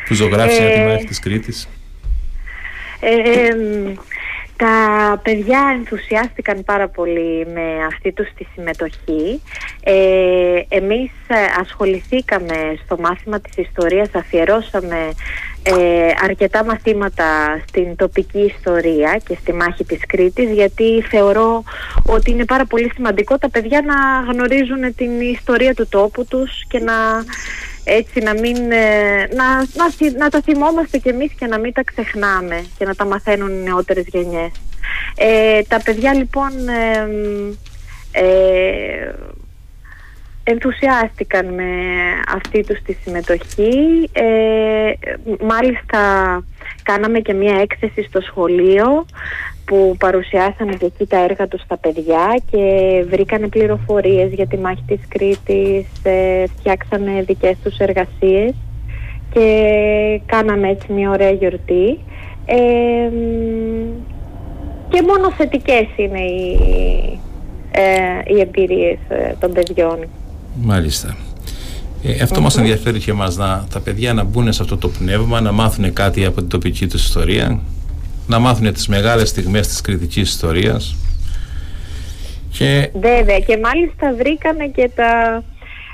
που 0.07 0.15
ζωγράφησαν 0.15 0.67
Ε, 0.67 0.73
τη 0.75 0.81
μάχη 0.81 1.05
της 1.05 1.19
Κρήτης; 1.19 1.69
Ε, 3.01 3.47
εμ, 3.47 3.95
τα 4.57 5.21
παιδιά 5.23 5.75
ενθουσιάστηκαν 5.79 6.65
πάρα 6.65 6.89
πολύ 6.89 7.47
με 7.55 7.85
αυτή 7.87 8.13
τους 8.13 8.29
τη 8.37 8.45
συμμετοχή. 8.55 9.43
Ε, 9.83 10.61
εμείς 10.69 11.11
ε, 11.27 11.61
ασχοληθήκαμε 11.61 12.79
στο 12.85 12.97
μάθημα 13.01 13.41
της 13.41 13.57
ιστορίας, 13.57 14.09
αφιερώσαμε 14.13 15.11
ε, 15.63 16.11
αρκετά 16.25 16.65
μαθήματα 16.65 17.61
στην 17.69 17.97
τοπική 17.97 18.53
ιστορία 18.57 19.21
και 19.27 19.37
στη 19.41 19.53
μάχη 19.53 19.85
της 19.85 20.07
Κρήτης 20.07 20.51
γιατί 20.51 21.03
θεωρώ 21.11 21.63
ότι 22.07 22.31
είναι 22.31 22.45
πάρα 22.45 22.65
πολύ 22.65 22.91
σημαντικό 22.95 23.39
τα 23.39 23.51
παιδιά 23.51 23.83
να 23.83 24.33
γνωρίζουν 24.33 24.95
την 24.97 25.21
ιστορία 25.21 25.75
του 25.75 25.89
τόπου 25.89 26.25
τους 26.25 26.65
και 26.69 26.79
να 26.79 26.95
έτσι 27.89 28.21
να 28.21 28.33
μην 28.33 28.57
ε, 28.73 29.29
να, 29.35 29.57
να, 29.75 29.91
θυ- 29.97 30.17
να 30.17 30.29
τα 30.29 30.41
θυμόμαστε 30.41 30.99
κι 30.99 31.09
εμείς 31.09 31.33
και 31.39 31.47
να 31.47 31.59
μην 31.59 31.73
τα 31.73 31.83
ξεχνάμε 31.85 32.65
και 32.79 32.85
να 32.85 32.95
τα 32.95 33.05
μαθαίνουν 33.05 33.49
οι 33.51 33.63
νεότερες 33.63 34.05
γενιές. 34.07 34.51
Ε, 35.17 35.63
τα 35.63 35.81
παιδιά 35.85 36.15
λοιπόν 36.15 36.51
ε, 36.69 37.09
ε, 38.13 39.15
ενθουσιάστηκαν 40.45 41.55
με 41.55 41.65
αυτή 42.29 42.65
τους 42.65 42.83
τη 42.83 42.93
συμμετοχή. 42.93 44.11
Ε, 44.13 44.93
μάλιστα 45.41 46.01
κάναμε 46.83 47.19
και 47.21 47.33
μία 47.33 47.61
έκθεση 47.61 48.03
στο 48.03 48.21
σχολείο 48.21 49.07
που 49.67 49.97
παρουσιάσανε 49.99 50.73
και 50.73 50.85
εκεί 50.85 51.07
τα 51.07 51.25
έργα 51.25 51.49
τους 51.49 51.61
στα 51.61 51.77
παιδιά 51.77 52.41
και 52.51 52.61
βρήκανε 53.11 53.49
πληροφορίες 53.49 54.33
για 54.33 54.47
τη 54.47 54.57
μάχη 54.57 54.83
της 54.87 55.01
Κρήτης, 55.09 55.87
ε, 56.03 56.45
φτιάξανε 56.59 57.23
δικές 57.27 57.57
τους 57.63 57.79
εργασίες 57.79 58.55
και 59.33 60.21
κάναμε 60.27 60.69
έτσι 60.69 60.93
μια 60.93 61.11
ωραία 61.11 61.31
γιορτή. 61.31 61.99
Ε, 62.47 63.09
μ, 63.09 64.15
και 64.89 65.03
μόνο 65.03 65.33
θετικές 65.33 65.87
είναι 65.97 66.21
οι, 66.21 66.59
ε, 67.71 68.35
οι 68.35 68.41
εμπειρίες 68.41 68.99
ε, 69.09 69.35
των 69.39 69.53
παιδιών. 69.53 69.99
Μάλιστα. 70.63 71.17
Ε, 72.03 72.23
αυτό 72.23 72.41
μας 72.41 72.57
ενδιαφέρει 72.57 72.99
και 72.99 73.11
εμάς, 73.11 73.37
να, 73.37 73.67
τα 73.73 73.81
παιδιά 73.81 74.13
να 74.13 74.25
μπουν 74.25 74.53
σε 74.53 74.63
αυτό 74.63 74.77
το 74.77 74.89
πνεύμα, 74.89 75.41
να 75.41 75.53
μάθουν 75.53 75.93
κάτι 75.93 76.25
από 76.25 76.41
την 76.41 76.49
τοπική 76.49 76.87
τους 76.87 77.05
ιστορία, 77.05 77.61
να 78.27 78.39
μάθουν 78.39 78.73
τις 78.73 78.89
μεγάλες 78.89 79.29
στιγμές 79.29 79.67
της 79.69 79.81
κριτικής 79.81 80.29
ιστορίας 80.29 80.97
και 82.59 82.91
Βέβαια 82.95 83.39
και 83.39 83.59
μάλιστα 83.63 84.15
βρήκαμε 84.15 84.67
και 84.67 84.91
τα, 84.95 85.43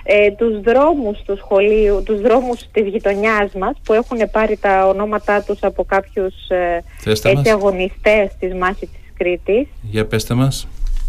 ε, 0.02 0.30
τους 0.30 0.60
δρόμους 0.60 1.22
του 1.26 1.36
σχολείου, 1.36 2.02
τους 2.04 2.20
δρόμους 2.20 2.60
της 2.72 2.86
γειτονιάς 2.88 3.52
μας 3.52 3.76
που 3.84 3.92
έχουν 3.92 4.18
πάρει 4.30 4.56
τα 4.56 4.86
ονόματά 4.86 5.42
τους 5.42 5.58
από 5.62 5.84
κάποιους 5.84 6.34
ε, 6.48 6.84
Θέστε 6.98 7.28
έτσι, 7.30 7.42
μας. 7.42 7.52
αγωνιστές 7.62 8.30
της 8.38 8.54
μάχης 8.54 8.88
της 8.90 9.12
Κρήτης. 9.16 9.66
για 9.82 10.06
πέστε 10.06 10.34
μας. 10.34 10.66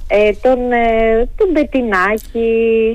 Ε, 0.07 0.31
τον, 0.41 0.71
ε, 0.71 1.29
τον 1.37 1.47
Μπετινάκη, 1.51 2.49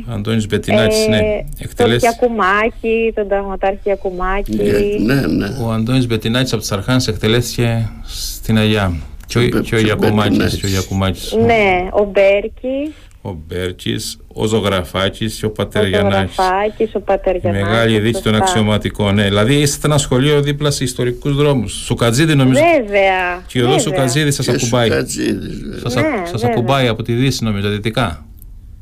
Αντώνης 0.08 0.46
Μπετινάκης, 0.46 1.06
ναι. 1.08 1.18
τον 1.18 1.46
Εκτελέσει. 1.58 1.98
Γιακουμάκη, 1.98 3.12
τον 3.14 3.28
Ταγματάρχη 3.28 3.78
Γιακουμάκη. 3.84 4.56
Ναι, 5.04 5.14
ναι. 5.26 5.46
Ο 5.62 5.70
Αντώνης 5.70 6.06
Μπετινάκης 6.06 6.52
από 6.52 6.60
τις 6.60 6.72
Αρχάνες 6.72 7.08
εκτελέστηκε 7.08 7.90
στην 8.04 8.58
Αγιά. 8.58 8.92
Και 9.26 9.38
ο, 9.38 9.40
Μπε- 9.40 9.50
και 9.50 9.58
ο 9.58 9.62
και 9.62 9.74
ο 9.74 9.78
Γιακουμάκης, 9.78 10.22
Μπετινάκης. 10.28 10.60
και 10.60 10.66
ο 10.66 10.68
Γιακουμάκης. 10.68 11.32
Ναι, 11.46 11.88
ο 11.92 12.04
Μπέρκης, 12.04 12.94
Ο 13.22 13.36
Μπέρκης, 13.46 14.18
ο 14.28 14.46
Ζωγραφάκης 14.46 15.38
και 15.38 15.44
ο 15.44 15.48
ο 15.48 15.52
Πατέρ 15.52 15.86
Γιαννάκης. 15.86 16.34
Ζωγραφάκης, 16.34 16.94
ο 16.94 17.00
Πατέρ 17.00 17.34
Η 17.34 17.38
Γιαννάκης. 17.38 17.68
μεγάλη 17.68 17.98
δίκη 17.98 18.12
των 18.22 18.32
σωστά. 18.32 18.36
αξιωματικών. 18.38 19.14
Ναι. 19.14 19.22
Δηλαδή 19.24 19.54
είστε 19.54 19.86
ένα 19.86 19.98
σχολείο 19.98 20.40
δίπλα 20.42 20.70
σε 20.70 20.84
ιστορικούς 20.84 21.34
δρόμους. 21.36 21.72
Σουκατζίδη 21.72 22.34
νομίζω. 22.34 22.60
Βέβαια. 22.60 23.42
Και 23.46 23.58
ο 23.62 23.66
Οδός 23.68 23.84
βέβαια. 23.84 23.98
Σουκατζίδη 23.98 24.30
σας 24.30 24.46
Και 24.46 24.52
ακουμπάει. 24.52 24.88
Σουκατζίδης, 24.88 25.62
βέβαια. 25.62 25.78
Σας, 25.80 25.94
Ναι, 25.94 26.00
ακου- 26.00 26.26
σας 26.26 26.40
βέβαια. 26.40 26.50
ακουμπάει 26.56 26.88
από 26.88 27.02
τη 27.02 27.12
Δύση 27.12 27.44
νομίζω, 27.44 27.68
δυτικά. 27.68 28.26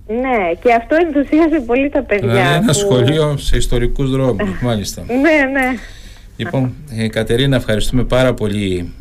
Ναι, 0.07 0.53
και 0.63 0.73
αυτό 0.73 0.97
ενθουσίασε 1.07 1.61
πολύ 1.67 1.89
τα 1.89 2.03
παιδιά. 2.03 2.29
Δηλαδή 2.33 2.55
ένα 2.55 2.67
που- 2.67 2.73
σχολείο 2.73 3.37
σε 3.37 3.57
ιστορικούς 3.57 4.11
δρόμους, 4.11 4.61
μάλιστα. 4.63 5.03
Ναι, 5.23 5.61
ναι. 5.61 5.77
Λοιπόν, 6.37 6.75
ε, 6.97 7.09
Κατερίνα, 7.09 7.57
ευχαριστούμε 7.57 8.05
πάρα 8.05 8.35
πολύ 8.35 8.93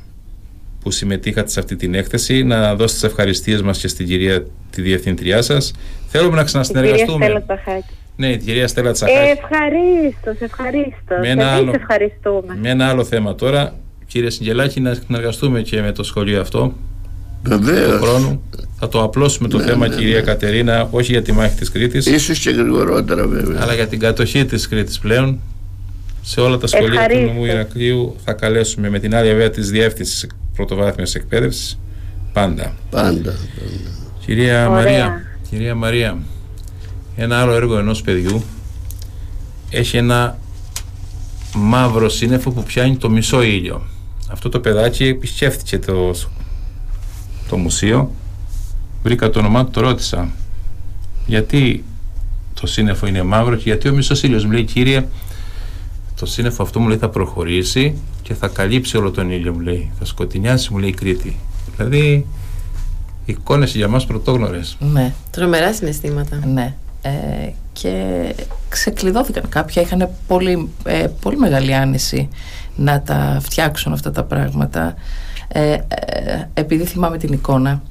που 0.85 0.91
συμμετείχατε 0.91 1.49
σε 1.49 1.59
αυτή 1.59 1.75
την 1.75 1.93
έκθεση. 1.95 2.43
Να 2.43 2.75
δώσετε 2.75 2.99
τις 2.99 3.03
ευχαριστίες 3.03 3.61
μας 3.61 3.79
και 3.79 3.87
στην 3.87 4.07
κυρία 4.07 4.43
τη 4.69 4.81
διευθύντριά 4.81 5.41
σας. 5.41 5.71
Θέλουμε 6.07 6.35
να 6.35 6.41
Η 6.41 6.43
κυρία 6.43 6.43
ξανασυνεργαστούμε. 6.43 7.25
Στέλλα 7.25 7.41
Τσαχάκη. 7.43 7.93
Ναι, 8.15 8.27
η 8.31 8.37
κυρία 8.37 8.67
Στέλλα 8.67 8.89
Ε, 8.89 8.91
Τσαχάκη. 8.91 9.17
ευχαρίστως, 9.29 10.39
ευχαρίστως. 10.39 11.19
Με 11.21 11.29
ένα 11.29 11.43
Εμείς 11.43 11.57
άλλο. 11.61 11.71
ευχαριστούμε. 11.75 12.57
Με 12.61 12.69
ένα 12.69 12.87
άλλο 12.89 13.03
θέμα 13.03 13.35
τώρα. 13.35 13.75
Κύριε 14.07 14.29
Συγγελάκη, 14.29 14.79
να 14.81 14.93
συνεργαστούμε 14.93 15.61
και 15.61 15.81
με 15.81 15.91
το 15.91 16.03
σχολείο 16.03 16.41
αυτό 16.41 16.59
του 16.59 16.75
Βεβαίως. 17.43 18.01
χρόνου. 18.01 18.41
Θα 18.79 18.87
το 18.87 19.03
απλώσουμε 19.03 19.47
το 19.47 19.57
Ναι, 19.57 19.63
θέμα, 19.63 19.87
ναι, 19.87 19.95
κυρία 19.95 20.15
ναι. 20.15 20.21
Κατερίνα, 20.21 20.87
όχι 20.91 21.11
για 21.11 21.21
τη 21.21 21.31
μάχη 21.31 21.55
της 21.55 21.71
Κρήτης, 21.71 22.05
Ίσως 22.05 22.39
και 22.39 22.49
γρηγορότερα 22.49 23.27
βέβαια. 23.27 23.59
αλλά 23.61 23.73
για 23.73 23.87
την 23.87 23.99
κατοχή 23.99 24.45
της 24.45 24.67
Κρήτης 24.67 24.99
πλέον. 24.99 25.39
Σε 26.21 26.39
όλα 26.41 26.57
τα 26.57 26.67
σχολεία 26.67 26.87
του 26.89 26.95
Ευχαρίστως. 26.95 27.25
νομού 27.27 27.45
Ηρακλείου 27.45 28.15
θα 28.23 28.33
καλέσουμε 28.33 28.89
με 28.89 28.99
την 28.99 29.15
άλλη 29.15 29.27
βέβαια 29.29 29.49
της 29.49 29.69
Διεύθυνσης 29.69 30.27
Πρωτοβάθμιας 30.55 31.15
Εκπαίδευσης 31.15 31.79
πάντα. 32.33 32.75
Πάντα. 32.89 33.35
Κυρία 34.25 34.69
Ωραία. 34.69 34.69
Μαρία, 34.69 35.21
κυρία 35.49 35.75
Μαρία, 35.75 36.17
ένα 37.15 37.41
άλλο 37.41 37.53
έργο 37.53 37.77
ενός 37.77 38.01
παιδιού 38.01 38.43
έχει 39.69 39.97
ένα 39.97 40.37
μαύρο 41.55 42.09
σύννεφο 42.09 42.51
που 42.51 42.63
πιάνει 42.63 42.97
το 42.97 43.09
μισό 43.09 43.41
ήλιο. 43.41 43.81
Αυτό 44.27 44.49
το 44.49 44.59
παιδάκι 44.59 45.05
επισκέφτηκε 45.05 45.79
το, 45.79 46.13
το 47.49 47.57
μουσείο, 47.57 48.11
βρήκα 49.03 49.29
το 49.29 49.39
όνομά 49.39 49.65
του, 49.65 49.71
το 49.71 49.81
ρώτησα 49.81 50.29
γιατί 51.25 51.83
το 52.53 52.67
σύννεφο 52.67 53.07
είναι 53.07 53.23
μαύρο 53.23 53.55
και 53.55 53.63
γιατί 53.65 53.87
ο 53.89 53.93
μισός 53.93 54.23
ήλιος 54.23 54.45
μου 54.45 54.51
λέει 54.51 54.63
κύριε 54.63 55.05
το 56.19 56.25
σύννεφο 56.25 56.63
αυτό 56.63 56.79
μου 56.79 56.87
λέει 56.87 56.97
θα 56.97 57.09
προχωρήσει 57.09 57.95
και 58.21 58.33
θα 58.33 58.47
καλύψει 58.47 58.97
όλο 58.97 59.11
τον 59.11 59.29
ήλιο 59.31 59.53
μου 59.53 59.59
λέει 59.59 59.91
θα 59.99 60.05
σκοτεινιάσει 60.05 60.73
μου 60.73 60.77
λέει 60.79 60.89
η 60.89 60.93
Κρήτη 60.93 61.35
δηλαδή 61.75 62.25
εικόνες 63.25 63.75
για 63.75 63.87
μας 63.87 64.05
πρωτόγνωρες 64.05 64.77
Ναι, 64.79 65.13
Τρομερά 65.31 65.73
συναισθήματα. 65.73 66.39
ναι. 66.45 66.73
Ε, 67.01 67.49
και 67.73 68.23
ξεκλειδώθηκαν 68.69 69.49
κάποια, 69.49 69.81
είχαν 69.81 70.09
πολύ, 70.27 70.69
ε, 70.83 71.07
πολύ 71.21 71.37
μεγάλη 71.37 71.73
άνεση 71.75 72.29
να 72.75 73.01
τα 73.01 73.39
φτιάξουν 73.41 73.93
αυτά 73.93 74.11
τα 74.11 74.23
πράγματα. 74.23 74.93
Ε, 75.47 75.71
ε, 75.71 75.79
επειδή 76.53 76.83
θυμάμαι 76.85 77.17
την 77.17 77.33
εικόνα, 77.33 77.81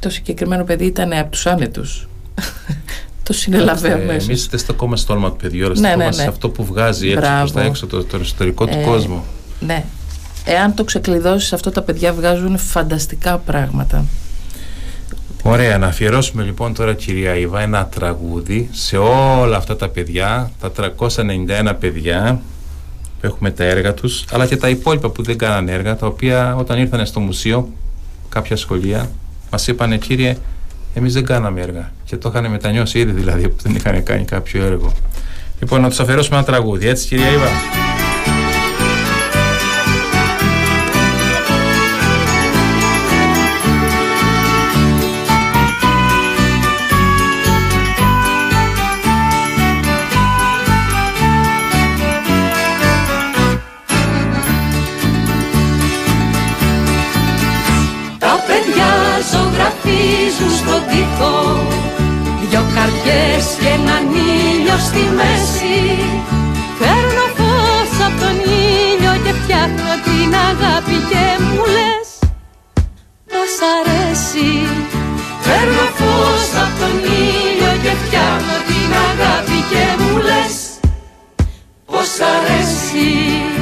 το 0.00 0.10
συγκεκριμένο 0.10 0.64
παιδί 0.64 0.84
ήταν 0.84 1.12
από 1.12 1.30
τους 1.30 1.46
άνετους. 1.46 2.08
Το 3.26 3.32
συνέλαβε 3.32 3.88
Ε, 3.88 3.92
αμέσως. 3.92 4.28
εμείς 4.28 4.46
δεν 4.46 4.58
στεκόμαστε 4.58 5.04
στο 5.04 5.12
όνομα 5.12 5.30
του 5.30 5.36
παιδιού 5.36 5.64
αλλά 5.66 5.74
Ναι, 5.74 5.80
ναι, 5.80 5.86
στεκόμαστε 5.88 6.16
ναι. 6.16 6.22
σε 6.22 6.28
αυτό 6.34 6.48
που 6.48 6.64
βγάζει 6.64 7.06
έτσι 7.08 7.18
Μπράβο. 7.20 7.38
προς 7.38 7.52
τα 7.52 7.62
έξω 7.62 7.86
το, 7.86 8.04
τον 8.04 8.20
εσωτερικό 8.20 8.66
του 8.66 8.78
Ε, 8.78 8.82
κόσμο 8.84 9.24
Ναι. 9.60 9.84
Εάν 10.44 10.74
το 10.74 10.84
ξεκλειδώσεις 10.84 11.52
αυτό 11.52 11.70
τα 11.70 11.82
παιδιά 11.82 12.12
βγάζουν 12.12 12.58
φανταστικά 12.58 13.38
πράγματα. 13.38 14.04
Ωραία, 15.42 15.78
να 15.78 15.86
αφιερώσουμε 15.86 16.42
λοιπόν 16.42 16.74
τώρα 16.74 16.94
κυρία 16.94 17.36
Ιβά 17.36 17.60
ένα 17.60 17.86
τραγούδι 17.86 18.68
σε 18.72 18.96
όλα 18.96 19.56
αυτά 19.56 19.76
τα 19.76 19.88
παιδιά, 19.88 20.50
τα 20.60 20.72
391 20.98 21.72
παιδιά 21.80 22.40
που 23.20 23.26
έχουμε 23.26 23.50
τα 23.50 23.64
έργα 23.64 23.94
τους, 23.94 24.24
αλλά 24.32 24.46
και 24.46 24.56
τα 24.56 24.68
υπόλοιπα 24.68 25.08
που 25.10 25.22
δεν 25.22 25.38
κάνανε 25.38 25.72
έργα, 25.72 25.96
τα 25.96 26.06
οποία 26.06 26.54
όταν 26.56 26.78
ήρθαν 26.78 27.06
στο 27.06 27.20
μουσείο, 27.20 27.68
κάποια 28.28 28.56
σχολεία, 28.56 29.10
μας 29.50 29.66
είπανε 29.66 29.96
κύριε, 29.98 30.36
εμείς 30.98 31.12
δεν 31.12 31.24
κάναμε 31.24 31.60
έργα 31.60 31.92
και 32.04 32.16
το 32.16 32.28
είχαν 32.28 32.50
μετανιώσει 32.50 32.98
ήδη 32.98 33.10
δηλαδή 33.12 33.48
που 33.48 33.56
δεν 33.62 33.74
είχαν 33.74 34.02
κάνει 34.02 34.24
κάποιο 34.24 34.64
έργο. 34.64 34.92
Λοιπόν, 35.60 35.80
να 35.80 35.88
τους 35.88 36.00
αφιερώσουμε 36.00 36.36
ένα 36.36 36.46
τραγούδι, 36.46 36.88
έτσι 36.88 37.06
κυρία 37.06 37.30
Ιβά. 37.30 37.95
Μέση. 65.18 65.76
Παίρνω 66.78 67.26
φως 67.36 67.92
από 68.06 68.20
τον 68.20 68.36
ήλιο 68.70 69.12
και 69.24 69.32
φτιάχνω 69.40 69.92
την 70.06 70.30
αγάπη 70.50 70.96
και 71.10 71.24
μου 71.44 71.62
λες 71.76 72.08
Πως 73.32 73.54
αρέσει 73.76 74.50
Παίρνω 75.44 75.86
φως 75.98 76.48
από 76.62 76.74
τον 76.80 76.96
ήλιο 77.28 77.72
και 77.82 77.92
φτιάχνω 78.02 78.56
την 78.68 78.90
αγάπη 79.08 79.58
και 79.70 79.84
μου 80.02 80.16
λες 80.28 80.54
Πως 81.86 82.10
αρέσει 82.34 83.55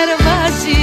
Στο 0.00 0.08
περβάζι 0.16 0.82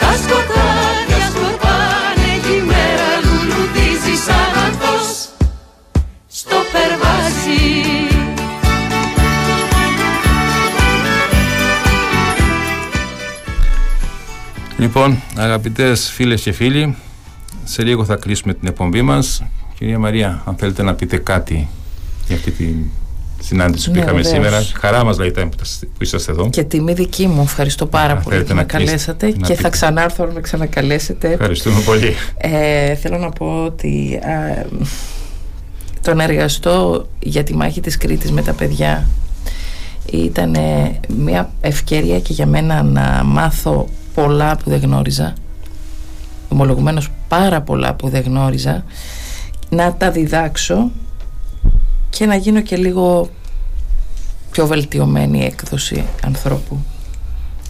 Τα 0.00 0.12
σκοτάδια 0.12 1.26
σκορπάνε 1.30 2.32
κι 2.42 2.54
η 2.60 2.64
μέρα 2.66 3.10
λουλουδίζει 3.24 4.16
σαν 4.24 4.64
ανθός 4.64 5.28
Στο 6.28 6.56
περβάζι 6.72 7.70
Λοιπόν, 14.78 15.22
αγαπητές 15.36 16.10
φίλες 16.10 16.42
και 16.42 16.52
φίλοι, 16.52 16.96
σε 17.64 17.82
λίγο 17.82 18.04
θα 18.04 18.16
κλείσουμε 18.16 18.54
την 18.54 18.68
εκπομπή 18.68 19.02
μας. 19.02 19.42
Κυρία 19.78 19.98
Μαρία, 19.98 20.42
αν 20.46 20.56
θέλετε 20.56 20.82
να 20.82 20.94
πείτε 20.94 21.16
κάτι 21.16 21.68
για 22.26 22.36
αυτή 22.36 22.50
τη 22.50 22.74
συνάντηση 23.42 23.90
που 23.90 23.96
Ναι, 23.96 24.02
είχαμε 24.02 24.20
βεβαίως. 24.22 24.34
σήμερα. 24.44 24.62
Χαρά 24.80 25.04
μας 25.04 25.18
λέει 25.18 25.30
που 25.30 25.48
που 25.80 26.02
είσαστε 26.02 26.32
εδώ. 26.32 26.50
Και 26.50 26.64
τιμή 26.64 26.92
δική 26.92 27.26
μου. 27.26 27.42
Ευχαριστώ 27.42 27.86
πάρα 27.86 28.12
Α, 28.12 28.16
πολύ 28.16 28.24
θέλετε 28.36 28.48
που 28.50 28.54
με 28.54 28.60
να 28.60 28.66
κλείσετε, 28.68 28.86
καλέσατε 28.86 29.26
να 29.26 29.32
και 29.32 29.38
πείτε. 29.52 29.54
θα 29.62 29.68
ξανάρθω 29.68 30.26
να 30.26 30.32
με 30.32 30.40
ξανακαλέσετε. 30.40 31.30
Ευχαριστούμε 31.32 31.80
πολύ. 31.80 32.14
Ε, 32.36 32.94
θέλω 32.94 33.18
να 33.18 33.28
πω 33.30 33.64
ότι 33.64 34.18
α, 34.22 34.66
το 36.02 36.14
να 36.14 36.22
εργαστώ 36.24 37.06
για 37.18 37.42
τη 37.42 37.54
μάχη 37.56 37.80
της 37.80 37.96
Κρήτης 37.96 38.30
με 38.32 38.42
τα 38.42 38.52
παιδιά 38.52 39.06
ήταν 40.12 40.56
μια 41.16 41.50
ευκαιρία 41.60 42.20
και 42.20 42.32
για 42.32 42.46
μένα 42.46 42.82
να 42.82 43.22
μάθω 43.24 43.88
πολλά 44.14 44.56
που 44.56 44.70
δεν 44.70 44.80
γνώριζα 44.80 45.32
ομολογουμένως 46.48 47.08
πάρα 47.28 47.60
πολλά 47.60 47.94
που 47.94 48.08
δεν 48.08 48.22
γνώριζα 48.22 48.84
να 49.68 49.94
τα 49.94 50.10
διδάξω 50.10 50.90
και 52.12 52.26
να 52.26 52.34
γίνω 52.36 52.60
και 52.62 52.76
λίγο 52.76 53.30
πιο 54.50 54.66
βελτιωμένη 54.66 55.44
έκδοση 55.44 56.04
ανθρώπου. 56.24 56.78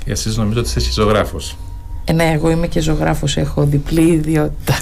Εσείς 0.05 0.37
νομίζω 0.37 0.61
ότι 0.61 0.69
είστε 0.69 0.91
ζωγράφος. 0.93 1.57
Ε, 2.05 2.13
ναι, 2.13 2.31
εγώ 2.35 2.51
είμαι 2.51 2.67
και 2.67 2.81
ζωγράφος, 2.81 3.37
έχω 3.37 3.65
διπλή 3.65 4.03
ιδιότητα. 4.13 4.75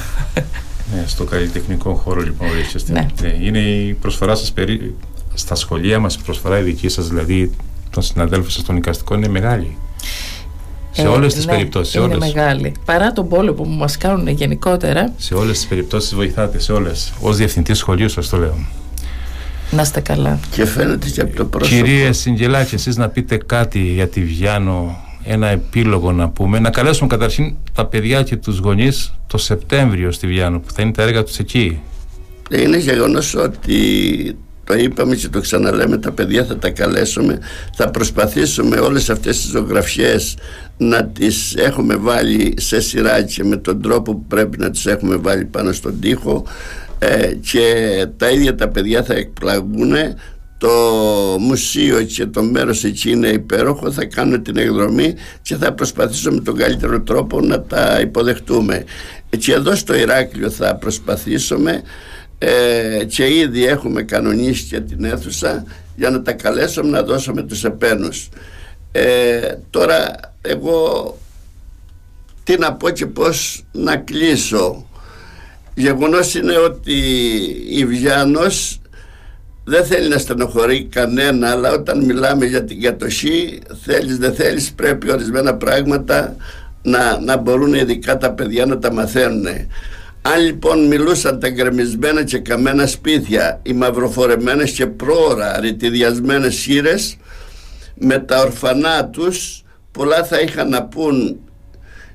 Ναι, 0.95 1.05
στο 1.07 1.25
καλλιτεχνικό 1.25 1.95
χώρο 1.95 2.21
λοιπόν 2.21 2.49
βρίσκεστε. 2.49 2.93
Ναι. 2.93 3.07
Ε, 3.23 3.45
Είναι 3.45 3.59
η 3.59 3.93
προσφορά 3.95 4.35
σας 4.35 4.53
περί... 4.53 4.95
στα 5.35 5.55
σχολεία 5.55 5.99
μας, 5.99 6.15
η 6.15 6.19
προσφορά 6.25 6.59
η 6.59 6.63
δική 6.63 6.89
σας 6.89 7.09
δηλαδή 7.09 7.51
των 7.91 8.03
συναδέλφων 8.03 8.51
σας 8.51 8.63
των 8.63 8.77
οικαστικών 8.77 9.19
είναι 9.19 9.29
μεγάλη. 9.29 9.77
Σε 10.93 11.03
Ε, 11.03 11.07
όλες 11.07 11.35
τις 11.35 11.47
ναι, 11.47 11.53
περιπτώσεις, 11.53 11.93
σε 11.93 11.99
είναι 12.01 12.15
όλες. 12.15 12.33
μεγάλη. 12.35 12.73
Παρά 12.85 13.13
τον 13.13 13.29
πόλεμο 13.29 13.63
που 13.63 13.69
μας 13.69 13.97
κάνουν 13.97 14.29
γενικότερα, 14.29 15.13
Σε 15.17 15.35
όλες 15.35 15.57
τις 15.59 15.67
περιπτώσεις 15.67 16.15
βοηθάτε, 16.15 16.59
σε 16.59 16.73
όλες. 16.73 17.13
Ως 17.21 17.37
διευθυντής 17.37 17.79
σχολείου 17.79 18.09
σας 18.09 18.29
το 18.29 18.37
λέω. 18.37 18.55
Να 19.71 19.83
είστε 19.83 20.01
καλά. 20.01 20.39
Και 20.51 20.65
φαίνεται 20.65 21.09
και 21.09 21.21
από 21.21 21.37
το 21.37 21.45
πρόσωπο. 21.45 21.77
Κυρία 21.77 22.13
Συγγελάκη, 22.13 22.75
εσείς 22.75 22.97
να 22.97 23.09
πείτε 23.09 23.37
κάτι 23.37 23.79
για 23.79 24.09
τη 24.09 24.25
Βιάνο, 24.25 24.97
ένα 25.25 25.47
επίλογο 25.47 26.13
να 26.13 26.29
πούμε. 26.29 26.59
Να 26.59 26.71
καλέσουμε 26.71 27.09
καταρχήν 27.09 27.55
τα 27.75 27.87
παιδιά 27.87 28.23
και 28.23 28.37
τους 28.37 28.59
γονείς 28.59 29.15
το 29.27 29.39
Σεπτέμβριο 29.39 30.11
στη 30.11 30.27
Βιάνο, 30.27 30.61
που 30.61 30.73
θα 30.73 30.83
είναι 30.83 30.93
τα 30.93 31.03
έργα 31.03 31.25
τους 31.25 31.39
εκεί. 31.39 31.81
Είναι 32.51 32.79
γεγονός 32.79 33.35
ότι 33.35 33.77
το 34.65 34.77
είπαμε 34.77 35.15
και 35.15 35.29
το 35.29 35.41
ξαναλέμε 35.41 35.99
τα 35.99 36.13
παιδιά 36.13 36.45
θα 36.45 36.57
τα 36.57 36.71
καλέσουμε 36.71 37.39
θα 37.77 37.91
προσπαθήσουμε 37.91 38.77
όλες 38.77 39.11
αυτές 39.11 39.41
τις 39.41 39.51
ζωγραφιές 39.51 40.37
να 40.77 41.05
τις 41.05 41.55
έχουμε 41.55 41.97
βάλει 41.97 42.55
σε 42.57 42.81
σειρά 42.81 43.23
και 43.23 43.45
με 43.45 43.57
τον 43.57 43.83
τρόπο 43.83 44.13
που 44.15 44.25
πρέπει 44.29 44.59
να 44.59 44.71
τις 44.71 44.87
έχουμε 44.87 45.17
βάλει 45.17 45.45
πάνω 45.45 45.73
στον 45.73 46.01
τοίχο 46.01 46.45
ε, 47.03 47.35
και 47.35 48.07
τα 48.17 48.31
ίδια 48.31 48.55
τα 48.55 48.69
παιδιά 48.69 49.03
θα 49.03 49.15
εκπλαγούν 49.15 49.93
το 50.59 50.69
μουσείο 51.39 52.03
και 52.03 52.27
το 52.27 52.43
μέρος 52.43 52.85
εκεί 52.85 53.11
είναι 53.11 53.29
υπέροχο. 53.29 53.93
Θα 53.93 54.05
κάνουμε 54.05 54.39
την 54.39 54.57
εκδρομή 54.57 55.15
και 55.43 55.57
θα 55.57 55.73
προσπαθήσουμε 55.73 56.35
με 56.35 56.41
τον 56.41 56.57
καλύτερο 56.57 57.01
τρόπο 57.01 57.41
να 57.41 57.61
τα 57.63 58.01
υποδεχτούμε. 58.01 58.85
Και 59.39 59.53
εδώ 59.53 59.75
στο 59.75 59.95
Ηράκλειο 59.95 60.51
θα 60.51 60.77
προσπαθήσουμε. 60.77 61.83
Ε, 62.39 63.05
και 63.05 63.35
ήδη 63.35 63.65
έχουμε 63.67 64.03
κανονίσει 64.03 64.65
και 64.65 64.81
την 64.81 65.05
αίθουσα 65.05 65.65
για 65.97 66.11
να 66.11 66.23
τα 66.23 66.33
καλέσουμε 66.33 66.91
να 66.91 67.03
δώσουμε 67.03 67.43
τους 67.43 67.65
επένους. 67.65 68.29
Ε, 68.93 69.55
τώρα 69.71 70.21
εγώ 70.41 71.19
τι 72.45 72.59
να 72.59 72.73
πω 72.73 72.91
και 72.91 73.07
πως 73.07 73.65
να 73.73 73.97
κλείσω 73.97 74.90
γεγονός 75.81 76.35
είναι 76.35 76.57
ότι 76.57 76.99
η 77.69 77.85
Βιάνος 77.85 78.81
δεν 79.65 79.85
θέλει 79.85 80.09
να 80.09 80.19
στενοχωρεί 80.19 80.85
κανένα 80.85 81.51
αλλά 81.51 81.73
όταν 81.73 82.05
μιλάμε 82.05 82.47
για 82.47 82.65
την 82.65 82.81
κατοχή 82.81 83.59
θέλεις 83.85 84.19
δεν 84.19 84.35
θέλεις 84.35 84.73
πρέπει 84.73 85.11
ορισμένα 85.11 85.55
πράγματα 85.55 86.37
να, 86.83 87.21
να 87.21 87.37
μπορούν 87.37 87.75
ειδικά 87.75 88.17
τα 88.17 88.33
παιδιά 88.33 88.67
να 88.67 88.79
τα 88.79 88.93
μαθαίνουν. 88.93 89.47
Αν 90.23 90.41
λοιπόν 90.41 90.87
μιλούσαν 90.87 91.41
τα 91.41 91.49
γκρεμισμένα 91.49 92.25
και 92.25 92.39
καμένα 92.39 92.87
σπίτια, 92.87 93.61
οι 93.63 93.73
μαυροφορεμένες 93.73 94.71
και 94.71 94.87
πρόωρα 94.87 95.61
ρητιδιασμένες 95.61 96.57
χείρες, 96.57 97.17
με 97.95 98.19
τα 98.19 98.41
ορφανά 98.41 99.07
τους, 99.07 99.65
πολλά 99.93 100.25
θα 100.25 100.41
είχαν 100.41 100.69
να 100.69 100.83
πούν 100.83 101.41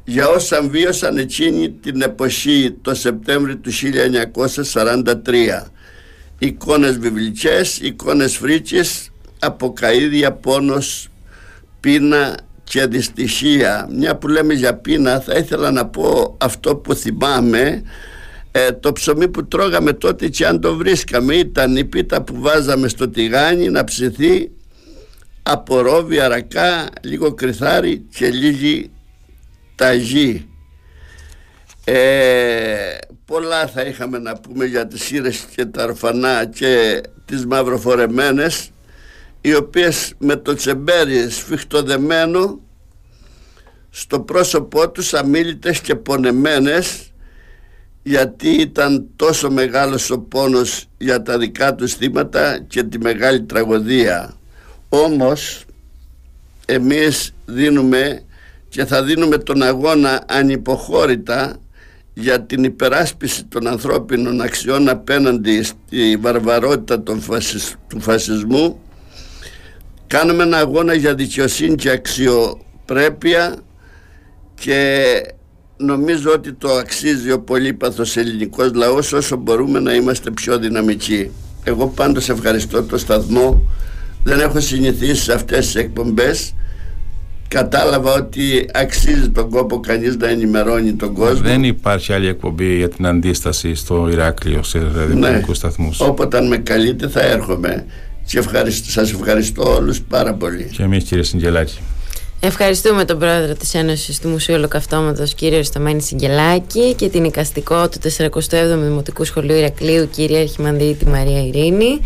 για 0.06 0.28
όσα 0.28 0.62
βίωσαν 0.62 1.18
εκείνη 1.18 1.70
την 1.70 2.01
εποχή 2.01 2.76
το 2.82 2.95
Σεπτέμβριο 2.95 3.58
του 3.58 3.72
1943. 4.74 5.72
Εικόνες 6.39 6.97
βιβλικές, 6.97 7.80
εικόνες 7.80 8.38
φρίκης, 8.38 9.12
αποκαίδια, 9.39 10.32
πόνος, 10.32 11.10
πείνα 11.80 12.38
και 12.64 12.86
δυστυχία. 12.86 13.88
Μια 13.91 14.16
που 14.16 14.28
λέμε 14.28 14.53
για 14.53 14.76
πείνα 14.76 15.20
θα 15.20 15.38
ήθελα 15.38 15.72
να 15.72 15.86
πω 15.86 16.38
αυτό 16.39 16.76
που 16.76 16.93
θυμάμαι 16.93 17.84
ε, 18.51 18.72
το 18.72 18.93
ψωμί 18.93 19.28
που 19.28 19.47
τρώγαμε 19.47 19.93
τότε 19.93 20.28
και 20.28 20.45
αν 20.45 20.60
το 20.62 20.76
βρίσκαμε 20.76 21.36
ήταν 21.36 21.76
η 21.76 21.86
πίτα 21.86 22.22
που 22.22 22.39
βάζαμε 22.39 22.88
στο 22.88 23.10
τηγάνι 23.10 23.70
να 23.70 23.84
ψηθεί 23.84 24.51
από 25.43 25.82
ρόβι, 25.82 26.20
αρακά, 26.20 26.89
λίγο 27.01 27.34
κρυθάρι 27.34 28.06
και 28.16 28.30
λίγη 28.30 28.89
ταγί. 29.76 30.50
Ε, 31.84 32.98
πολλά 33.26 33.68
θα 33.68 33.82
είχαμε 33.82 34.18
να 34.20 34.40
πούμε 34.40 34.66
για 34.66 34.88
τις 34.88 35.04
σύρες 35.04 35.46
και 35.56 35.66
τα 35.66 35.84
αρφανά 35.84 36.46
και 36.46 37.02
τις 37.26 37.46
μαυροφορεμένες 37.46 38.70
οι 39.42 39.56
οποίες 39.56 40.14
με 40.18 40.36
το 40.36 40.54
τσεμπέρι 40.54 41.30
σφιχτοδεμένο 41.30 42.60
στο 43.90 44.20
πρόσωπό 44.20 44.90
τους 44.90 45.14
αμήλυτες 45.14 45.80
και 45.80 45.96
πονεμένες 45.96 47.12
γιατί 48.04 48.50
ήταν 48.50 49.08
τόσο 49.16 49.52
μεγάλος 49.52 50.10
ο 50.10 50.20
πόνος 50.20 50.86
για 50.98 51.22
τα 51.22 51.38
δικά 51.38 51.76
τους 51.76 51.94
θύματα 51.94 52.60
και 52.68 52.84
τη 52.84 53.00
μεγάλη 53.00 53.44
τραγωδία. 53.44 54.34
Όμως 54.90 55.66
εμείς 56.66 57.34
δίνουμε 57.46 58.24
και 58.76 58.86
θα 58.86 59.04
δίνουμε 59.04 59.38
τον 59.38 59.62
αγώνα 59.62 60.24
ανυποχώρητα 60.28 61.56
για 62.14 62.42
την 62.42 62.64
υπεράσπιση 62.64 63.44
των 63.44 63.68
ανθρώπινων 63.68 64.42
αξιών 64.42 64.90
απέναντι 64.90 65.64
στη 65.64 66.18
βαρβαρότητα 66.22 67.00
του 67.88 68.00
φασισμού 68.00 68.80
κάνουμε 70.08 70.44
ένα 70.44 70.58
αγώνα 70.58 70.94
για 70.94 71.16
δικαιοσύνη 71.16 71.76
και 71.76 71.90
αξιοπρέπεια 71.90 73.56
και 74.56 75.04
νομίζω 75.78 76.32
ότι 76.32 76.54
το 76.54 76.72
αξίζει 76.72 77.32
ο 77.32 77.40
πολύπαθος 77.40 78.18
ελληνικός 78.18 78.74
λαός 78.74 79.14
όσο 79.14 79.36
μπορούμε 79.36 79.80
να 79.80 79.94
είμαστε 79.94 80.32
πιο 80.32 80.58
δυναμικοί. 80.58 81.32
Εγώ 81.64 81.88
πάντως 81.88 82.30
ευχαριστώ 82.30 82.84
το 82.84 82.98
σταθμό. 82.98 83.62
Δεν 84.24 84.40
έχω 84.40 84.60
συνηθίσει 84.60 85.24
σε 85.24 85.34
αυτές 85.34 85.66
τις 85.66 85.76
εκπομπές. 85.76 86.54
Κατάλαβα 87.48 88.14
ότι 88.14 88.70
αξίζει 88.74 89.30
τον 89.30 89.50
κόπο 89.50 89.80
κανείς 89.80 90.18
να 90.18 90.28
ενημερώνει 90.28 90.93
τον 90.93 91.14
κόσμο. 91.14 91.41
Δεν 91.41 91.64
υπάρχει 91.64 92.14
άλλη 92.14 92.28
εκπομπή 92.28 92.76
για 92.76 92.89
την 92.89 93.06
αντίσταση 93.06 93.76
στο 93.76 94.10
Ηράκλειο 94.12 94.64
σε 94.64 94.80
ραδιοφωνικού 94.80 95.50
ναι. 95.50 95.56
σταθμούς. 95.56 96.00
Όποτε 96.00 96.41
με 96.41 96.58
καλείτε 96.58 97.08
θα 97.08 97.22
έρχομαι. 97.22 97.86
Και 98.26 98.38
ευχαριστώ, 98.38 98.91
σας 98.91 99.12
ευχαριστώ 99.12 99.76
όλους 99.76 100.02
πάρα 100.02 100.34
πολύ. 100.34 100.70
Και 100.72 100.84
εμείς 100.84 101.04
κύριε 101.04 101.24
Συγγελάκη. 101.24 101.78
Ευχαριστούμε 102.39 103.06
τον 103.06 103.20
πρόεδρο 103.20 103.54
της 103.54 103.74
Ένωσης 103.74 104.20
του 104.20 104.30
Μουσείου 104.30 104.56
Ολοκαυτώματος 104.56 105.34
κύριο 105.34 105.64
Σταμένη 105.64 106.02
Συγγελάκη 106.02 106.93
και 106.93 107.10
την 107.10 107.24
οικαστικό 107.24 107.89
του 107.89 108.00
47ου 108.18 108.80
Δημοτικού 108.84 109.24
Σχολείου 109.24 109.56
Ηρακλείου 109.56 110.10
κύριε 110.10 110.39
Αρχιμανδίτη 110.39 111.06
Μαρία 111.06 111.46
Ειρήνη. 111.46 112.00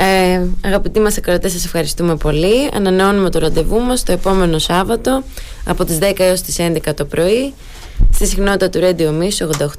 Ε, 0.00 0.46
αγαπητοί 0.60 1.00
μας 1.00 1.18
ακροατές 1.18 1.52
σας 1.52 1.64
ευχαριστούμε 1.64 2.16
πολύ. 2.16 2.68
Ανανεώνουμε 2.74 3.30
το 3.30 3.38
ραντεβού 3.38 3.80
μας 3.80 4.02
το 4.02 4.12
επόμενο 4.12 4.58
Σάββατο 4.58 5.22
από 5.64 5.84
τις 5.84 5.98
10 6.00 6.12
έως 6.16 6.40
τις 6.40 6.56
11 6.58 6.94
το 6.94 7.04
πρωί 7.04 7.52
στη 8.12 8.26
συχνότητα 8.26 8.68
του 8.68 8.80
Radio 8.82 9.08
Me 9.08 9.28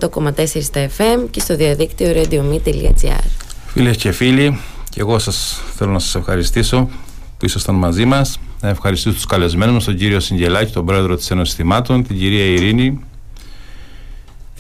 88,4 0.10 0.46
στα 0.62 0.88
FM 0.98 1.28
και 1.32 1.40
στο 1.40 1.56
διαδίκτυο 1.56 2.12
radiome.gr 2.16 3.24
Φίλες 3.68 3.98
και 3.98 4.12
φίλοι 4.12 4.60
και 4.90 5.00
εγώ 5.00 5.20
σας 5.20 5.62
θέλω 5.76 5.92
να 5.92 6.00
σας 6.00 6.16
ευχαριστήσω 6.16 6.90
που 7.38 7.46
ήσασταν 7.46 7.76
μαζί 7.76 8.06
μας. 8.06 8.40
Να 8.62 8.70
ευχαριστήσω 8.70 9.16
τους 9.16 9.26
καλεσμένους 9.26 9.74
μας 9.74 9.84
τον 9.84 9.96
κύριο 9.96 10.20
Συγγελάκη, 10.20 10.72
τον 10.72 10.86
πρόεδρο 10.86 11.16
της 11.16 11.32
Ένωσης 11.32 11.56
Θυμάτων 11.56 12.04
την 12.04 12.18
κυρία 12.18 12.46
Ειρήνη 12.46 12.84
την 12.84 13.09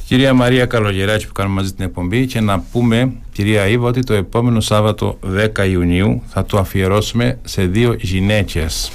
κυρία 0.09 0.33
Μαρία 0.33 0.65
Καλογεράκη 0.65 1.27
που 1.27 1.33
κάνουμε 1.33 1.55
μαζί 1.55 1.73
την 1.73 1.85
εκπομπή 1.85 2.25
και 2.25 2.39
να 2.39 2.59
πούμε 2.59 3.11
κυρία 3.31 3.67
Ήβα 3.67 3.87
ότι 3.87 4.03
το 4.03 4.13
επόμενο 4.13 4.59
Σάββατο 4.59 5.19
10 5.57 5.69
Ιουνίου 5.69 6.21
θα 6.27 6.45
το 6.45 6.57
αφιερώσουμε 6.57 7.39
σε 7.43 7.65
δύο 7.65 7.93
γυναίκες 7.93 8.91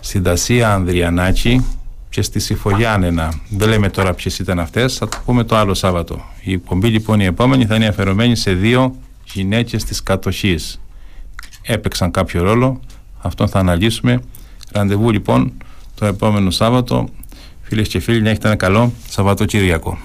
στην 0.00 0.22
Τασία 0.22 0.74
Ανδριανάκη 0.74 1.64
και 2.10 2.22
στη 2.22 2.38
Σιφογιάννενα. 2.40 3.40
Δεν 3.48 3.68
λέμε 3.68 3.88
τώρα 3.88 4.14
ποιες 4.14 4.38
ήταν 4.38 4.58
αυτές, 4.58 4.96
θα 4.96 5.08
το 5.08 5.18
πούμε 5.24 5.44
το 5.44 5.56
άλλο 5.56 5.74
Σάββατο. 5.74 6.20
Η 6.40 6.52
εκπομπή 6.52 6.88
λοιπόν 6.88 7.20
η 7.20 7.24
επόμενη 7.24 7.66
θα 7.66 7.74
είναι 7.74 7.86
αφιερωμένη 7.86 8.36
σε 8.36 8.52
δύο 8.52 8.96
γυναίκες 9.24 9.84
της 9.84 10.02
κατοχής 10.02 10.80
έπαιξαν 11.62 12.10
κάποιο 12.10 12.42
ρόλο 12.42 12.80
αυτόν 13.18 13.48
θα 13.48 13.58
αναλύσουμε 13.58 14.20
ραντεβού 14.72 15.10
λοιπόν 15.10 15.52
το 15.94 16.06
επόμενο 16.06 16.50
Σάββατο 16.50 17.08
φίλες 17.70 17.88
και 17.88 18.00
φίλοι 18.00 18.22
να 18.22 18.30
έχετε 18.30 18.46
ένα 18.46 18.56
καλό 18.56 18.92
Σαββατοκύριακο 19.08 19.98